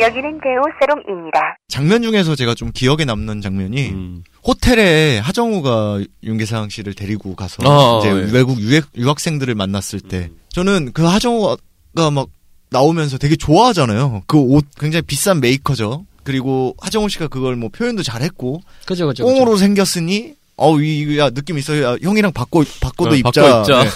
여기는 0.00 0.40
배우 0.40 0.62
세롱입니다. 0.80 1.56
장면 1.68 2.02
중에서 2.02 2.34
제가 2.34 2.54
좀 2.54 2.70
기억에 2.72 3.04
남는 3.04 3.40
장면이 3.40 3.88
음. 3.90 4.24
호텔에 4.46 5.18
하정우가 5.18 6.00
윤계상 6.22 6.68
씨를 6.70 6.94
데리고 6.94 7.34
가서 7.34 7.62
아, 7.64 7.98
이제 8.00 8.08
예. 8.08 8.32
외국 8.32 8.58
유학, 8.60 8.84
유학생들을 8.96 9.54
만났을 9.54 10.00
때 10.00 10.30
저는 10.48 10.92
그 10.92 11.04
하정우가 11.04 12.10
막 12.12 12.28
나오면서 12.70 13.18
되게 13.18 13.36
좋아하잖아요. 13.36 14.22
그 14.26 14.38
옷 14.38 14.64
굉장히 14.78 15.02
비싼 15.02 15.40
메이커죠. 15.40 16.06
그리고 16.22 16.74
하정우 16.80 17.08
씨가 17.08 17.28
그걸 17.28 17.56
뭐 17.56 17.68
표현도 17.70 18.02
잘했고 18.02 18.60
그죠, 18.86 19.06
그죠. 19.06 19.24
그죠. 19.24 19.24
꽁으로 19.24 19.56
생겼으니 19.56 20.34
어우 20.56 20.82
이야 20.82 21.30
느낌 21.30 21.58
있어요. 21.58 21.82
야, 21.84 21.96
형이랑 22.02 22.32
바꿔 22.32 22.62
바꿔도 22.80 23.12
어, 23.12 23.14
입자. 23.14 23.42
바꿔 23.42 23.60
입자. 23.60 23.84
네. 23.84 23.90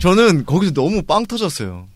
저는 0.00 0.44
거기서 0.46 0.72
너무 0.72 1.02
빵 1.02 1.26
터졌어요. 1.26 1.86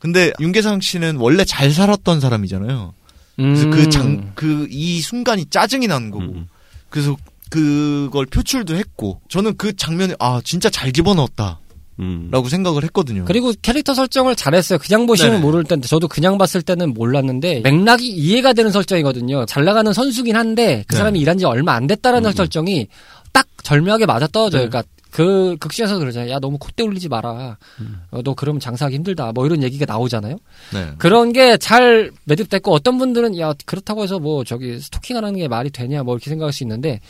근데 0.00 0.32
윤계상 0.40 0.80
씨는 0.80 1.16
원래 1.16 1.44
잘 1.44 1.70
살았던 1.70 2.20
사람이잖아요. 2.20 2.94
그래서 3.36 3.64
음. 3.66 3.70
그 3.70 3.88
장 3.88 4.32
그 4.34 4.66
이 4.70 5.00
순간이 5.00 5.46
짜증이 5.46 5.86
나는 5.86 6.10
거고. 6.10 6.24
음. 6.24 6.48
그래서 6.88 7.16
그걸 7.50 8.26
표출도 8.26 8.74
했고 8.76 9.20
저는 9.28 9.56
그 9.56 9.74
장면에 9.76 10.14
아 10.18 10.40
진짜 10.44 10.68
잘 10.70 10.92
집어넣었다라고 10.92 11.58
음. 12.00 12.30
생각을 12.48 12.82
했거든요. 12.84 13.24
그리고 13.26 13.52
캐릭터 13.62 13.94
설정을 13.94 14.36
잘했어요. 14.36 14.78
그냥 14.78 15.06
보시면 15.06 15.32
네네. 15.32 15.42
모를 15.42 15.64
텐데 15.64 15.86
저도 15.88 16.08
그냥 16.08 16.38
봤을 16.38 16.62
때는 16.62 16.94
몰랐는데 16.94 17.60
맥락이 17.60 18.06
이해가 18.08 18.52
되는 18.52 18.70
설정이거든요. 18.70 19.46
잘 19.46 19.64
나가는 19.64 19.92
선수긴 19.92 20.36
한데 20.36 20.84
그 20.86 20.94
네. 20.94 20.98
사람이 20.98 21.20
일한 21.20 21.38
지 21.38 21.44
얼마 21.44 21.74
안 21.74 21.86
됐다라는 21.86 22.28
음, 22.28 22.30
음. 22.30 22.34
설정이 22.34 22.88
딱 23.32 23.46
절묘하게 23.62 24.06
맞아 24.06 24.26
떨어져요. 24.26 24.62
네. 24.64 24.68
그러니까 24.68 24.88
그 25.10 25.56
극시에서 25.60 25.98
그러잖아요. 25.98 26.30
야 26.30 26.38
너무 26.38 26.58
콧대 26.58 26.82
올리지 26.82 27.08
마라. 27.08 27.56
음. 27.80 28.02
어, 28.10 28.22
너 28.22 28.34
그러면 28.34 28.60
장사하기 28.60 28.94
힘들다. 28.96 29.32
뭐 29.32 29.46
이런 29.46 29.62
얘기가 29.62 29.84
나오잖아요. 29.86 30.36
네. 30.72 30.92
그런 30.98 31.32
게 31.32 31.56
잘 31.58 32.10
매듭됐고 32.24 32.72
어떤 32.72 32.98
분들은 32.98 33.38
야 33.38 33.52
그렇다고 33.66 34.02
해서 34.02 34.18
뭐 34.18 34.44
저기 34.44 34.78
스토킹하는 34.80 35.36
게 35.36 35.48
말이 35.48 35.70
되냐 35.70 36.02
뭐 36.02 36.14
이렇게 36.14 36.30
생각할 36.30 36.52
수 36.52 36.62
있는데 36.64 37.00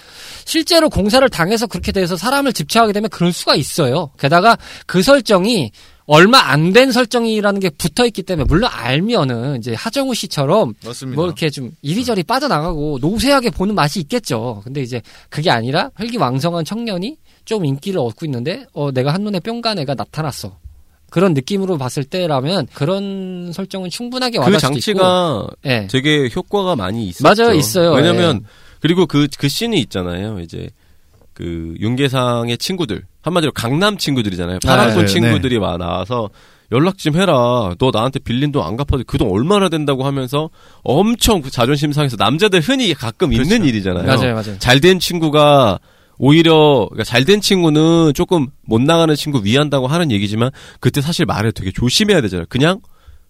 실제로 0.44 0.88
공사를 0.90 1.28
당해서 1.30 1.66
그렇게 1.66 1.92
돼서 1.92 2.16
사람을 2.16 2.52
집착하게 2.52 2.92
되면 2.92 3.10
그럴 3.10 3.32
수가 3.32 3.54
있어요. 3.54 4.10
게다가 4.18 4.56
그 4.86 5.02
설정이 5.02 5.70
얼마 6.06 6.38
안 6.50 6.72
된 6.72 6.90
설정이라는 6.90 7.60
게 7.60 7.70
붙어 7.70 8.04
있기 8.06 8.22
때문에 8.24 8.44
물론 8.48 8.68
알면은 8.72 9.58
이제 9.58 9.74
하정우 9.74 10.14
씨처럼 10.14 10.74
맞습니다. 10.84 11.14
뭐 11.16 11.26
이렇게 11.26 11.50
좀 11.50 11.70
이리저리 11.82 12.24
빠져나가고 12.24 12.98
노쇠하게 13.00 13.50
보는 13.50 13.74
맛이 13.76 14.00
있겠죠. 14.00 14.60
근데 14.64 14.82
이제 14.82 15.00
그게 15.28 15.50
아니라 15.50 15.90
혈기왕성한 15.96 16.64
청년이 16.64 17.16
좀 17.44 17.64
인기를 17.64 17.98
얻고 18.00 18.26
있는데 18.26 18.66
어 18.72 18.90
내가 18.92 19.12
한눈에 19.14 19.40
뿅간 19.40 19.78
애가 19.78 19.94
나타났어. 19.94 20.56
그런 21.10 21.34
느낌으로 21.34 21.76
봤을 21.76 22.04
때라면 22.04 22.68
그런 22.72 23.50
설정은 23.52 23.90
충분하게 23.90 24.38
그 24.38 24.42
와닿을 24.42 24.54
있고. 24.54 24.60
장치가 24.60 25.46
예. 25.66 25.88
되게 25.90 26.28
효과가 26.34 26.76
많이 26.76 27.06
있었죠. 27.08 27.42
맞아요, 27.42 27.54
있어요. 27.54 27.92
왜냐면 27.92 28.44
그리고 28.80 29.06
그그 29.06 29.48
씬이 29.48 29.78
있잖아요. 29.80 30.38
이제 30.40 30.68
그 31.34 31.74
윤계상의 31.80 32.58
친구들 32.58 33.02
한마디로 33.22 33.52
강남 33.52 33.96
친구들이잖아요. 33.98 34.60
파란손 34.64 35.06
네, 35.06 35.06
친구들이 35.06 35.56
와 35.56 35.76
나와서 35.78 36.30
연락 36.72 36.96
좀 36.98 37.16
해라. 37.16 37.74
너 37.78 37.90
나한테 37.92 38.20
빌린 38.20 38.52
돈 38.52 38.62
안 38.62 38.76
갚아도 38.76 39.02
그 39.04 39.18
돈 39.18 39.28
얼마나 39.32 39.68
된다고 39.68 40.04
하면서 40.04 40.48
엄청 40.84 41.42
그 41.42 41.50
자존심 41.50 41.92
상해서 41.92 42.14
남자들 42.16 42.60
흔히 42.60 42.94
가끔 42.94 43.32
있는 43.32 43.48
그렇죠. 43.48 43.64
일이잖아요. 43.64 44.06
맞아요, 44.06 44.34
맞아요. 44.34 44.58
잘 44.60 44.80
된 44.80 45.00
친구가 45.00 45.80
오히려 46.22 46.86
그러니까 46.90 47.04
잘된 47.04 47.40
친구는 47.40 48.12
조금 48.14 48.48
못 48.66 48.82
나가는 48.82 49.14
친구 49.16 49.42
위한다고 49.42 49.86
하는 49.86 50.10
얘기지만 50.12 50.50
그때 50.78 51.00
사실 51.00 51.24
말을 51.24 51.52
되게 51.52 51.72
조심해야 51.72 52.20
되잖아요. 52.20 52.44
그냥 52.50 52.80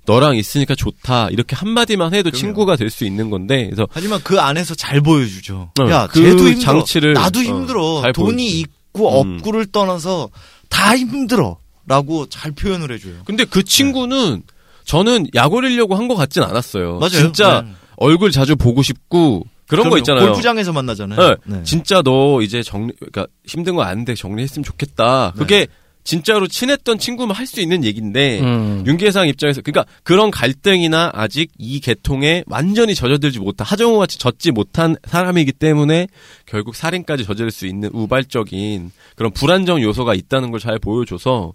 너랑 0.06 0.36
있으니까 0.36 0.74
좋다 0.74 1.28
이렇게 1.30 1.54
한 1.54 1.68
마디만 1.68 2.12
해도 2.14 2.30
그럼요. 2.30 2.36
친구가 2.36 2.74
될 2.76 2.90
수 2.90 3.04
있는 3.04 3.30
건데 3.30 3.66
그래서 3.66 3.86
하지만 3.92 4.20
그 4.24 4.40
안에서 4.40 4.74
잘 4.74 5.00
보여주죠. 5.00 5.70
어, 5.78 5.88
야, 5.88 6.08
그 6.08 6.20
쟤도 6.20 6.48
힘들어. 6.48 6.58
장치를, 6.60 7.12
나도 7.12 7.38
어, 7.38 7.42
힘들어. 7.42 8.00
잘 8.02 8.12
돈이 8.12 8.42
보여주죠. 8.42 8.58
있고 8.58 9.22
음. 9.22 9.36
없고를 9.36 9.66
떠나서 9.66 10.28
다 10.68 10.96
힘들어. 10.96 11.58
라고 11.86 12.26
잘 12.28 12.50
표현을 12.52 12.92
해줘요. 12.92 13.14
근데 13.24 13.44
그 13.44 13.62
친구는 13.64 14.42
저는 14.84 15.26
약 15.34 15.52
올리려고 15.52 15.94
한 15.96 16.08
것 16.08 16.14
같진 16.16 16.42
않았어요. 16.42 16.98
맞아요. 16.98 17.08
진짜 17.10 17.62
네. 17.62 17.72
얼굴 17.96 18.30
자주 18.32 18.56
보고 18.56 18.82
싶고 18.82 19.44
그런 19.70 19.88
거. 19.90 19.96
있잖아요. 19.98 20.26
골프장에서 20.26 20.72
만나잖아요. 20.72 21.28
네. 21.28 21.36
네. 21.56 21.62
진짜 21.64 22.02
너 22.02 22.42
이제 22.42 22.62
정리, 22.62 22.92
그러니까 22.98 23.26
힘든 23.46 23.74
거 23.76 23.82
아는데 23.82 24.14
정리했으면 24.14 24.64
좋겠다. 24.64 25.32
그게 25.36 25.66
진짜로 26.02 26.46
친했던 26.48 26.98
친구만 26.98 27.36
할 27.36 27.46
수 27.46 27.60
있는 27.60 27.84
얘기인데 27.84 28.40
음. 28.40 28.82
윤계상 28.86 29.28
입장에서 29.28 29.60
그러니까 29.60 29.84
그런 30.02 30.30
갈등이나 30.30 31.10
아직 31.12 31.50
이 31.58 31.78
계통에 31.80 32.42
완전히 32.46 32.94
젖어들지 32.94 33.38
못한 33.38 33.66
하정우 33.66 33.98
같이 33.98 34.18
젖지 34.18 34.50
못한 34.52 34.96
사람이기 35.06 35.52
때문에 35.52 36.06
결국 36.46 36.74
살인까지 36.74 37.24
저지를 37.26 37.50
수 37.50 37.66
있는 37.66 37.90
우발적인 37.92 38.90
그런 39.14 39.30
불안정 39.32 39.82
요소가 39.82 40.14
있다는 40.14 40.50
걸 40.50 40.58
잘 40.60 40.78
보여줘서 40.78 41.52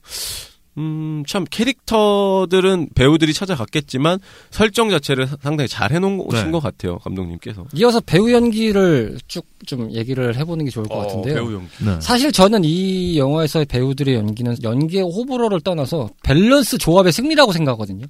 음, 0.77 1.23
참 1.27 1.45
캐릭터들은 1.49 2.89
배우들이 2.95 3.33
찾아갔겠지만 3.33 4.19
설정 4.51 4.89
자체를 4.89 5.27
상당히 5.41 5.67
잘 5.67 5.91
해놓은 5.91 6.27
네. 6.31 6.51
것 6.51 6.59
같아요 6.59 6.97
감독님께서. 6.99 7.65
이어서 7.73 7.99
배우 8.01 8.31
연기를 8.31 9.17
쭉 9.27 9.45
좀 9.65 9.91
얘기를 9.91 10.35
해보는 10.37 10.65
게 10.65 10.71
좋을 10.71 10.87
것 10.87 10.97
같은데요. 10.99 11.33
어, 11.33 11.37
배우 11.37 11.53
연기. 11.53 11.67
네. 11.83 11.99
사실 11.99 12.31
저는 12.31 12.63
이 12.63 13.17
영화에서의 13.17 13.65
배우들의 13.65 14.15
연기는 14.15 14.55
연기의 14.63 15.03
호불호를 15.03 15.61
떠나서 15.61 16.09
밸런스 16.23 16.77
조합의 16.77 17.11
승리라고 17.11 17.51
생각하거든요. 17.51 18.05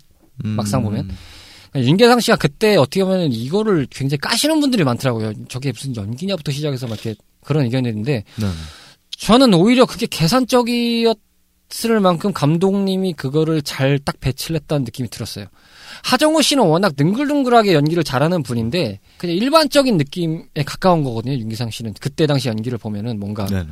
음. 0.45 0.49
막상 0.51 0.84
보면. 0.84 1.09
윤계상 1.76 2.22
씨가 2.22 2.38
그때 2.38 2.78
어떻게 2.78 3.03
보면 3.03 3.34
이거를 3.34 3.88
굉장히 3.89 4.20
까시는 4.20 4.61
분들이 4.61 4.86
많더라고요. 4.86 5.34
저게 5.49 5.74
무슨 5.74 5.93
연기냐부터 5.95 6.53
시작해서 6.53 6.88
막 6.88 6.93
이렇게 6.93 7.20
그런 7.43 7.66
의견이 7.66 7.89
있는데 7.89 8.24
네. 8.39 8.47
저는 9.18 9.53
오히려 9.53 9.86
그게 9.86 10.07
계산적이었 10.09 11.18
을 11.89 11.99
만큼 11.99 12.32
감독님이 12.32 13.13
그거를 13.13 13.61
잘 13.61 13.99
딱 13.99 14.20
배치를 14.20 14.55
했다는 14.61 14.86
느낌이 14.86 15.09
들었어요. 15.09 15.45
하정우 16.03 16.41
씨는 16.41 16.63
워낙 16.63 16.93
능글능글하게 16.97 17.74
연기를 17.74 18.03
잘하는 18.03 18.43
분인데 18.43 18.99
그냥 19.18 19.36
일반적인 19.36 19.97
느낌에 19.97 20.45
가까운 20.66 21.03
거거든요. 21.03 21.34
윤기상 21.34 21.72
씨는 21.72 21.93
그때 21.99 22.28
당시 22.28 22.49
연기를 22.49 22.78
보면은 22.78 23.20
뭔가 23.20 23.45
네. 23.47 23.63
네. 23.63 23.68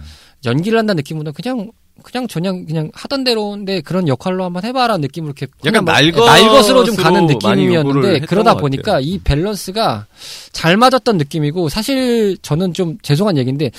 연기를 0.45 0.79
한다는 0.79 0.97
느낌보다 0.97 1.31
그냥 1.31 1.71
그냥 2.01 2.27
저냥 2.27 2.65
그냥 2.65 2.89
하던 2.93 3.23
대로인데 3.23 3.81
그런 3.81 4.07
역할로 4.07 4.43
한번 4.43 4.63
해봐라 4.63 4.97
느낌으로 4.97 5.33
이렇게 5.37 5.47
약간 5.65 5.85
그냥 5.85 5.85
날것으로 5.85 6.25
날것으로 6.25 6.83
좀 6.85 6.95
가는 6.95 7.27
느낌이었는데 7.27 8.21
그러다 8.21 8.55
것 8.55 8.61
보니까. 8.61 8.99
이 8.99 9.19
밸런스가 9.19 10.07
잘 10.51 10.75
맞았던 10.77 11.17
느낌이고 11.17 11.69
사실 11.69 12.37
저는 12.41 12.73
좀 12.73 12.97
죄송한 13.03 13.37
얘기인데 13.37 13.69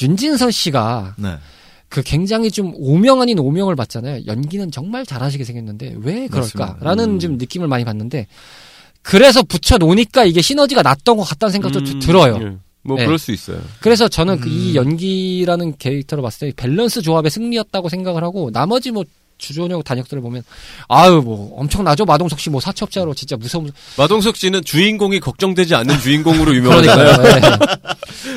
윤진서 0.00 0.50
씨가 0.52 1.16
네. 1.18 1.36
그 1.94 2.02
굉장히 2.02 2.50
좀 2.50 2.72
오명 2.76 3.20
아닌 3.20 3.38
오명을 3.38 3.76
받잖아요. 3.76 4.26
연기는 4.26 4.68
정말 4.72 5.06
잘하시게 5.06 5.44
생겼는데 5.44 5.94
왜 6.00 6.26
그럴까라는. 6.26 7.04
음. 7.04 7.18
좀 7.20 7.38
느낌을 7.38 7.68
많이 7.68 7.84
받는데 7.84 8.26
그래서 9.00 9.44
붙여 9.44 9.78
놓으니까 9.78 10.24
이게 10.24 10.42
시너지가 10.42 10.82
났던 10.82 11.16
것 11.16 11.22
같다는 11.22 11.52
생각도 11.52 11.84
좀 11.84 11.94
음, 11.94 12.00
들어요. 12.00 12.40
예. 12.42 12.56
뭐 12.82 12.98
예. 12.98 13.04
그럴 13.04 13.16
수 13.16 13.30
있어요. 13.30 13.62
그래서 13.78 14.08
저는 14.08 14.40
그이 14.40 14.70
음. 14.70 14.74
연기라는 14.74 15.76
캐릭터로 15.78 16.20
봤을 16.20 16.50
때 16.50 16.54
밸런스 16.56 17.00
조합의 17.00 17.30
승리였다고 17.30 17.88
생각을 17.88 18.24
하고 18.24 18.50
나머지 18.50 18.90
뭐 18.90 19.04
주전역 19.38 19.84
단역들을 19.84 20.22
보면 20.22 20.42
아유 20.88 21.20
뭐 21.24 21.54
엄청나죠 21.58 22.04
마동석 22.04 22.40
씨 22.40 22.50
뭐 22.50 22.60
사채업자로 22.60 23.14
진짜 23.14 23.36
무서운 23.36 23.70
마동석 23.98 24.36
씨는 24.36 24.62
주인공이 24.64 25.18
걱정되지 25.20 25.74
않는 25.74 25.98
주인공으로 25.98 26.54
유명하잖아요. 26.56 27.16
그러니까요. 27.16 27.56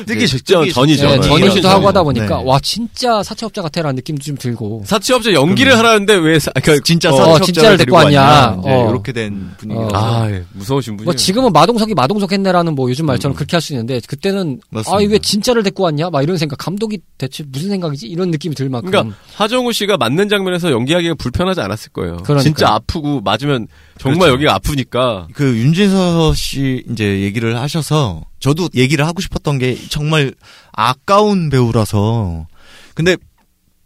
네. 0.06 0.14
네, 0.14 0.26
직전 0.26 0.68
전이죠. 0.68 1.06
네, 1.06 1.16
네, 1.20 1.28
전이기도. 1.28 1.68
하고 1.68 1.88
하다 1.88 2.02
보니까 2.02 2.38
네. 2.38 2.42
와 2.44 2.58
진짜 2.60 3.22
사채업자 3.22 3.62
같아라는 3.62 3.96
느낌도 3.96 4.22
좀 4.24 4.36
들고 4.36 4.82
사채업자 4.86 5.32
연기를 5.32 5.76
하라는데 5.78 6.14
왜 6.14 6.38
사, 6.38 6.50
그러니까 6.52 6.82
진짜 6.84 7.10
어, 7.10 7.12
사채업자를 7.16 7.46
진짜를 7.46 7.76
데리고 7.78 7.96
왔냐. 7.96 8.56
이제 8.60 8.70
어. 8.70 8.90
이렇게 8.90 9.12
된 9.12 9.50
분위기가. 9.58 9.86
어. 9.86 9.90
아 9.94 10.30
예, 10.30 10.44
무서우신 10.52 10.96
분이 10.96 11.04
뭐 11.04 11.14
지금은 11.14 11.52
마동석이 11.52 11.94
마동석 11.94 12.32
했네라는 12.32 12.74
뭐 12.74 12.88
요즘 12.90 13.06
말처럼 13.06 13.34
그렇게 13.36 13.56
할 13.56 13.60
수 13.60 13.72
있는데 13.72 14.00
그때는. 14.06 14.60
아 14.86 14.96
왜 14.98 15.18
진짜를 15.18 15.62
데리고 15.62 15.84
왔냐 15.84 16.10
막 16.10 16.22
이런 16.22 16.36
생각 16.38 16.56
감독이 16.56 16.98
대체 17.18 17.44
무슨 17.48 17.68
생각이지 17.70 18.06
이런 18.06 18.30
느낌이 18.30 18.54
들 18.54 18.68
만큼 18.68 18.90
그러니까 18.90 19.16
하정우 19.36 19.72
씨가 19.72 19.96
맞는 19.96 20.28
장면에서 20.28 20.70
연기 20.70 20.87
하기가 20.94 21.14
불편하지 21.14 21.60
않았을 21.60 21.92
거예요. 21.92 22.16
그러니까요. 22.18 22.42
진짜 22.42 22.68
아프고 22.72 23.20
맞으면 23.20 23.68
정말 23.98 24.20
그렇죠. 24.20 24.34
여기가 24.34 24.54
아프니까 24.54 25.28
그 25.34 25.44
윤진서 25.58 26.34
씨 26.34 26.84
이제 26.90 27.20
얘기를 27.20 27.56
하셔서 27.58 28.22
저도 28.40 28.68
얘기를 28.74 29.06
하고 29.06 29.20
싶었던 29.20 29.58
게 29.58 29.76
정말 29.88 30.34
아까운 30.72 31.50
배우라서 31.50 32.46
근데 32.94 33.16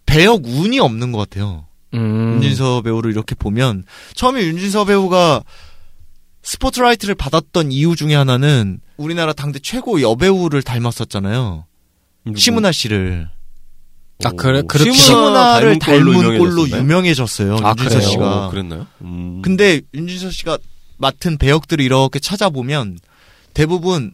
배역 0.07 0.46
운이 0.46 0.78
없는 0.80 1.12
것 1.12 1.18
같아요. 1.18 1.66
음. 1.94 2.34
윤진서 2.34 2.82
배우를 2.82 3.11
이렇게 3.12 3.34
보면 3.34 3.84
처음에 4.14 4.42
윤진서 4.42 4.86
배우가 4.86 5.42
스포트라이트를 6.42 7.14
받았던 7.14 7.70
이유 7.72 7.94
중에 7.94 8.14
하나는 8.14 8.80
우리나라 8.96 9.32
당대 9.32 9.59
최고 9.59 10.00
여배우를 10.00 10.62
닮았었잖아요. 10.62 11.66
심은하 12.36 12.72
씨를 12.72 13.28
아, 14.24 14.30
그래- 14.32 14.62
그렇게- 14.68 14.92
심은하를 14.92 15.78
닮은 15.78 16.38
꼴로? 16.38 16.68
유명해졌어요. 16.68 17.56
아, 17.62 17.70
윤진서 17.70 17.88
그래요? 17.96 18.08
씨가. 18.10 18.46
어, 18.46 18.50
그랬나요? 18.50 18.86
음. 19.02 19.40
근데 19.42 19.80
윤진서 19.94 20.30
씨가 20.30 20.58
맡은 20.98 21.38
배역들을 21.38 21.84
이렇게 21.84 22.18
찾아보면 22.18 22.98
대부분 23.54 24.12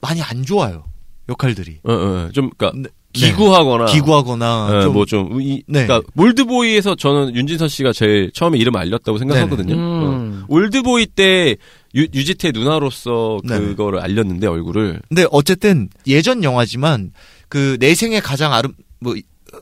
많이 0.00 0.22
안 0.22 0.44
좋아요. 0.44 0.84
역할들이. 1.28 1.78
어, 1.84 1.92
어, 1.92 2.28
좀 2.32 2.50
그러니까 2.56 2.78
네. 2.82 2.88
기구하거나 3.12 3.86
기구하거나 3.86 4.80
좀 4.82 4.92
뭐좀 4.92 5.40
이 5.40 5.62
네. 5.66 5.86
그러니까 5.86 6.02
올드보이에서 6.16 6.96
저는 6.96 7.34
윤진서 7.34 7.66
씨가 7.66 7.92
제일 7.94 8.30
처음에 8.34 8.58
이름 8.58 8.76
알렸다고 8.76 9.16
생각하거든요. 9.18 9.74
어. 9.74 10.10
음. 10.10 10.44
올드보이 10.48 11.06
때 11.06 11.56
유, 11.94 12.02
유지태 12.14 12.52
누나로서. 12.52 13.38
그거를 13.48 14.00
알렸는데 14.00 14.46
얼굴을 14.46 15.00
근데 15.08 15.24
어쨌든 15.30 15.88
예전 16.06 16.44
영화지만 16.44 17.12
그 17.48 17.78
내 17.80 17.94
생에 17.94 18.20
가장 18.20 18.52
아름 18.52 18.74
뭐, 18.98 19.14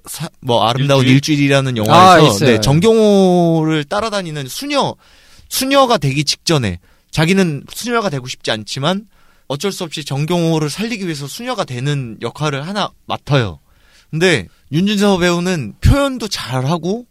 사- 0.07 0.29
뭐 0.41 0.67
아름다운 0.69 1.05
일주일? 1.07 1.41
이라는 1.41 1.75
아, 1.75 1.77
영화에서 1.77 2.27
있어요. 2.29 2.51
네, 2.51 2.61
정경호를 2.61 3.85
따라다니는 3.85 4.49
수녀 4.49 4.95
수녀가 5.49 5.99
되기 5.99 6.25
직전에 6.25 6.79
자기는 7.11 7.65
수녀가 7.73 8.11
되고 8.11 8.27
싶지 8.27 8.51
않지만 8.51 9.07
어쩔 9.47 9.71
수 9.73 9.85
없이 9.85 10.05
정경호를 10.05 10.71
살리기 10.71 11.05
위해서 11.05 11.27
수녀가 11.27 11.65
되는 11.65 12.17
역할을 12.23 12.67
하나 12.67 12.91
맡아요. 13.07 13.61
근데 14.11 14.47
윤진서 14.73 15.19
배우는 15.19 15.75
표현도 15.81 16.29
잘하고 16.29 17.07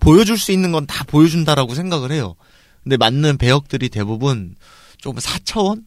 보여줄 0.00 0.38
수 0.38 0.52
있는 0.52 0.72
건 0.72 0.86
다 0.86 1.04
보여준다라고 1.04 1.74
생각을 1.74 2.10
해요. 2.12 2.34
근데 2.82 2.96
맞는 2.96 3.36
배역들이 3.38 3.88
대부분 3.90 4.56
조금 4.98 5.20
4차원? 5.20 5.82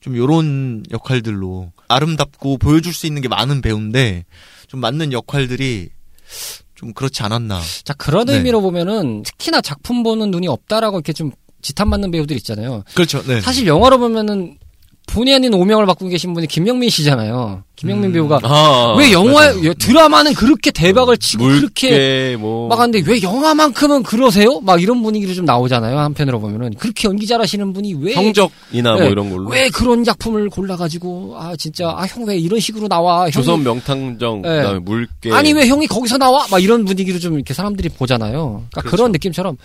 좀 0.00 0.16
요런 0.16 0.84
역할들로 0.90 1.72
아름답고 1.88 2.58
보여줄 2.58 2.92
수 2.92 3.06
있는 3.06 3.22
게 3.22 3.28
많은 3.28 3.60
배우인데 3.60 4.24
좀 4.72 4.80
맞는 4.80 5.12
역할들이 5.12 5.90
좀 6.74 6.94
그렇지 6.94 7.22
않았나. 7.22 7.60
자 7.84 7.92
그런 7.92 8.24
네. 8.24 8.36
의미로 8.36 8.62
보면은 8.62 9.22
특히나 9.22 9.60
작품 9.60 10.02
보는 10.02 10.30
눈이 10.30 10.48
없다라고 10.48 10.96
이렇게 10.96 11.12
좀 11.12 11.30
지탄 11.60 11.90
받는 11.90 12.10
배우들 12.10 12.34
있잖아요. 12.38 12.82
그렇죠. 12.94 13.22
네. 13.24 13.42
사실 13.42 13.66
영화로 13.66 13.98
보면은 13.98 14.56
본의 15.08 15.34
아닌 15.34 15.52
오명을 15.52 15.84
맡고 15.84 16.08
계신 16.08 16.32
분이 16.32 16.46
김영민 16.46 16.88
씨잖아요. 16.88 17.64
김영민 17.76 18.10
음. 18.10 18.12
배우가 18.12 18.38
아, 18.44 18.94
왜 18.98 19.10
영화 19.12 19.32
맞아요. 19.46 19.70
에 19.70 19.74
드라마는 19.74 20.34
그렇게 20.34 20.70
대박을 20.70 21.16
치고 21.16 21.44
그렇게 21.44 22.36
뭐 22.38 22.68
막 22.68 22.78
하는데 22.78 23.02
왜 23.06 23.20
영화만큼은 23.22 24.02
그러세요? 24.04 24.60
막 24.60 24.80
이런 24.80 25.02
분위기로 25.02 25.34
좀 25.34 25.44
나오잖아요. 25.44 25.98
한편으로 25.98 26.38
보면은 26.40 26.74
그렇게 26.74 27.08
연기 27.08 27.26
잘하시는 27.26 27.72
분이 27.72 27.94
왜 28.00 28.14
성적이나 28.14 28.92
뭐 28.92 29.00
네. 29.02 29.08
이런 29.10 29.30
걸로 29.30 29.48
왜 29.50 29.68
그런 29.70 30.04
작품을 30.04 30.48
골라가지고 30.50 31.34
아 31.38 31.56
진짜 31.56 31.88
아 31.90 32.06
형 32.06 32.22
왜 32.28 32.36
이런 32.38 32.60
식으로 32.60 32.86
나와? 32.88 33.26
형이- 33.28 33.32
조선 33.32 33.64
명탕정 33.64 34.42
네. 34.42 34.48
그다음에 34.48 34.78
물개 34.78 35.32
아니 35.32 35.52
왜 35.52 35.66
형이 35.66 35.86
거기서 35.88 36.18
나와? 36.18 36.46
막 36.50 36.62
이런 36.62 36.84
분위기로 36.84 37.18
좀 37.18 37.34
이렇게 37.34 37.52
사람들이 37.54 37.88
보잖아요. 37.88 38.64
그러니까 38.70 38.90
그런 38.90 39.10
느낌처럼 39.12 39.56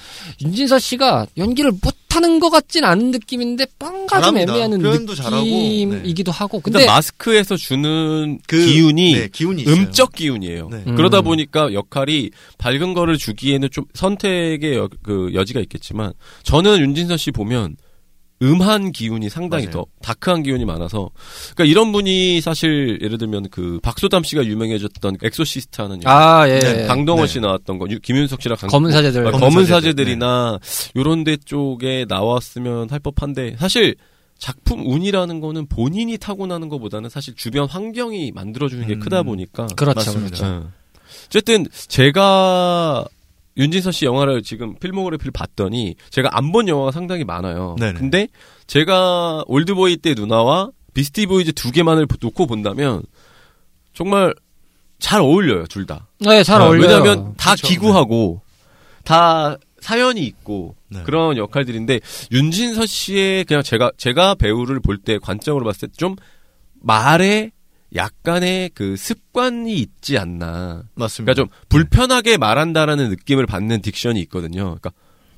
윤진서 0.43 0.80
씨가 0.80 1.28
연기를 1.38 1.72
못 1.72 1.93
하는 2.10 2.39
것 2.39 2.49
같진 2.49 2.84
않은 2.84 3.12
느낌인데 3.12 3.68
뭔가 3.78 4.22
좀. 4.22 4.38
애매한 4.38 4.72
네. 4.72 4.78
느낌이기도 4.78 6.32
하고. 6.32 6.60
근데 6.62 6.80
근데 6.80 6.91
마스크에서 6.91 7.55
주는 7.58 7.97
주는 7.98 8.39
그- 8.48 8.66
기운이 8.66 9.14
네, 9.14 9.28
기운이. 9.32 9.66
음적 9.68 10.14
기운이에요. 10.14 10.70
네. 10.70 10.84
음. 10.88 10.95
그러다 10.95 11.22
보니까 11.22 11.74
역할이 11.74 12.30
밝은 12.58 12.93
거를 12.93 13.18
주기에는 13.18 13.70
좀 13.72 13.86
선택의 13.93 14.76
여, 14.76 14.89
그 15.04 15.32
여지가 15.34 15.60
있겠지만 15.62 16.14
저는 16.43 16.80
윤진서 16.80 17.18
씨 17.18 17.32
보면 17.32 17.76
음한 18.43 18.91
기운이 18.91 19.30
상당히 19.30 19.66
맞아요. 19.66 19.72
더 19.72 19.86
dark한 20.04 20.43
기운이 20.43 20.64
많아서 20.64 21.10
그러니까 21.56 21.66
이런 21.72 21.91
분이 21.91 22.39
사실 22.41 23.00
예를 23.02 23.18
들면 23.18 23.48
그 23.50 23.80
박소담 23.82 24.22
씨가 24.24 24.45
유명해졌던 24.45 25.18
엑소시스트 25.24 25.82
하는 25.82 26.00
아, 26.06 26.48
예. 26.48 26.60
네, 26.60 26.84
예. 26.84 26.86
강동원 26.86 27.26
네. 27.26 27.34
씨 27.34 27.39
나왔던 27.39 27.80
거 27.80 27.88
유- 27.89 28.00
김윤석 28.00 28.39
씨랑 28.43 28.58
강, 28.60 28.70
검은 28.70 28.91
사제들. 28.91 29.22
아, 29.26 29.32
검은 29.32 29.39
검은 29.39 29.66
사제들. 29.66 29.91
사제들이나 30.06 30.60
요런 30.95 31.24
데 31.24 31.36
쪽에 31.38 32.06
나왔으면 32.08 32.91
할 32.91 33.00
법한데 33.00 33.56
사실 33.58 33.95
작품 34.38 34.86
운이라는 34.86 35.40
거는 35.40 35.68
본인이 35.68 36.18
타고나는 36.18 36.70
것보다는 36.70 37.10
사실 37.10 37.36
주변 37.36 37.68
환경이 37.68 38.32
만들어주는 38.34 38.86
게 38.88 38.94
음. 38.96 39.00
크다 39.00 39.24
보니까 39.24 39.68
그렇죠. 39.76 40.14
그렇죠. 40.14 40.46
예. 40.46 40.62
어쨌든 41.28 41.66
제가 41.88 43.06
윤진서 43.58 43.92
씨 43.92 44.06
영화를 44.06 44.44
지금 44.44 44.76
필모그래피를 44.78 45.32
봤더니 45.32 45.96
제가 46.12 46.30
안 46.32 46.52
본 46.52 46.68
영화가 46.68 46.92
상당히 46.92 47.24
많아요. 47.24 47.76
네네. 47.80 48.00
근데 48.00 48.28
제가 48.68 49.44
올드보이 49.48 49.98
때 49.98 50.14
누나와 50.14 50.70
비스티 50.94 51.26
보이즈 51.26 51.54
두 51.54 51.72
개만을 51.72 52.08
놓고 52.22 52.46
본다면 52.46 53.02
정말 53.94 54.34
잘 55.00 55.22
어울려요, 55.22 55.66
둘 55.66 55.86
다. 55.86 56.08
네, 56.20 56.44
잘 56.44 56.62
어, 56.62 56.66
어울려요. 56.66 56.82
왜냐하면 56.88 57.34
다 57.38 57.52
그쵸, 57.56 57.68
기구하고 57.68 58.42
다 59.04 59.58
사연이 59.80 60.22
있고 60.22 60.76
네. 60.90 61.02
그런 61.04 61.38
역할들인데 61.38 62.00
윤진서 62.32 62.86
씨의 62.86 63.46
그냥 63.46 63.64
제가 63.64 63.92
제가 63.98 64.36
배우를 64.36 64.80
볼 64.80 64.98
때 65.00 65.18
관점으로 65.20 65.66
봤을 65.66 65.88
때 65.90 65.94
좀 65.98 66.16
말에 66.82 67.52
약간의 67.96 68.72
그 68.74 68.98
습관이 68.98 69.74
있지 69.76 70.18
않나. 70.18 70.84
맞습니다. 70.96 71.34
그러니까 71.34 71.34
좀 71.34 71.48
불편하게 71.70 72.38
말한다라는 72.38 73.10
느낌을 73.10 73.46
받는 73.46 73.82
딕션이 73.82 74.18
있거든요. 74.24 74.64
그러니까 74.66 74.92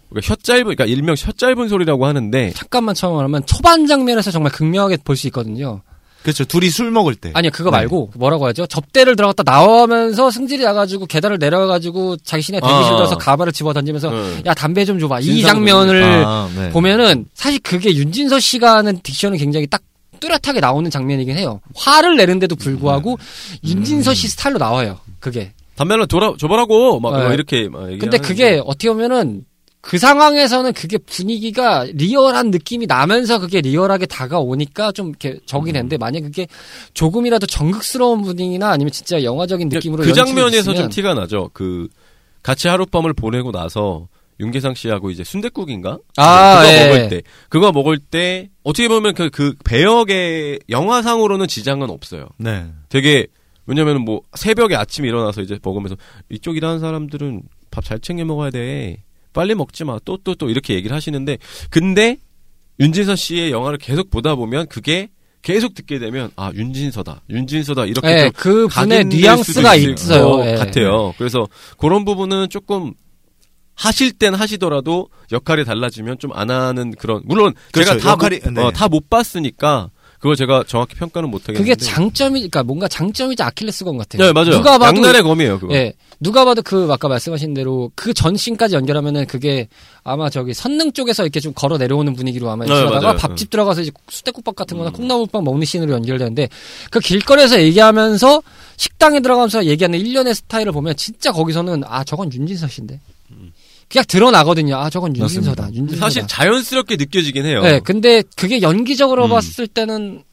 우리가 0.09 0.27
혀 0.27 0.35
짧은, 0.35 0.63
그러니까 0.63 0.85
일명 0.85 1.15
혀 1.17 1.31
짧은 1.31 1.67
소리라고 1.69 2.05
하는데 2.07 2.51
잠깐만 2.55 2.95
처음 2.95 3.15
말하면 3.15 3.45
초반 3.45 3.85
장면에서 3.85 4.31
정말 4.31 4.51
극명하게 4.51 4.97
볼 5.03 5.15
수 5.15 5.27
있거든요. 5.27 5.81
그렇죠. 6.23 6.43
둘이 6.45 6.69
술 6.69 6.91
먹을 6.91 7.15
때. 7.15 7.31
아니요, 7.33 7.51
그거 7.53 7.71
네. 7.71 7.77
말고 7.77 8.11
뭐라고 8.15 8.45
하죠? 8.47 8.67
접대를 8.67 9.15
들어갔다 9.15 9.43
나오면서 9.43 10.31
승질이 10.31 10.63
나가지고 10.63 11.05
계단을 11.05 11.37
내려가지고 11.39 12.17
자기 12.17 12.43
신에 12.43 12.59
대기실 12.59 12.93
아. 12.93 12.95
들어서 12.97 13.17
가발을 13.17 13.53
집어 13.53 13.73
던지면서 13.73 14.11
응. 14.11 14.41
야 14.45 14.53
담배 14.53 14.85
좀 14.85 14.99
줘봐. 14.99 15.21
이 15.21 15.41
장면을 15.41 16.23
아, 16.25 16.49
네. 16.55 16.69
보면은 16.71 17.25
사실 17.33 17.59
그게 17.63 17.93
윤진서 17.95 18.39
씨가 18.39 18.75
하는 18.77 18.99
딕션은 18.99 19.39
굉장히 19.39 19.67
딱 19.67 19.81
뚜렷하게 20.19 20.59
나오는 20.59 20.89
장면이긴 20.91 21.37
해요. 21.37 21.61
화를 21.75 22.17
내는데도 22.17 22.55
불구하고 22.55 23.17
윤진서 23.63 24.13
씨 24.13 24.27
스타일로 24.27 24.57
나와요. 24.57 24.99
그게. 25.19 25.53
담배를 25.75 26.07
돌아 26.07 26.33
줘보라고 26.37 26.99
막, 26.99 27.17
네. 27.17 27.23
막 27.23 27.33
이렇게 27.33 27.69
막 27.69 27.85
근데 27.99 28.17
그게 28.17 28.61
어떻게 28.65 28.89
보면은 28.89 29.45
그 29.81 29.97
상황에서는 29.97 30.73
그게 30.73 30.97
분위기가 30.97 31.85
리얼한 31.93 32.51
느낌이 32.51 32.85
나면서 32.85 33.39
그게 33.39 33.61
리얼하게 33.61 34.07
다가오니까 34.07 34.91
좀 34.91 35.09
이렇게 35.09 35.39
적이 35.45 35.71
되는데 35.71 35.97
만약 35.97 36.21
그게 36.21 36.47
조금이라도 36.93 37.47
정극스러운 37.47 38.21
분위기나 38.21 38.71
아니면 38.71 38.91
진짜 38.91 39.23
영화적인 39.23 39.69
느낌으로 39.69 40.03
그 40.03 40.13
장면에서 40.13 40.73
좀 40.73 40.89
티가 40.89 41.13
나죠. 41.13 41.49
그 41.53 41.87
같이 42.43 42.67
하룻밤을 42.67 43.13
보내고 43.13 43.51
나서 43.51 44.07
윤계상 44.41 44.73
씨하고 44.75 45.11
이제 45.11 45.23
순댓국인가? 45.23 45.99
아, 46.17 46.61
그거 46.61 46.73
예. 46.73 46.85
먹을 46.87 47.09
때 47.09 47.21
그거 47.49 47.71
먹을 47.71 47.97
때 47.97 48.49
어떻게 48.63 48.87
보면 48.87 49.13
그, 49.13 49.29
그 49.29 49.53
배역의 49.65 50.59
영화상으로는 50.69 51.47
지장은 51.47 51.89
없어요. 51.89 52.27
네. 52.37 52.65
되게 52.89 53.27
왜냐면은 53.65 54.01
뭐 54.03 54.21
새벽에 54.35 54.75
아침에 54.75 55.07
일어나서 55.07 55.41
이제 55.41 55.57
먹으면서 55.63 55.95
이쪽 56.29 56.57
일하는 56.57 56.79
사람들은 56.79 57.43
밥 57.71 57.83
잘 57.83 57.99
챙겨 57.99 58.25
먹어야 58.25 58.49
돼. 58.49 59.03
빨리 59.39 59.55
먹지 59.55 59.85
마. 59.85 59.97
또 60.03 60.17
또 60.17 60.35
또 60.35 60.49
이렇게 60.49 60.73
얘기를 60.73 60.93
하시는데 60.93 61.37
근데 61.69 62.17
윤진서 62.81 63.15
씨의 63.15 63.51
영화를 63.51 63.77
계속 63.77 64.09
보다 64.09 64.35
보면 64.35 64.67
그게 64.67 65.09
계속 65.41 65.73
듣게 65.73 65.97
되면 65.99 66.29
아 66.35 66.51
윤진서다. 66.53 67.21
윤진서다. 67.29 67.85
이렇게 67.85 68.07
예, 68.09 68.23
좀그 68.25 68.67
분의 68.67 69.05
뉘앙스가 69.05 69.75
있어요. 69.75 70.29
것 70.29 70.45
예. 70.45 70.55
같아요. 70.55 71.13
그래서 71.17 71.47
그런 71.77 72.03
부분은 72.03 72.49
조금 72.49 72.93
하실 73.75 74.11
땐 74.11 74.33
하시더라도 74.35 75.07
역할이 75.31 75.63
달라지면 75.63 76.17
좀 76.19 76.31
안 76.33 76.51
하는 76.51 76.91
그런 76.91 77.21
물론 77.23 77.53
그렇죠. 77.71 77.97
제가 77.97 78.15
역할이- 78.17 78.43
네. 78.43 78.53
다못 78.53 78.73
다못 78.73 79.09
봤으니까 79.09 79.89
그걸 80.19 80.35
제가 80.35 80.65
정확히 80.67 80.95
평가는 80.95 81.29
못 81.29 81.43
하겠는데 81.43 81.59
그게 81.63 81.75
장점이, 81.75 82.39
그러니까 82.41 82.63
뭔가 82.63 82.89
장점이자 82.89 83.45
아킬레스건 83.45 83.97
같아요. 83.97 84.21
네 84.21 84.33
맞아요. 84.33 84.51
누가 84.51 84.77
봐도 84.77 84.97
양날의 84.97 85.23
검이에요 85.23 85.59
그거. 85.59 85.73
예. 85.73 85.93
누가 86.19 86.43
봐도 86.43 86.61
그 86.61 86.87
아까 86.91 87.07
말씀하신 87.07 87.53
대로 87.53 87.91
그 87.95 88.13
전신까지 88.13 88.75
연결하면은 88.75 89.25
그게 89.25 89.69
아마 90.03 90.29
저기 90.29 90.53
선릉 90.53 90.91
쪽에서 90.91 91.23
이렇게 91.23 91.39
좀 91.39 91.53
걸어 91.53 91.77
내려오는 91.77 92.13
분위기로 92.13 92.49
아마 92.49 92.65
네, 92.65 92.71
연출하다가 92.71 93.01
맞아요. 93.05 93.17
밥집 93.17 93.49
들어가서 93.49 93.81
이제 93.81 93.91
수대국밥 94.09 94.55
같은 94.55 94.77
거나 94.77 94.91
콩나물밥 94.91 95.43
먹는 95.43 95.65
씬으로 95.65 95.93
연결되는데 95.93 96.49
그 96.91 96.99
길거리에서 96.99 97.61
얘기하면서 97.61 98.41
식당에 98.75 99.21
들어가면서 99.21 99.65
얘기하는 99.65 99.97
일련의 99.99 100.35
스타일을 100.35 100.71
보면 100.73 100.95
진짜 100.97 101.31
거기서는 101.31 101.83
아 101.85 102.03
저건 102.03 102.31
윤진서 102.33 102.67
씨인데. 102.67 102.99
그냥 103.89 104.05
드러나거든요. 104.07 104.75
아 104.75 104.89
저건 104.89 105.17
윤진서다. 105.17 105.69
윤진서다. 105.73 105.99
사실 105.99 106.27
자연스럽게 106.27 106.95
느껴지긴 106.97 107.45
해요. 107.45 107.61
네, 107.63 107.79
근데 107.79 108.21
그게 108.35 108.61
연기적으로 108.61 109.25
음. 109.25 109.29
봤을 109.31 109.67
때는 109.67 110.23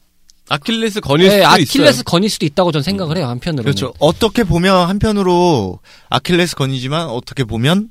아킬레스 0.49 1.01
건일 1.01 1.27
네, 1.29 1.35
수도 1.37 1.47
아킬레스 1.47 1.73
있어요. 1.99 2.03
건일 2.03 2.29
수도 2.29 2.45
있다고 2.45 2.71
저는 2.71 2.83
생각을 2.83 3.17
해요. 3.17 3.27
한편으로는. 3.27 3.63
그렇죠. 3.63 3.93
어떻게 3.99 4.43
보면 4.43 4.87
한편으로 4.89 5.79
아킬레스 6.09 6.55
건이지만 6.55 7.07
어떻게 7.09 7.43
보면 7.43 7.89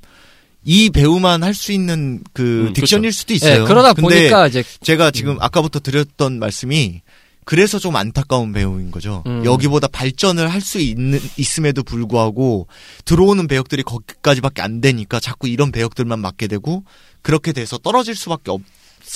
이 0.65 0.91
배우만 0.91 1.43
할 1.45 1.55
수 1.55 1.73
있는 1.73 2.23
그 2.33 2.69
음, 2.69 2.73
딕션일 2.73 3.13
수도 3.13 3.29
네, 3.29 3.35
있어요. 3.35 3.65
그러다 3.67 3.93
근데 3.93 4.17
보니까 4.21 4.47
이제 4.49 4.65
제가 4.83 5.11
지금 5.11 5.37
아까부터 5.41 5.81
드렸던 5.81 6.39
말씀이 6.39 7.03
그래서 7.45 7.79
좀 7.79 7.95
안타까운 7.95 8.53
배우인 8.53 8.91
거죠. 8.91 9.23
음. 9.27 9.45
여기보다 9.45 9.87
발전을 9.87 10.49
할 10.53 10.61
수 10.61 10.81
있는 10.81 11.21
있음에도 11.37 11.85
불구하고 11.85 12.67
들어오는 13.05 13.47
배역들이 13.47 13.85
거기까지밖에 13.85 14.63
안 14.63 14.81
되니까 14.81 15.21
자꾸 15.21 15.47
이런 15.47 15.71
배역들만 15.71 16.19
맡게 16.19 16.49
되고 16.49 16.83
그렇게 17.23 17.53
돼서 17.53 17.79
떨어질 17.79 18.17
수밖에 18.17 18.51
없 18.51 18.61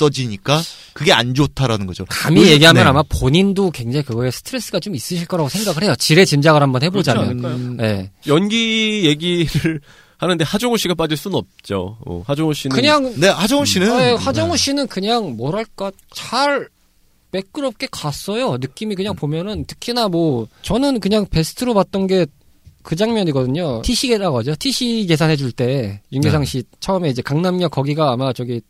어지니까 0.02 0.62
그게 0.92 1.12
안 1.12 1.34
좋다라는 1.34 1.86
거죠. 1.86 2.04
감히 2.08 2.48
얘기하면 2.48 2.82
네. 2.84 2.88
아마 2.88 3.02
본인도 3.02 3.70
굉장히 3.70 4.04
그거에 4.04 4.30
스트레스가 4.30 4.80
좀 4.80 4.94
있으실 4.94 5.26
거라고 5.26 5.48
생각을 5.48 5.82
해요. 5.82 5.94
지레 5.98 6.24
짐작을 6.24 6.62
한번 6.62 6.82
해보자면. 6.82 7.24
않을까요? 7.24 7.58
네. 7.76 8.10
연기 8.26 9.02
얘기를 9.04 9.80
하는데 10.18 10.44
하정우 10.44 10.76
씨가 10.76 10.94
빠질 10.94 11.16
수는 11.16 11.36
없죠. 11.36 11.96
어, 12.06 12.22
하정우 12.26 12.52
씨는 12.52 12.74
그냥 12.76 13.14
네, 13.18 13.28
하정우 13.28 13.64
씨는 13.64 13.88
네, 13.98 14.12
하정우 14.14 14.52
네. 14.52 14.56
씨는 14.56 14.86
그냥 14.86 15.36
뭐랄까 15.36 15.90
잘 16.14 16.68
매끄럽게 17.32 17.88
갔어요. 17.90 18.56
느낌이 18.58 18.94
그냥 18.96 19.14
보면은 19.14 19.64
특히나 19.64 20.08
뭐 20.08 20.48
저는 20.62 21.00
그냥 21.00 21.26
베스트로 21.26 21.74
봤던 21.74 22.06
게 22.06 22.26
그 22.90 22.96
장면이거든요. 22.96 23.82
TC라고 23.82 24.38
하죠. 24.38 24.56
TC 24.58 25.06
계산해 25.06 25.36
줄 25.36 25.52
때 25.52 26.00
윤계상 26.12 26.44
씨 26.44 26.64
처음에 26.80 27.08
이제 27.08 27.22
강남역 27.22 27.70
거기가 27.70 28.10
아마 28.10 28.32
저기 28.32 28.62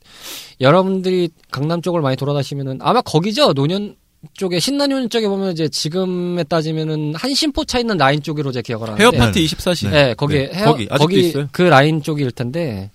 여러분들이 0.60 1.30
강남 1.50 1.80
쪽을 1.80 2.02
많이 2.02 2.16
돌아다시면은 2.18 2.80
아마 2.82 3.00
거기죠. 3.00 3.54
노년 3.54 3.96
쪽에 4.34 4.60
신나년 4.60 5.08
쪽에 5.08 5.26
보면 5.26 5.52
이제 5.52 5.68
지금에 5.68 6.44
따지면은 6.44 7.14
한신포 7.14 7.64
차 7.64 7.78
있는 7.78 7.96
라인 7.96 8.22
쪽으로 8.22 8.52
제 8.52 8.60
기억을 8.60 8.88
하는데 8.88 9.02
헤어 9.02 9.10
파티 9.10 9.42
24시. 9.46 9.88
네, 9.90 10.12
거기 10.12 10.34
네, 10.34 10.50
헤어, 10.52 10.72
거기 10.72 10.86
거기. 10.86 11.32
그 11.50 11.62
라인 11.62 12.02
쪽일 12.02 12.30
텐데 12.30 12.90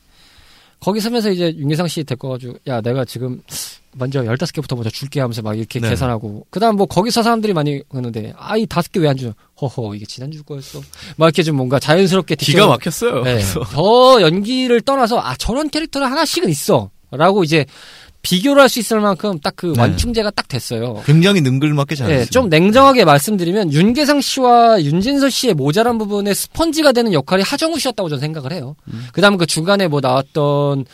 거기 0.85 0.99
서면서 0.99 1.31
이제 1.31 1.51
윤계상 1.57 1.87
씨 1.87 2.03
데리고 2.03 2.29
가지고 2.29 2.57
야 2.67 2.79
내가 2.79 3.03
지금 3.05 3.41
먼저 3.93 4.21
15개부터 4.21 4.75
먼저 4.75 4.89
줄게 4.91 5.19
하면서 5.19 5.41
막 5.41 5.57
이렇게 5.57 5.79
네. 5.79 5.89
계산하고 5.89 6.45
그다음 6.51 6.75
뭐 6.75 6.85
거기서 6.85 7.23
사람들이 7.23 7.53
많이 7.53 7.81
그러는데 7.89 8.33
아 8.37 8.55
이 8.55 8.67
다섯 8.67 8.91
개 8.91 8.99
왜안 8.99 9.17
줘? 9.17 9.33
허허 9.59 9.95
이게 9.95 10.05
지난주 10.05 10.43
거였어. 10.43 10.81
막 11.17 11.25
이렇게 11.25 11.41
좀 11.41 11.55
뭔가 11.55 11.79
자연스럽게 11.79 12.35
기가 12.35 12.65
딕션을- 12.65 12.69
막혔어요. 12.69 13.23
네. 13.23 13.39
저 13.41 14.21
연기를 14.21 14.79
떠나서 14.81 15.19
아 15.19 15.35
저런 15.37 15.69
캐릭터는 15.69 16.07
하나씩은 16.07 16.49
있어 16.49 16.91
라고 17.09 17.43
이제 17.43 17.65
비교를 18.25 18.61
할 18.61 18.69
수 18.69 18.79
있을 18.79 18.99
만큼 18.99 19.39
딱그 19.39 19.73
네. 19.75 19.79
완충제가 19.81 20.31
딱 20.31 20.47
됐어요. 20.47 21.01
굉장히 21.05 21.41
능글맞게 21.41 21.95
잘했어요. 21.95 22.25
네, 22.25 22.29
좀 22.29 22.49
냉정하게 22.49 23.05
말씀드리면 23.05 23.71
윤계상 23.71 24.19
씨와 24.21 24.81
윤진서 24.81 25.29
씨의 25.29 25.53
모자란 25.53 25.97
부분에 25.99 26.33
스펀지가 26.33 26.91
되는 26.91 27.13
역할이 27.13 27.43
하정우 27.43 27.77
씨였다고 27.79 28.09
저는 28.09 28.19
생각을 28.21 28.51
해요. 28.51 28.75
그다음에 29.13 29.37
그 29.37 29.45
중간에 29.45 29.87
뭐 29.87 29.99
나왔던 30.01 30.85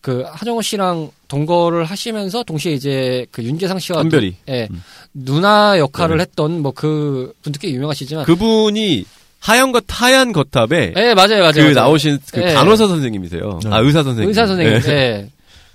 그 0.00 0.24
하정우 0.26 0.62
씨랑 0.62 1.10
동거를 1.28 1.84
하시면서 1.84 2.42
동시에 2.44 2.72
이제 2.72 3.26
그 3.32 3.42
윤계상 3.42 3.78
씨와 3.78 3.98
한별이. 4.00 4.36
누, 4.46 4.52
예, 4.52 4.68
누나 5.12 5.78
역할을 5.78 6.16
네. 6.16 6.22
했던 6.22 6.62
뭐 6.62 6.72
그 6.72 7.32
분도 7.42 7.58
꽤 7.60 7.70
유명하시지만 7.70 8.24
그분이 8.24 9.04
하얀 9.40 9.72
것 9.72 9.84
하얀 9.88 10.32
겉탑에 10.32 10.94
예, 10.96 11.14
맞아요, 11.14 11.40
맞아요. 11.40 11.52
그 11.52 11.60
맞아요. 11.60 11.74
나오신 11.74 12.18
그 12.32 12.40
네. 12.40 12.54
간호사 12.54 12.86
선생님이세요. 12.88 13.60
네. 13.64 13.70
아 13.70 13.78
의사 13.80 14.02
선생님. 14.02 14.28
의사 14.28 14.46
선생님. 14.46 14.80
네. 14.80 14.88
예. 14.92 15.28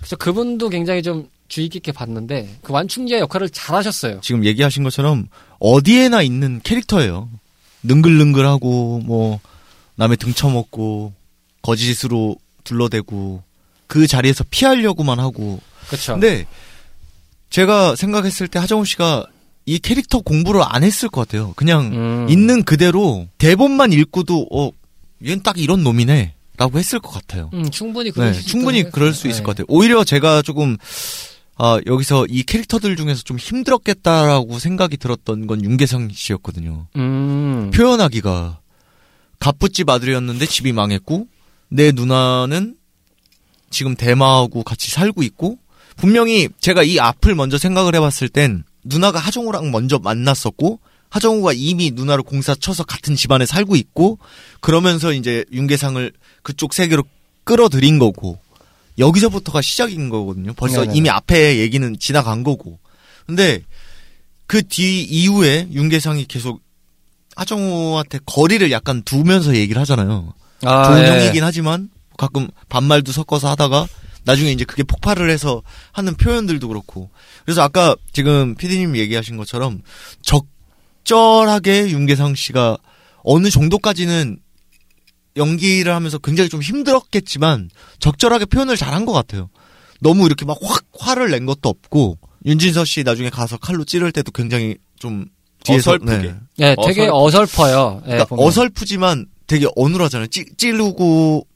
그래서 0.04 0.16
그분도 0.16 0.68
굉장히 0.68 1.02
좀 1.02 1.30
주의 1.48 1.70
깊게 1.70 1.92
봤는데 1.92 2.58
그 2.62 2.74
완충제 2.74 3.20
역할을 3.20 3.48
잘하셨어요. 3.48 4.20
지금 4.20 4.44
얘기하신 4.44 4.82
것처럼 4.82 5.28
어디에나 5.60 6.20
있는 6.20 6.60
캐릭터예요. 6.62 7.30
능글능글하고 7.84 9.00
뭐 9.06 9.40
남의 9.94 10.18
등쳐먹고 10.18 11.14
거짓으로 11.62 12.36
둘러대고 12.64 13.42
그 13.86 14.06
자리에서 14.06 14.44
피하려고만 14.50 15.18
하고. 15.20 15.58
그렇죠. 15.86 16.12
근데 16.12 16.44
제가 17.48 17.96
생각했을 17.96 18.46
때 18.46 18.58
하정우 18.58 18.84
씨가 18.84 19.24
이 19.64 19.78
캐릭터 19.78 20.20
공부를 20.20 20.60
안 20.62 20.84
했을 20.84 21.08
것 21.08 21.26
같아요. 21.26 21.54
그냥 21.56 21.86
음. 21.94 22.26
있는 22.28 22.62
그대로 22.62 23.26
대본만 23.38 23.94
읽고도 23.94 24.48
어 24.52 24.70
얘는 25.24 25.42
딱 25.42 25.56
이런 25.56 25.82
놈이네. 25.82 26.34
라고 26.56 26.78
했을 26.78 27.00
것 27.00 27.10
같아요. 27.10 27.50
음, 27.52 27.68
충분히 27.70 28.10
그럴 28.10 28.32
네, 28.32 28.40
수 28.40 28.46
충분히 28.46 28.88
그럴. 28.88 29.12
수 29.12 29.26
있을 29.26 29.38
네. 29.40 29.44
것 29.44 29.50
같아요. 29.56 29.66
오히려 29.68 30.04
제가 30.04 30.42
조금 30.42 30.76
아, 31.56 31.80
여기서 31.86 32.26
이 32.28 32.42
캐릭터들 32.42 32.96
중에서 32.96 33.22
좀 33.22 33.38
힘들었겠다라고 33.38 34.58
생각이 34.58 34.96
들었던 34.96 35.46
건 35.46 35.64
윤계상 35.64 36.10
씨였거든요. 36.12 36.86
음. 36.96 37.70
표현하기가 37.72 38.60
갑부집 39.38 39.88
아들이었는데 39.88 40.46
집이 40.46 40.72
망했고 40.72 41.26
내 41.68 41.92
누나는 41.92 42.76
지금 43.70 43.96
대마하고 43.96 44.62
같이 44.62 44.90
살고 44.90 45.22
있고 45.24 45.58
분명히 45.96 46.48
제가 46.60 46.82
이 46.82 46.98
앞을 46.98 47.34
먼저 47.34 47.58
생각을 47.58 47.94
해봤을 47.96 48.28
땐 48.32 48.64
누나가 48.84 49.18
하정우랑 49.18 49.70
먼저 49.70 49.98
만났었고 49.98 50.80
하정우가 51.14 51.52
이미 51.54 51.92
누나를 51.92 52.24
공사 52.24 52.56
쳐서 52.56 52.82
같은 52.82 53.14
집안에 53.14 53.46
살고 53.46 53.76
있고 53.76 54.18
그러면서 54.60 55.12
이제 55.12 55.44
윤계상을 55.52 56.12
그쪽 56.42 56.74
세계로 56.74 57.04
끌어들인 57.44 58.00
거고 58.00 58.40
여기서부터가 58.98 59.62
시작인 59.62 60.08
거거든요. 60.08 60.54
벌써 60.54 60.80
네네네. 60.80 60.98
이미 60.98 61.10
앞에 61.10 61.58
얘기는 61.58 61.96
지나간 62.00 62.42
거고. 62.42 62.80
근데 63.26 63.62
그 64.48 64.60
뒤 64.62 65.02
이후에 65.04 65.68
윤계상이 65.70 66.24
계속 66.24 66.60
하정우한테 67.36 68.18
거리를 68.26 68.68
약간 68.72 69.02
두면서 69.02 69.54
얘기를 69.54 69.80
하잖아요. 69.82 70.34
아, 70.64 70.84
좋은 70.84 70.98
예. 71.04 71.10
형이긴 71.10 71.44
하지만 71.44 71.90
가끔 72.18 72.48
반말도 72.68 73.12
섞어서 73.12 73.48
하다가 73.50 73.86
나중에 74.24 74.50
이제 74.50 74.64
그게 74.64 74.82
폭발을 74.82 75.30
해서 75.30 75.62
하는 75.92 76.16
표현들도 76.16 76.66
그렇고. 76.66 77.10
그래서 77.44 77.62
아까 77.62 77.94
지금 78.12 78.56
피디님 78.56 78.96
얘기하신 78.96 79.36
것처럼 79.36 79.82
적 80.22 80.46
절하게 81.04 81.90
윤계상 81.90 82.34
씨가 82.34 82.76
어느 83.22 83.50
정도까지는 83.50 84.38
연기를 85.36 85.92
하면서 85.94 86.18
굉장히 86.18 86.48
좀 86.48 86.62
힘들었겠지만 86.62 87.70
적절하게 87.98 88.46
표현을 88.46 88.76
잘한 88.76 89.04
것 89.04 89.12
같아요. 89.12 89.50
너무 90.00 90.26
이렇게 90.26 90.44
막 90.44 90.58
확 90.62 90.84
화를 90.98 91.30
낸 91.30 91.44
것도 91.46 91.68
없고 91.68 92.18
윤진서 92.46 92.84
씨 92.84 93.02
나중에 93.02 93.30
가서 93.30 93.56
칼로 93.56 93.84
찌를 93.84 94.12
때도 94.12 94.30
굉장히 94.32 94.76
좀 94.98 95.26
뒤에서 95.64 95.92
어설프게. 95.92 96.28
네. 96.28 96.34
예, 96.60 96.76
되게 96.86 97.08
어설퍼요. 97.10 98.00
예, 98.02 98.06
그러니까 98.06 98.24
보면. 98.26 98.46
어설프지만 98.46 99.26
되게 99.46 99.66
어눌하잖아요. 99.76 100.26
찌, 100.28 100.44
찌르고 100.56 101.46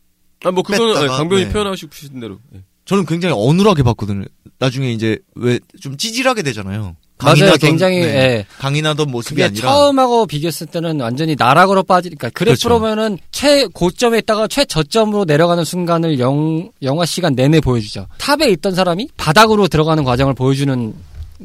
아, 0.44 0.51
뭐 0.51 0.62
그거는 0.62 0.94
뺐다가, 0.94 1.16
강변이 1.18 1.44
네. 1.46 1.53
표현하시고 1.53 1.92
싶으신 1.94 2.20
대로. 2.20 2.38
예. 2.55 2.62
저는 2.86 3.05
굉장히 3.07 3.34
어눌하게 3.38 3.82
봤거든요. 3.82 4.24
나중에 4.59 4.92
이제 4.92 5.18
왜 5.34 5.61
좀 5.80 5.96
찌질하게 5.96 6.42
되잖아요. 6.42 6.96
맞아요. 7.21 7.37
강인하던, 7.37 7.59
굉장히 7.59 8.01
네. 8.01 8.07
예. 8.07 8.47
강인하던 8.59 9.11
모습이 9.11 9.43
아니라 9.43 9.69
처음하고 9.69 10.27
비교했을 10.27 10.66
때는 10.69 11.01
완전히 11.01 11.35
나락으로 11.37 11.83
빠지니까 11.83 12.31
그렇죠. 12.31 12.69
그래프로 12.69 12.81
보면은 12.81 13.19
최고점에 13.33 14.19
있다가 14.19 14.47
최저점으로 14.49 15.25
내려가는 15.25 15.64
순간을 15.64 16.19
영, 16.21 16.71
영화 16.83 17.05
시간 17.05 17.35
내내 17.35 17.61
보여주죠. 17.61 18.07
탑에 18.19 18.51
있던 18.51 18.75
사람이 18.75 19.09
바닥으로 19.16 19.69
들어가는 19.69 20.05
과정을 20.05 20.35
보여주는 20.35 20.95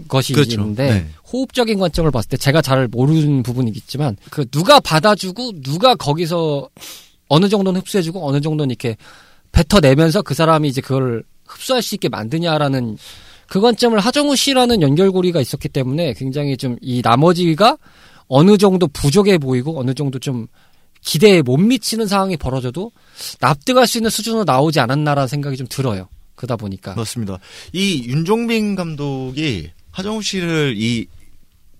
것이 0.08 0.34
그렇죠. 0.34 0.54
있는데 0.54 0.90
네. 0.90 1.08
호흡적인 1.32 1.80
관점을 1.80 2.10
봤을 2.12 2.30
때 2.30 2.38
제가 2.38 2.62
잘 2.62 2.88
모르는 2.88 3.44
부분이겠지만 3.44 4.18
그 4.30 4.46
누가 4.50 4.80
받아주고 4.80 5.62
누가 5.62 5.96
거기서 5.96 6.70
어느 7.28 7.50
정도는 7.50 7.82
흡수해주고 7.82 8.28
어느 8.28 8.42
정도는 8.42 8.72
이렇게 8.72 8.98
뱉어내면서 9.52 10.22
그 10.22 10.34
사람이 10.34 10.68
이제 10.68 10.82
그걸 10.82 11.24
흡수할 11.48 11.82
수 11.82 11.96
있게 11.96 12.10
만드냐라는 12.10 12.98
그 13.54 13.62
관점을 13.62 13.99
하정우 13.99 14.36
씨라는 14.36 14.82
연결고리가 14.82 15.39
있었기 15.39 15.70
때문에 15.70 16.14
굉장히 16.14 16.58
좀 16.58 16.76
이 16.82 17.04
나머지가 17.04 17.78
어느 18.28 18.58
정도 18.58 18.88
부족해 18.88 19.38
보이고 19.38 19.80
어느 19.80 19.93
정도 19.93 20.18
좀 20.18 20.47
기대에 21.01 21.43
못 21.43 21.58
미치는 21.58 22.08
상황이 22.08 22.36
벌어져도 22.36 22.91
납득할 23.41 23.86
수 23.86 23.99
있는 23.99 24.10
수준으로 24.10 24.43
나오지 24.45 24.80
않았나라는 24.80 25.28
생각이 25.28 25.56
좀 25.56 25.68
들어요. 25.70 26.10
그러다 26.34 26.56
보니까. 26.56 26.95
맞습니다. 26.95 27.38
이 27.74 28.06
윤종빈 28.08 28.74
감독이 28.74 29.70
하정우 29.91 30.24
씨를 30.24 30.74
이 30.76 31.06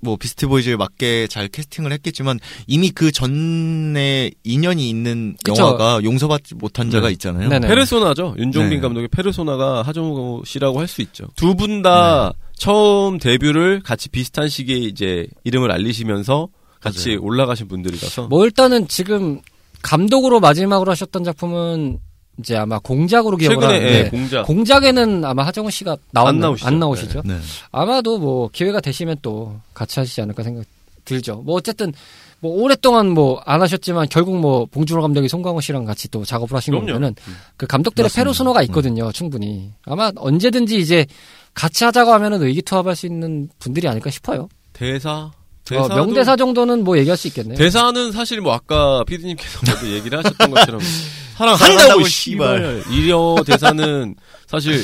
뭐 0.04 0.18
비스트 0.18 0.48
보이즈에 0.48 0.76
맞게 0.76 1.28
잘 1.28 1.48
캐스팅을 1.48 1.92
했겠지만 1.94 2.40
이미 2.68 2.90
그 2.92 3.12
전에 3.12 4.32
인연이 4.44 4.90
있는 4.90 5.36
그쵸. 5.44 5.62
영화가 5.64 6.02
용서받지 6.04 6.56
못한 6.56 6.90
자가 6.92 7.08
네. 7.08 7.14
있잖아요. 7.14 7.50
네네. 7.50 7.68
페르소나죠. 7.68 8.36
윤종빈 8.38 8.70
네. 8.78 8.80
감독의 8.82 9.08
페르소나가 9.10 9.82
하정우 9.82 10.44
씨라고 10.46 10.80
할 10.80 10.88
수 10.88 11.02
있죠. 11.02 11.28
두 11.36 11.56
분 11.56 11.82
다 11.82 12.34
처음 12.58 13.18
데뷔를 13.18 13.82
같이 13.84 14.10
비슷한 14.10 14.48
시기에 14.50 14.78
이제 14.78 15.28
이름을 15.44 15.72
알리시면서 15.72 16.50
같이 16.80 17.10
맞아요. 17.10 17.22
올라가신 17.24 17.68
분들이라서 17.68 18.28
뭐 18.28 18.46
일단은 18.46 18.88
지금 18.88 19.42
감독으로 19.82 20.40
마지막으로 20.40 20.92
하셨던 20.92 21.24
작품은 21.24 22.00
이제 22.40 22.56
아마 22.56 22.80
공작으로 22.80 23.38
기억을 23.38 23.56
최근에 23.58 23.74
하는데 23.74 24.00
예, 24.06 24.10
공작 24.10 24.44
공작에는 24.44 25.24
아마 25.26 25.46
하정우 25.46 25.70
씨가 25.70 25.98
나왔 26.12 26.30
안 26.30 26.40
나오시죠. 26.40 26.68
안 26.68 26.80
나오시죠. 26.80 27.22
네. 27.26 27.38
아마도 27.72 28.18
뭐 28.18 28.50
기회가 28.52 28.80
되시면 28.80 29.18
또 29.22 29.60
같이 29.74 30.00
하시지 30.00 30.20
않을까 30.22 30.42
생각 30.44 30.66
들죠. 31.06 31.44
뭐 31.46 31.56
어쨌든 31.56 31.94
뭐 32.40 32.62
오랫동안 32.62 33.10
뭐 33.12 33.42
안 33.46 33.62
하셨지만 33.62 34.08
결국 34.10 34.38
뭐 34.40 34.66
봉준호 34.66 35.02
감독이 35.02 35.28
송강호 35.30 35.62
씨랑 35.62 35.86
같이 35.86 36.10
또 36.10 36.26
작업을 36.26 36.56
하신 36.58 36.74
거 36.74 36.80
그럼요. 36.80 36.94
보면은 36.94 37.16
그 37.56 37.68
감독들의 37.68 38.06
맞습니다. 38.06 38.24
페르소나가 38.24 38.62
있거든요. 38.64 39.12
충분히 39.12 39.72
아마 39.86 40.12
언제든지 40.16 40.78
이제 40.80 41.06
같이 41.54 41.84
하자고 41.84 42.12
하면은 42.14 42.42
의기투합할 42.42 42.96
수 42.96 43.06
있는 43.06 43.48
분들이 43.60 43.88
아닐까 43.88 44.10
싶어요. 44.10 44.50
대사 44.74 45.32
어, 45.72 45.88
명대사 45.88 46.36
정도는 46.36 46.84
뭐 46.84 46.98
얘기할 46.98 47.16
수 47.16 47.28
있겠네요. 47.28 47.56
대사는 47.58 48.12
사실 48.12 48.42
뭐 48.42 48.54
아까 48.54 49.04
피디님께서 49.06 49.88
얘기를 49.88 50.18
하셨던 50.18 50.50
것처럼 50.52 50.82
사랑 51.34 51.58
사랑한다고, 51.58 51.82
한다고 51.82 52.08
씨발. 52.08 52.84
씨발 52.84 52.94
이려 52.94 53.36
대사는 53.46 54.16
사실 54.48 54.84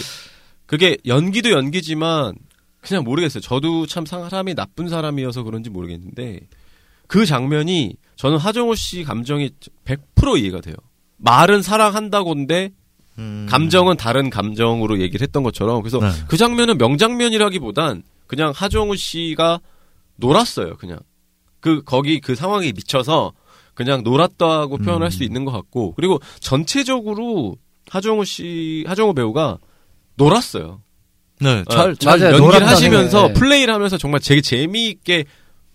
그게 0.65 0.97
연기도 1.05 1.51
연기지만 1.51 2.35
그냥 2.81 3.03
모르겠어요. 3.03 3.41
저도 3.41 3.85
참 3.85 4.05
사람이 4.05 4.55
나쁜 4.55 4.89
사람이어서 4.89 5.43
그런지 5.43 5.69
모르겠는데 5.69 6.41
그 7.07 7.25
장면이 7.25 7.95
저는 8.15 8.37
하정우 8.37 8.75
씨 8.75 9.03
감정이 9.03 9.51
100% 9.85 10.39
이해가 10.39 10.61
돼요. 10.61 10.75
말은 11.17 11.61
사랑한다고인데 11.61 12.71
음. 13.17 13.47
감정은 13.49 13.97
다른 13.97 14.29
감정으로 14.29 14.99
얘기를 15.01 15.21
했던 15.21 15.43
것처럼 15.43 15.81
그래서 15.81 15.99
네. 15.99 16.09
그 16.27 16.37
장면은 16.37 16.77
명장면이라기보단 16.77 18.03
그냥 18.27 18.53
하정우 18.55 18.95
씨가 18.95 19.59
놀았어요. 20.15 20.77
그냥 20.77 20.99
그 21.59 21.81
거기 21.83 22.21
그 22.21 22.35
상황에 22.35 22.71
미쳐서 22.71 23.33
그냥 23.79 24.03
놀았다고 24.03 24.75
음. 24.75 24.83
표현할 24.83 25.09
수 25.09 25.23
있는 25.23 25.45
것 25.45 25.53
같고 25.53 25.93
그리고 25.93 26.19
전체적으로 26.41 27.55
하정우 27.89 28.25
씨 28.25 28.83
하정우 28.85 29.13
배우가 29.13 29.57
놀았어요. 30.15 30.81
네, 31.39 31.61
어, 31.61 31.63
잘, 31.71 31.95
잘 31.95 32.19
맞아요. 32.19 32.35
연기를 32.43 32.67
하시면서 32.67 33.27
네. 33.29 33.33
플레이를 33.35 33.73
하면서 33.73 33.97
정말 33.97 34.19
되게 34.19 34.41
재미있게 34.41 35.23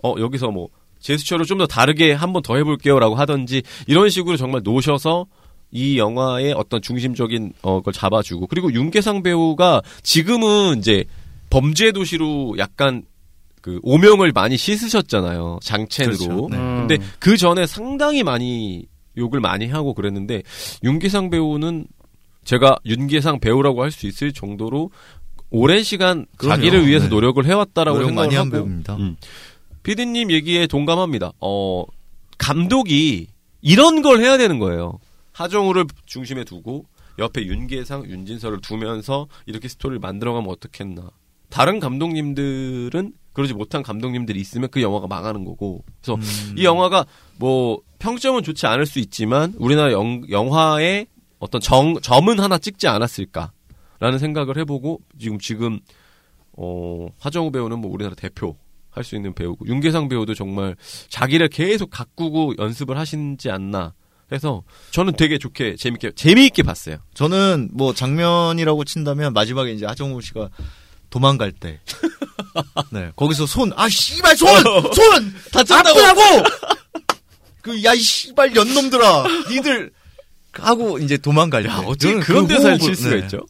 어 0.02 0.14
여기서 0.18 0.50
뭐 0.50 0.68
제스처를 1.00 1.46
좀 1.46 1.56
더 1.56 1.66
다르게 1.66 2.12
한번 2.12 2.42
더 2.42 2.56
해볼게요라고 2.56 3.14
하든지 3.14 3.62
이런 3.86 4.10
식으로 4.10 4.36
정말 4.36 4.60
노셔서 4.62 5.24
이 5.70 5.96
영화의 5.98 6.52
어떤 6.52 6.82
중심적인 6.82 7.54
어, 7.62 7.80
걸 7.80 7.94
잡아주고 7.94 8.48
그리고 8.48 8.70
윤계상 8.70 9.22
배우가 9.22 9.80
지금은 10.02 10.78
이제 10.78 11.04
범죄 11.48 11.90
도시로 11.90 12.54
약간 12.58 13.04
그 13.64 13.80
오명을 13.82 14.32
많이 14.32 14.58
씻으셨잖아요 14.58 15.58
장첸으로. 15.62 16.16
그렇죠. 16.18 16.48
네. 16.50 16.56
음. 16.58 16.86
근데 16.86 16.98
그 17.18 17.38
전에 17.38 17.66
상당히 17.66 18.22
많이 18.22 18.84
욕을 19.16 19.40
많이 19.40 19.66
하고 19.68 19.94
그랬는데 19.94 20.42
윤계상 20.82 21.30
배우는 21.30 21.86
제가 22.44 22.76
윤계상 22.84 23.40
배우라고 23.40 23.82
할 23.82 23.90
수 23.90 24.06
있을 24.06 24.34
정도로 24.34 24.90
오랜 25.48 25.82
시간 25.82 26.26
그럼요. 26.36 26.56
자기를 26.56 26.86
위해서 26.86 27.06
네. 27.06 27.10
노력을 27.14 27.42
해왔다라고 27.42 27.96
노력 27.96 28.08
생각을 28.08 28.26
많이 28.26 28.36
한 28.36 28.46
하고 28.48 28.50
배우입니다. 28.66 28.96
음. 28.96 29.16
피디님 29.82 30.30
얘기에 30.30 30.66
동감합니다. 30.66 31.32
어 31.40 31.84
감독이 32.36 33.28
이런 33.62 34.02
걸 34.02 34.20
해야 34.20 34.36
되는 34.36 34.58
거예요. 34.58 34.98
하정우를 35.32 35.86
중심에 36.04 36.44
두고 36.44 36.84
옆에 37.18 37.46
윤계상, 37.46 38.04
윤진서를 38.10 38.60
두면서 38.60 39.26
이렇게 39.46 39.68
스토리를 39.68 40.00
만들어가면 40.00 40.50
어떻겠나. 40.50 41.08
다른 41.48 41.80
감독님들은 41.80 43.12
그러지 43.34 43.52
못한 43.52 43.82
감독님들이 43.82 44.40
있으면 44.40 44.70
그 44.70 44.80
영화가 44.80 45.06
망하는 45.06 45.44
거고. 45.44 45.84
그래서 46.00 46.14
음. 46.14 46.54
이 46.56 46.64
영화가 46.64 47.04
뭐 47.36 47.80
평점은 47.98 48.42
좋지 48.42 48.66
않을 48.66 48.86
수 48.86 48.98
있지만 49.00 49.52
우리나라 49.58 49.92
영, 49.92 50.22
영화의 50.30 51.06
어떤 51.38 51.60
정, 51.60 52.00
점은 52.00 52.40
하나 52.40 52.56
찍지 52.56 52.88
않았을까라는 52.88 53.52
라는 53.98 54.18
생각을 54.18 54.56
해보고 54.58 55.00
지금 55.18 55.38
지금 55.38 55.80
어 56.56 57.08
하정우 57.18 57.50
배우는 57.50 57.80
뭐 57.80 57.90
우리나라 57.92 58.14
대표 58.14 58.56
할 58.94 59.02
수 59.04 59.16
있는 59.16 59.34
배우고 59.34 59.66
윤계상 59.66 60.08
배우도 60.08 60.34
정말 60.34 60.76
자기를 61.08 61.48
계속 61.48 61.90
가꾸고 61.90 62.54
연습을 62.58 62.96
하신지 62.96 63.50
않나 63.50 63.92
해서 64.32 64.62
저는 64.90 65.14
되게 65.14 65.36
좋게 65.36 65.76
재밌게 65.76 66.12
재미있게 66.12 66.62
봤어요. 66.62 66.98
저는 67.12 67.70
뭐 67.72 67.92
장면이라고 67.92 68.84
친다면 68.84 69.32
마지막에 69.32 69.72
이제 69.72 69.84
하정우 69.84 70.20
씨가 70.20 70.48
도망갈 71.14 71.52
때. 71.52 71.78
네. 72.90 73.12
거기서 73.14 73.46
손, 73.46 73.72
아, 73.76 73.88
씨발, 73.88 74.36
손! 74.36 74.60
손! 74.92 75.34
다쳤다고! 75.52 76.00
아프다고! 76.00 76.44
그, 77.62 77.84
야, 77.84 77.94
이 77.94 78.00
씨발, 78.00 78.56
연놈들아! 78.56 79.24
니들! 79.48 79.92
하고 80.54 80.98
이제 80.98 81.16
도망가려. 81.16 81.70
야, 81.70 81.82
어떻게 81.86 82.18
그런 82.18 82.48
대사를 82.48 82.80
칠 82.80 82.96
수가 82.96 83.16
있죠? 83.18 83.46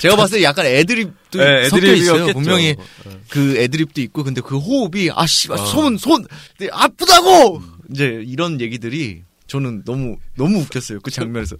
제가 0.00 0.16
봤을 0.16 0.38
때 0.38 0.44
약간 0.44 0.66
애드립도 0.66 1.38
네, 1.38 1.68
섞여 1.68 1.92
있어요. 1.92 2.32
분명히 2.32 2.74
네. 3.04 3.20
그 3.28 3.56
애드립도 3.58 4.00
있고, 4.00 4.24
근데 4.24 4.40
그 4.40 4.56
호흡이, 4.56 5.10
아, 5.14 5.26
씨발, 5.26 5.58
어. 5.58 5.66
손, 5.66 5.98
손! 5.98 6.24
네, 6.58 6.68
아프다고! 6.72 7.62
이제 7.90 8.22
이런 8.26 8.62
얘기들이 8.62 9.24
저는 9.46 9.84
너무, 9.84 10.16
너무 10.36 10.60
웃겼어요. 10.60 11.00
그 11.02 11.10
장면에서. 11.10 11.56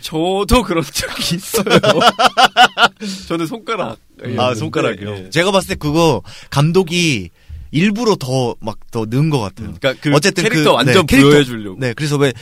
저도 0.00 0.62
그런 0.64 0.82
적이 0.82 1.36
있어요. 1.36 1.64
저는 3.28 3.46
손가락. 3.46 3.98
아, 4.38 4.54
손가락이요. 4.54 5.10
예. 5.16 5.30
제가 5.30 5.50
봤을 5.52 5.70
때 5.70 5.74
그거 5.76 6.22
감독이 6.50 7.30
일부러 7.72 8.16
더 8.16 8.54
막 8.60 8.78
더 8.90 9.06
넣은 9.08 9.30
것 9.30 9.38
같아요. 9.38 9.72
그러니까 9.80 9.94
그 10.02 10.14
어쨌든 10.14 10.42
캐릭터 10.44 10.70
그- 10.70 10.76
완전 10.76 10.94
네, 10.94 11.02
캐릭터. 11.06 11.28
부여해 11.30 11.44
주려고. 11.44 11.76
네, 11.78 11.92
그래서 11.94 12.16
왜 12.16 12.32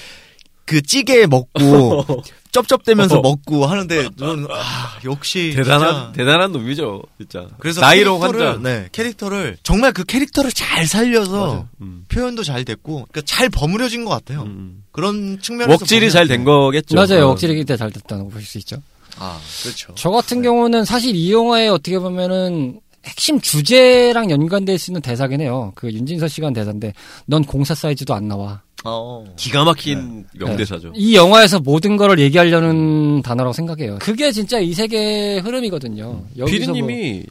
그 0.64 0.82
찌개 0.82 1.26
먹고 1.26 2.04
쩝쩝대면서 2.52 3.20
어. 3.20 3.22
먹고 3.22 3.64
하는데 3.64 4.06
저는 4.18 4.46
아, 4.50 4.98
역시 5.02 5.54
대단한 5.56 5.94
진짜. 5.94 6.12
대단한 6.12 6.52
놈이죠, 6.52 7.02
진짜. 7.16 7.46
그래서 7.58 7.80
나이로 7.80 8.18
캐릭터를, 8.18 8.46
환자. 8.54 8.68
네, 8.68 8.88
캐릭터를 8.92 9.56
정말 9.62 9.92
그 9.92 10.04
캐릭터를 10.04 10.52
잘 10.52 10.86
살려서. 10.86 11.68
음. 11.80 12.04
표현도 12.08 12.42
잘 12.44 12.66
됐고 12.66 13.06
그러니까 13.10 13.22
잘 13.24 13.48
버무려진 13.48 14.04
것 14.04 14.10
같아요. 14.10 14.42
음. 14.42 14.82
그런 14.92 15.38
측면에서 15.40 15.72
웍질이 15.84 16.08
보면- 16.08 16.12
잘된 16.12 16.44
거겠죠. 16.44 16.96
맞아요. 16.96 17.28
어. 17.28 17.30
억지력이 17.30 17.64
잘 17.64 17.90
됐다고 17.90 18.28
볼 18.28 18.42
수 18.42 18.58
있죠. 18.58 18.76
아, 19.18 19.38
그렇죠. 19.62 19.92
저 19.94 20.10
같은 20.10 20.42
경우는 20.42 20.84
사실 20.84 21.14
이 21.14 21.32
영화에 21.32 21.68
어떻게 21.68 21.98
보면은 21.98 22.80
핵심 23.04 23.40
주제랑 23.40 24.30
연관될 24.30 24.78
수 24.78 24.90
있는 24.90 25.00
대사긴 25.00 25.40
해요. 25.40 25.72
그 25.74 25.90
윤진서 25.90 26.28
씨가 26.28 26.48
한 26.48 26.52
대사인데 26.52 26.92
넌 27.26 27.44
공사 27.44 27.74
사이즈도 27.74 28.12
안 28.14 28.28
나와. 28.28 28.60
어. 28.84 29.24
기가 29.36 29.64
막힌 29.64 30.24
명대사죠. 30.34 30.92
이 30.94 31.14
영화에서 31.16 31.58
모든 31.58 31.96
거를 31.96 32.18
얘기하려는 32.20 33.22
단어라고 33.22 33.52
생각해요. 33.52 33.98
그게 34.00 34.30
진짜 34.30 34.58
이 34.60 34.72
세계의 34.72 35.40
흐름이거든요. 35.40 36.04
뭐- 36.36 36.46
피디님이 36.46 37.24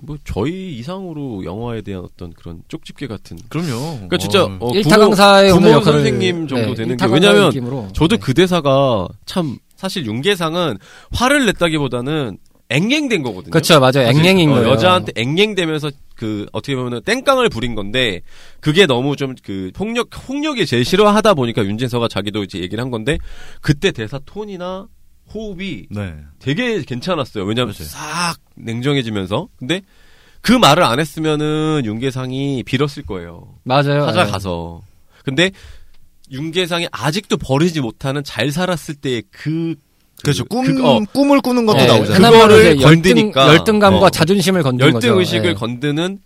뭐 0.00 0.16
저희 0.24 0.76
이상으로 0.78 1.44
영화에 1.44 1.82
대한 1.82 2.04
어떤 2.04 2.32
그런 2.32 2.62
쪽집게 2.68 3.08
같은. 3.08 3.36
그럼요. 3.48 3.94
그러니까 3.94 4.16
진짜 4.18 4.44
어. 4.44 4.56
어, 4.60 4.70
일타 4.72 4.90
부모- 4.96 5.04
강사의 5.10 5.52
부모 5.52 5.68
역할을 5.70 6.00
선생님 6.04 6.46
정도 6.46 6.66
네, 6.68 6.74
되는 6.74 6.96
게 6.96 7.06
왜냐면 7.06 7.46
느낌으로. 7.46 7.88
저도 7.94 8.16
네. 8.16 8.20
그 8.22 8.32
대사가 8.34 9.08
참 9.26 9.58
사실 9.78 10.04
윤계상은 10.04 10.76
화를 11.12 11.46
냈다기보다는 11.46 12.36
앵앵된 12.68 13.22
거거든요. 13.22 13.50
그렇죠, 13.50 13.80
맞아요. 13.80 14.08
앵앵인 14.08 14.50
어, 14.50 14.54
거예요. 14.56 14.68
여자한테 14.70 15.12
앵앵대면서 15.16 15.90
그 16.16 16.46
어떻게 16.52 16.74
보면은 16.74 17.00
땡깡을 17.02 17.48
부린 17.48 17.74
건데 17.76 18.20
그게 18.60 18.86
너무 18.86 19.14
좀 19.16 19.36
그 19.42 19.70
폭력 19.74 20.08
폭력이 20.10 20.66
제일 20.66 20.84
싫어하다 20.84 21.34
보니까 21.34 21.64
윤진서가 21.64 22.08
자기도 22.08 22.42
이제 22.42 22.58
얘기를 22.58 22.82
한 22.82 22.90
건데 22.90 23.18
그때 23.62 23.92
대사 23.92 24.18
톤이나 24.26 24.88
호흡이 25.32 25.86
네. 25.90 26.14
되게 26.40 26.82
괜찮았어요. 26.82 27.44
왜냐면 27.44 27.72
싹 27.72 28.36
냉정해지면서 28.56 29.48
근데 29.56 29.80
그 30.40 30.52
말을 30.52 30.82
안 30.82 30.98
했으면은 30.98 31.82
윤계상이 31.84 32.64
빌었을 32.64 33.04
거예요. 33.06 33.54
맞아요. 33.62 34.06
찾아가서. 34.06 34.82
근데 35.24 35.50
윤계상이 36.30 36.88
아직도 36.92 37.36
버리지 37.36 37.80
못하는 37.80 38.22
잘 38.24 38.50
살았을 38.50 38.96
때의 38.96 39.22
그 39.30 39.74
그렇죠. 40.22 40.44
꿈, 40.46 40.64
그- 40.74 40.84
어, 40.84 41.00
꿈을 41.12 41.40
꾸는 41.40 41.64
것도 41.66 41.78
네, 41.78 41.86
나오잖아요. 41.86 42.32
그거를 42.32 42.58
이제 42.76 42.82
열등, 42.84 43.02
건드니까. 43.14 43.48
열등 43.48 43.78
감과 43.78 44.06
어. 44.06 44.10
자존심을 44.10 44.62
건드는 44.62 44.92
거죠. 44.92 45.06
열등 45.08 45.20
의식을 45.20 45.50
예. 45.50 45.54
건드는 45.54 46.18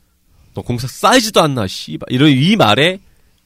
너 0.55 0.63
공사 0.63 0.87
사이즈도 0.89 1.41
안 1.43 1.55
나, 1.55 1.67
씨발. 1.67 2.07
이런 2.11 2.31
이 2.31 2.57
말에 2.57 2.99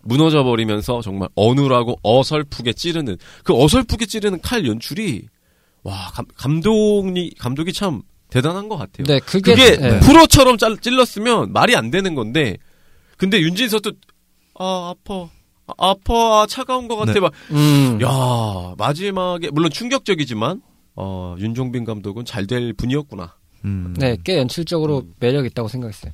무너져 0.02 0.44
버리면서 0.44 1.00
정말 1.02 1.28
어눌하고 1.34 1.98
어설프게 2.02 2.74
찌르는 2.74 3.16
그 3.42 3.60
어설프게 3.60 4.06
찌르는 4.06 4.40
칼 4.40 4.64
연출이 4.66 5.22
와 5.82 6.10
감, 6.14 6.24
감독이 6.36 7.32
감독이 7.38 7.72
참 7.72 8.02
대단한 8.30 8.68
것 8.68 8.76
같아요. 8.76 9.04
네, 9.06 9.18
그게, 9.20 9.52
그게 9.54 9.76
네. 9.76 10.00
프로처럼 10.00 10.58
짤- 10.58 10.78
찔렀으면 10.78 11.52
말이 11.52 11.74
안 11.74 11.90
되는 11.90 12.14
건데 12.14 12.56
근데 13.16 13.40
윤진서도 13.40 13.92
아 14.58 14.92
아파 14.94 15.28
아, 15.66 15.72
아파 15.78 16.42
아, 16.42 16.46
차가운 16.48 16.88
것 16.88 16.96
같아 16.96 17.12
네. 17.12 17.20
막 17.20 17.32
음. 17.50 17.98
야 18.02 18.74
마지막에 18.78 19.50
물론 19.50 19.70
충격적이지만 19.70 20.62
어 20.94 21.34
윤종빈 21.38 21.84
감독은 21.84 22.24
잘 22.24 22.46
될 22.46 22.72
분이었구나. 22.72 23.34
음. 23.64 23.94
네, 23.98 24.16
꽤 24.22 24.36
연출적으로 24.38 25.02
매력 25.18 25.44
있다고 25.44 25.66
생각했어요. 25.66 26.12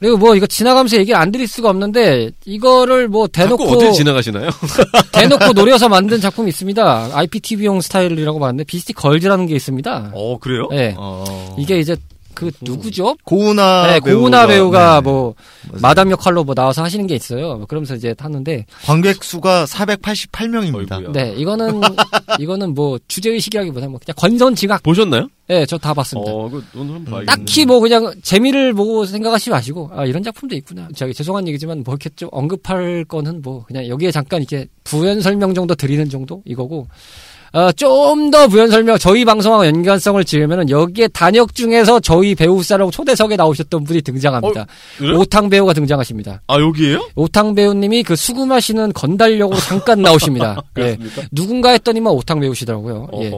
그리고 0.00 0.16
뭐 0.16 0.34
이거 0.34 0.46
지나가면서 0.46 0.96
얘기 0.96 1.14
안 1.14 1.30
드릴 1.30 1.46
수가 1.46 1.70
없는데 1.70 2.30
이거를 2.44 3.06
뭐 3.06 3.28
대놓고 3.28 3.64
자꾸 3.64 3.76
어딜 3.76 3.92
지나가시나요? 3.92 4.50
대놓고 5.12 5.52
노려서 5.52 5.88
만든 5.88 6.20
작품이 6.20 6.48
있습니다. 6.48 7.10
IPTV용 7.16 7.80
스타일이라고 7.80 8.40
봤는데 8.40 8.64
비스티 8.64 8.94
걸즈라는 8.94 9.46
게 9.46 9.54
있습니다. 9.54 10.10
어 10.14 10.38
그래요? 10.38 10.66
네. 10.70 10.94
어. 10.98 11.54
이게 11.58 11.78
이제 11.78 11.94
그 12.34 12.50
누구죠? 12.62 13.16
고은아 13.24 13.86
네, 13.92 13.98
고은하 14.00 14.46
배우가 14.46 14.94
네. 14.96 15.00
뭐 15.02 15.34
맞아요. 15.70 15.80
마담 15.82 16.10
역할로 16.10 16.44
뭐 16.44 16.54
나와서 16.54 16.82
하시는 16.82 17.06
게 17.06 17.14
있어요. 17.14 17.56
뭐 17.56 17.66
그러면서 17.66 17.94
이제 17.94 18.14
하는데 18.18 18.64
관객 18.84 19.22
수가 19.22 19.64
488명입니다. 19.66 20.92
어이구야. 20.92 21.12
네, 21.12 21.34
이거는 21.36 21.80
이거는 22.38 22.74
뭐 22.74 22.98
주제 23.08 23.30
의식이라기보다는 23.30 23.90
뭐 23.92 24.00
그냥 24.04 24.14
건전지각. 24.16 24.82
보셨나요? 24.82 25.28
네, 25.48 25.66
저 25.66 25.76
다 25.78 25.92
봤습니다. 25.94 26.30
어, 26.30 26.48
그 26.48 26.60
봐야겠네. 26.74 27.24
딱히 27.26 27.66
뭐 27.66 27.80
그냥 27.80 28.12
재미를 28.22 28.72
보고 28.72 29.04
생각하지 29.04 29.50
마시고 29.50 29.90
아 29.92 30.04
이런 30.04 30.22
작품도 30.22 30.54
있구나. 30.56 30.88
저기 30.94 31.12
죄송한 31.12 31.48
얘기지만 31.48 31.82
뭐 31.84 31.94
이렇게 31.94 32.08
좀 32.16 32.28
언급할 32.32 33.04
거는 33.06 33.42
뭐 33.42 33.64
그냥 33.64 33.86
여기에 33.88 34.10
잠깐 34.12 34.40
이렇게 34.40 34.66
부연 34.84 35.20
설명 35.20 35.52
정도 35.54 35.74
드리는 35.74 36.08
정도 36.08 36.42
이거고. 36.44 36.86
어, 37.52 37.72
좀 37.72 38.30
더 38.30 38.46
부연 38.46 38.70
설명 38.70 38.96
저희 38.96 39.24
방송하고 39.24 39.66
연관성을 39.66 40.22
지으면은 40.24 40.70
여기에 40.70 41.08
단역 41.08 41.54
중에서 41.54 41.98
저희 42.00 42.34
배우사라고 42.34 42.90
초대석에 42.90 43.34
나오셨던 43.36 43.84
분이 43.84 44.02
등장합니다. 44.02 44.66
그래요? 44.98 45.18
오탕 45.18 45.48
배우가 45.50 45.72
등장하십니다. 45.72 46.42
아 46.46 46.60
여기에요? 46.60 47.08
오탕 47.16 47.54
배우님이 47.54 48.04
그 48.04 48.14
수금하시는 48.14 48.92
건달력으로 48.92 49.58
잠깐 49.58 50.00
나오십니다. 50.02 50.62
예. 50.78 50.96
누군가 51.32 51.70
했더니만 51.70 52.12
오탕 52.12 52.38
배우시더라고요. 52.40 53.08
예. 53.14 53.30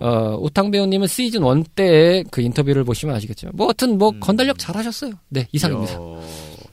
어, 0.00 0.36
오탕 0.40 0.70
배우님은 0.70 1.08
시즌 1.08 1.44
1 1.44 1.64
때의 1.74 2.24
그 2.30 2.40
인터뷰를 2.40 2.84
보시면 2.84 3.16
아시겠죠. 3.16 3.48
뭐, 3.52 3.66
하여튼 3.66 3.98
뭐, 3.98 4.10
음. 4.10 4.20
건달력 4.20 4.58
잘하셨어요. 4.58 5.12
네, 5.28 5.46
이상입니다. 5.52 5.92
이야, 5.92 5.98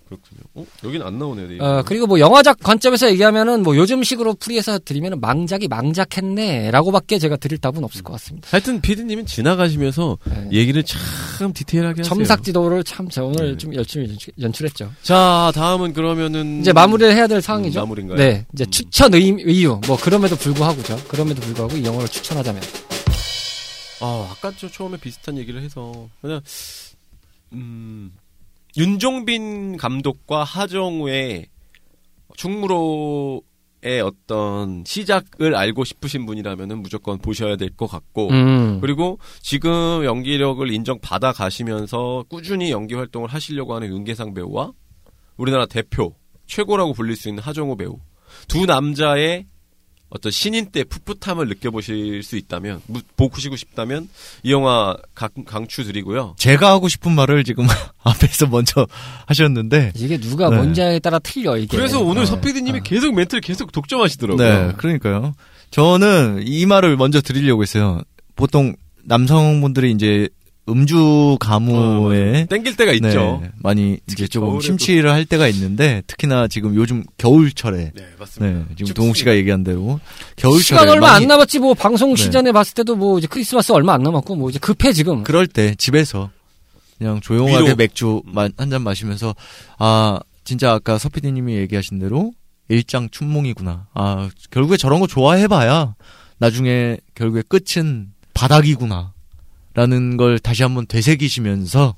그렇군요. 0.08 0.42
어, 0.56 0.66
여긴 0.86 1.02
안 1.02 1.20
나오네요. 1.20 1.48
네. 1.48 1.58
어, 1.60 1.84
그리고 1.86 2.08
뭐, 2.08 2.20
영화작 2.20 2.60
관점에서 2.60 3.10
얘기하면은 3.12 3.64
뭐, 3.64 3.76
요즘식으로 3.76 4.36
풀이해서 4.36 4.80
드리면은 4.80 5.20
망작이 5.20 5.68
망작했네. 5.68 6.72
라고밖에 6.72 7.20
제가 7.20 7.36
드릴 7.38 7.58
답은 7.58 7.84
없을 7.84 8.04
것 8.04 8.14
같습니다. 8.14 8.48
하여튼 8.52 8.80
피디님은 8.82 9.26
지나가시면서 9.26 10.18
네. 10.26 10.50
얘기를 10.54 10.84
참 10.84 11.52
디테일하게 11.54 12.02
하세요. 12.02 12.10
첨삭지도를 12.16 12.84
참, 12.84 13.10
제가 13.10 13.28
오늘 13.28 13.52
네. 13.52 13.58
좀 13.58 13.76
열심히 13.76 14.08
연출- 14.10 14.34
연출 14.42 14.66
했죠. 14.66 14.92
자 15.04 15.52
다음은 15.54 15.94
그러면은 15.94 16.62
이제 16.62 16.72
마무리를 16.74 17.14
해야 17.14 17.28
될 17.28 17.42
상황이죠. 17.42 17.80
음, 17.80 17.82
마무리인가요? 17.82 18.18
네, 18.18 18.46
이제 18.54 18.64
음. 18.66 18.72
추천 18.72 19.14
의, 19.14 19.24
이유. 19.28 19.80
뭐, 19.88 19.98
그럼에도 19.98 20.36
불구하고죠. 20.36 20.98
그럼에도 21.08 21.42
불구하고 21.42 21.76
이 21.78 21.84
영화를 21.84 22.08
추천하자면. 22.08 22.62
아 24.00 24.28
아까 24.32 24.52
저 24.58 24.70
처음에 24.70 24.98
비슷한 24.98 25.38
얘기를 25.38 25.62
해서 25.62 26.08
그냥 26.22 26.40
음 27.54 28.12
윤종빈 28.78 29.78
감독과 29.78 30.44
하정우의 30.44 31.48
충무로의 32.36 34.02
어떤 34.04 34.84
시작을 34.86 35.56
알고 35.56 35.84
싶으신 35.84 36.26
분이라면은 36.28 36.84
무조건 36.84 37.18
보셔야 37.18 37.56
될 37.56 37.72
것 37.76 37.88
같고 37.88 38.30
음. 38.30 38.80
그리고 38.80 39.20
지금 39.42 40.04
연기력을 40.04 40.70
인정받아 40.72 41.32
가시면서 41.32 42.26
꾸준히 42.30 42.72
연기 42.72 42.94
활동을 42.94 43.30
하시려고 43.30 43.74
하는 43.76 43.88
윤계상 43.90 44.34
배우와 44.34 44.72
우리나라 45.38 45.66
대표 45.66 46.16
최고라고 46.46 46.94
불릴 46.94 47.16
수 47.16 47.30
있는 47.30 47.42
하정우 47.42 47.76
배우 47.78 48.00
두 48.48 48.66
남자의 48.66 49.48
어떤 50.10 50.32
신인 50.32 50.68
때 50.72 50.84
풋풋함을 50.86 51.48
느껴보실 51.50 52.24
수 52.24 52.38
있다면 52.38 52.82
무- 52.88 53.02
보시고 53.18 53.56
싶다면 53.58 54.08
이 54.44 54.52
영화 54.52 54.96
강, 55.14 55.30
강추드리고요. 55.46 56.36
제가 56.38 56.72
하고 56.72 56.88
싶은 56.88 57.12
말을 57.14 57.44
지금 57.44 57.66
앞에서 58.04 58.48
먼저 58.48 58.88
하셨는데 59.26 59.92
이게 59.96 60.18
누가 60.18 60.50
네. 60.50 60.56
뭔지에 60.56 61.00
따라 61.00 61.20
틀려, 61.20 61.58
이게. 61.58 61.76
그래서 61.76 62.02
오늘 62.02 62.22
어, 62.22 62.26
서 62.26 62.40
PD님이 62.40 62.80
어. 62.80 62.82
계속 62.84 63.14
멘트를 63.16 63.42
계속 63.42 63.72
독점하시더라고요. 63.74 64.68
네, 64.68 64.74
그러니까요. 64.78 65.34
저는 65.72 66.44
이 66.46 66.66
말을 66.66 66.96
먼저 66.96 67.20
드리려고 67.20 67.62
했어요. 67.64 68.02
보통 68.38 68.76
남성분들이 69.04 69.92
이제 69.92 70.30
음주 70.70 71.38
가무에 71.40 72.46
땡길 72.50 72.76
때가 72.76 72.92
네, 72.92 72.98
있죠. 72.98 73.42
많이 73.58 73.94
이제 73.94 74.02
특히 74.08 74.28
조금 74.30 74.48
겨울에도. 74.50 74.62
심취를 74.66 75.12
할 75.12 75.26
때가 75.26 75.48
있는데 75.48 76.04
특히나 76.08 76.48
지금 76.48 76.76
요즘 76.76 77.04
겨울철에 77.18 77.92
네, 77.96 78.06
네, 78.40 78.66
지금 78.76 78.94
동욱 78.94 79.16
씨가 79.16 79.36
얘기한 79.36 79.64
대로 79.64 80.00
겨울철에 80.36 80.64
시간 80.82 80.90
얼마 80.90 81.12
많이 81.14 81.24
안 81.26 81.30
남았지 81.30 81.60
뭐 81.60 81.74
방송 81.74 82.14
네. 82.14 82.22
시전에 82.22 82.52
봤을 82.52 82.74
때도 82.74 82.96
뭐 82.96 83.18
이제 83.18 83.28
크리스마스 83.28 83.72
얼마 83.72 83.94
안 83.94 84.04
남았고 84.04 84.36
뭐 84.36 84.50
이제 84.50 84.60
급해 84.60 84.92
지금. 84.94 85.24
그럴 85.24 85.48
때 85.48 85.74
집에서 85.76 86.30
그냥 86.98 87.22
조용하게 87.22 87.66
위로. 87.66 87.76
맥주 87.76 88.22
한 88.34 88.70
잔 88.70 88.82
마시면서 88.82 89.36
아 89.80 90.20
진짜 90.44 90.74
아까 90.74 90.98
서피디님이 90.98 91.56
얘기하신 91.56 92.00
대로 92.00 92.34
일장 92.70 93.08
춘몽이구나. 93.10 93.88
아 93.94 94.30
결국에 94.52 94.76
저런 94.78 95.00
거 95.00 95.08
좋아해봐야 95.08 95.96
나중에 96.40 96.98
결국에 97.16 97.42
끝은 97.48 98.10
바닥이구나. 98.34 99.14
라는 99.78 100.18
걸 100.18 100.40
다시 100.40 100.64
한번 100.64 100.88
되새기시면서 100.88 101.94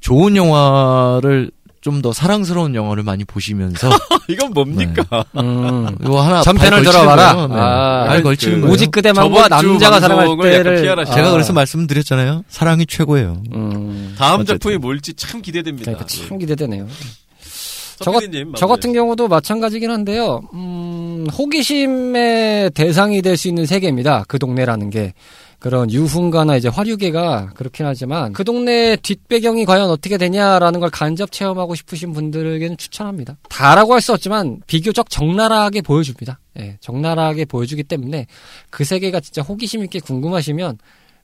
좋은 0.00 0.36
영화를 0.36 1.50
좀 1.80 2.00
더 2.02 2.12
사랑스러운 2.12 2.74
영화를 2.74 3.04
많이 3.04 3.24
보시면서 3.24 3.88
이건 4.28 4.50
뭡니까? 4.52 5.24
음. 5.38 5.96
이거 6.02 6.20
하나 6.20 6.42
전편을 6.42 6.82
들어봐라. 6.82 7.46
네. 7.46 7.54
아, 7.54 8.04
발 8.08 8.22
걸치는 8.24 8.62
그. 8.62 8.68
오직 8.68 8.90
그대만과 8.90 9.46
남자가 9.46 10.00
사랑할 10.00 10.36
때를 10.42 10.78
제가 10.78 11.28
아. 11.28 11.30
그래서 11.32 11.52
말씀드렸잖아요. 11.52 12.42
사랑이 12.48 12.86
최고예요. 12.86 13.40
음. 13.54 14.14
다음 14.18 14.40
어쨌든. 14.40 14.54
작품이 14.54 14.78
뭘지 14.78 15.14
참 15.14 15.40
기대됩니다. 15.40 15.92
그러니까 15.92 16.06
참 16.06 16.38
기대되네요. 16.38 16.88
저, 17.98 18.04
저, 18.04 18.12
같- 18.12 18.24
님저 18.30 18.66
같은 18.66 18.92
경우도 18.92 19.28
마찬가지긴 19.28 19.90
한데요. 19.90 20.42
음, 20.54 21.26
호기심의 21.36 22.70
대상이 22.70 23.22
될 23.22 23.36
수 23.36 23.48
있는 23.48 23.66
세계입니다. 23.66 24.24
그 24.28 24.38
동네라는 24.38 24.90
게. 24.90 25.12
그런 25.58 25.90
유흥가나 25.90 26.56
이제 26.56 26.68
화류계가 26.68 27.52
그렇긴 27.54 27.86
하지만 27.86 28.34
그 28.34 28.44
동네 28.44 28.94
뒷배경이 28.96 29.64
과연 29.64 29.88
어떻게 29.90 30.18
되냐라는 30.18 30.80
걸 30.80 30.90
간접 30.90 31.32
체험하고 31.32 31.74
싶으신 31.74 32.12
분들에게는 32.12 32.76
추천합니다. 32.76 33.38
다라고 33.48 33.94
할 33.94 34.00
수 34.02 34.12
없지만 34.12 34.60
비교적 34.66 35.08
적나라하게 35.08 35.80
보여줍니다. 35.80 36.38
예, 36.60 36.76
적나라하게 36.80 37.46
보여주기 37.46 37.82
때문에 37.84 38.26
그 38.70 38.84
세계가 38.84 39.20
진짜 39.20 39.40
호기심 39.42 39.82
있게 39.84 39.98
궁금하시면 40.00 40.78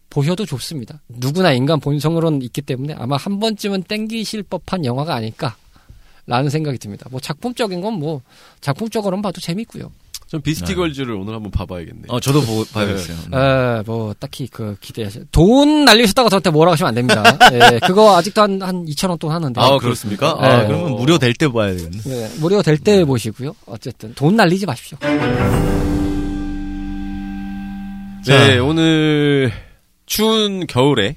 보셔도 0.09 0.45
좋습니다. 0.47 1.01
누구나 1.09 1.53
인간 1.53 1.79
본성으로는 1.79 2.41
있기 2.43 2.63
때문에 2.63 2.95
아마 2.99 3.17
한 3.19 3.39
번쯤은 3.39 3.85
땡기실 3.85 4.45
법한 4.45 4.85
영화가 4.87 5.15
아닐까 5.15 5.57
라는 6.27 6.51
생각이 6.51 6.79
듭니다. 6.79 7.07
뭐 7.11 7.21
작품적인 7.21 7.81
건 7.81 7.93
뭐 7.95 8.23
작품적으로는 8.61 9.23
봐도 9.23 9.41
재밌고요. 9.41 9.91
전 10.29 10.41
비스티 10.41 10.75
걸즈를 10.77 11.13
오늘 11.15 11.35
한번 11.35 11.51
봐봐야겠네. 11.51 12.05
어, 12.09 12.19
저도 12.19 12.41
보고 12.41 12.65
봐야겠어요. 12.73 13.17
네. 13.31 13.37
에, 13.37 13.83
뭐 13.85 14.15
딱히 14.19 14.47
그 14.49 14.77
기대하시. 14.81 15.25
돈 15.31 15.85
날리셨다고 15.85 16.31
저한테 16.31 16.49
뭐라고 16.49 16.73
하시면 16.73 16.89
안 16.89 16.95
됩니다. 16.95 17.23
예, 17.53 17.79
그거 17.87 18.17
아직도 18.17 18.41
한 18.41 18.63
한 18.63 18.87
2천 18.87 19.11
원 19.11 19.19
돈 19.19 19.31
하는데. 19.31 19.61
아, 19.61 19.77
그렇습니까? 19.77 20.35
아, 20.39 20.63
네. 20.63 20.67
그러면 20.69 20.93
무료 20.97 21.19
될 21.19 21.35
때 21.35 21.49
봐야 21.49 21.75
되겠네. 21.75 21.99
예, 22.07 22.31
무료 22.39 22.63
될 22.63 22.79
때 22.79 23.05
보시고요. 23.05 23.55
어쨌든 23.67 24.15
돈 24.15 24.37
날리지 24.37 24.65
마십시오. 24.65 24.97
네, 28.27 28.59
오늘 28.59 29.53
추운 30.07 30.67
겨울에 30.67 31.17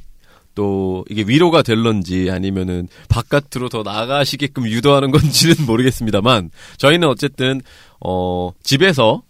또 0.56 1.06
이게 1.10 1.24
위로가 1.28 1.62
될런지 1.62 2.32
아니면은 2.32 2.88
바깥으로 3.10 3.70
더 3.70 3.84
나가시게끔 3.84 4.68
유도하는 4.68 5.12
건지는 5.12 5.56
모르겠습니다만 5.68 6.50
저희는 6.78 7.08
어쨌든 7.08 7.62
어 8.00 8.52
집에서 8.64 9.22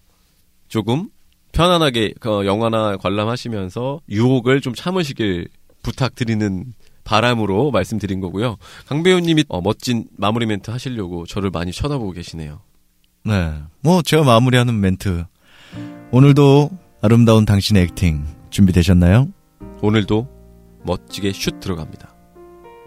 조금 0.67 1.09
편안하게 1.51 2.13
그 2.19 2.45
영화나 2.45 2.97
관람하시면서 2.97 4.01
유혹을 4.09 4.61
좀 4.61 4.73
참으시길 4.73 5.47
부탁드리는 5.83 6.73
바람으로 7.05 7.71
말씀드린 7.71 8.19
거고요. 8.19 8.57
강 8.87 9.03
배우님이 9.03 9.45
어, 9.47 9.61
멋진 9.61 10.05
마무리 10.17 10.45
멘트 10.45 10.71
하시려고 10.71 11.25
저를 11.25 11.51
많이 11.51 11.71
쳐다보고 11.71 12.11
계시네요. 12.11 12.59
네. 13.23 13.53
뭐, 13.81 14.01
제가 14.01 14.23
마무리하는 14.23 14.79
멘트. 14.79 15.25
오늘도 16.11 16.71
아름다운 17.01 17.45
당신의 17.45 17.83
액팅 17.83 18.25
준비되셨나요? 18.49 19.27
오늘도 19.81 20.34
멋지게 20.85 21.33
슛 21.33 21.59
들어갑니다. 21.59 22.15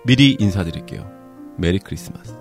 미리 0.05 0.37
인사드릴게요. 0.39 1.11
Merry 1.59 1.79
Christmas. 1.79 2.35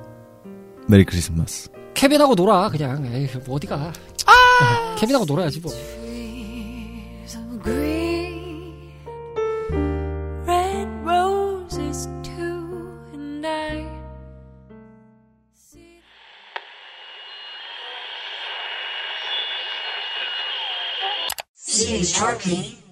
Merry 0.87 1.03
Christmas. 1.03 1.69
케빈하고 1.93 2.35
놀아 2.35 2.69
그냥. 2.69 3.05
에이, 3.13 3.27
뭐 3.45 3.55
어디가. 3.55 3.91
케빈하고 4.97 5.25
놀아야지 5.25 5.59
뭐. 5.59 5.71
CHRP 21.55 22.86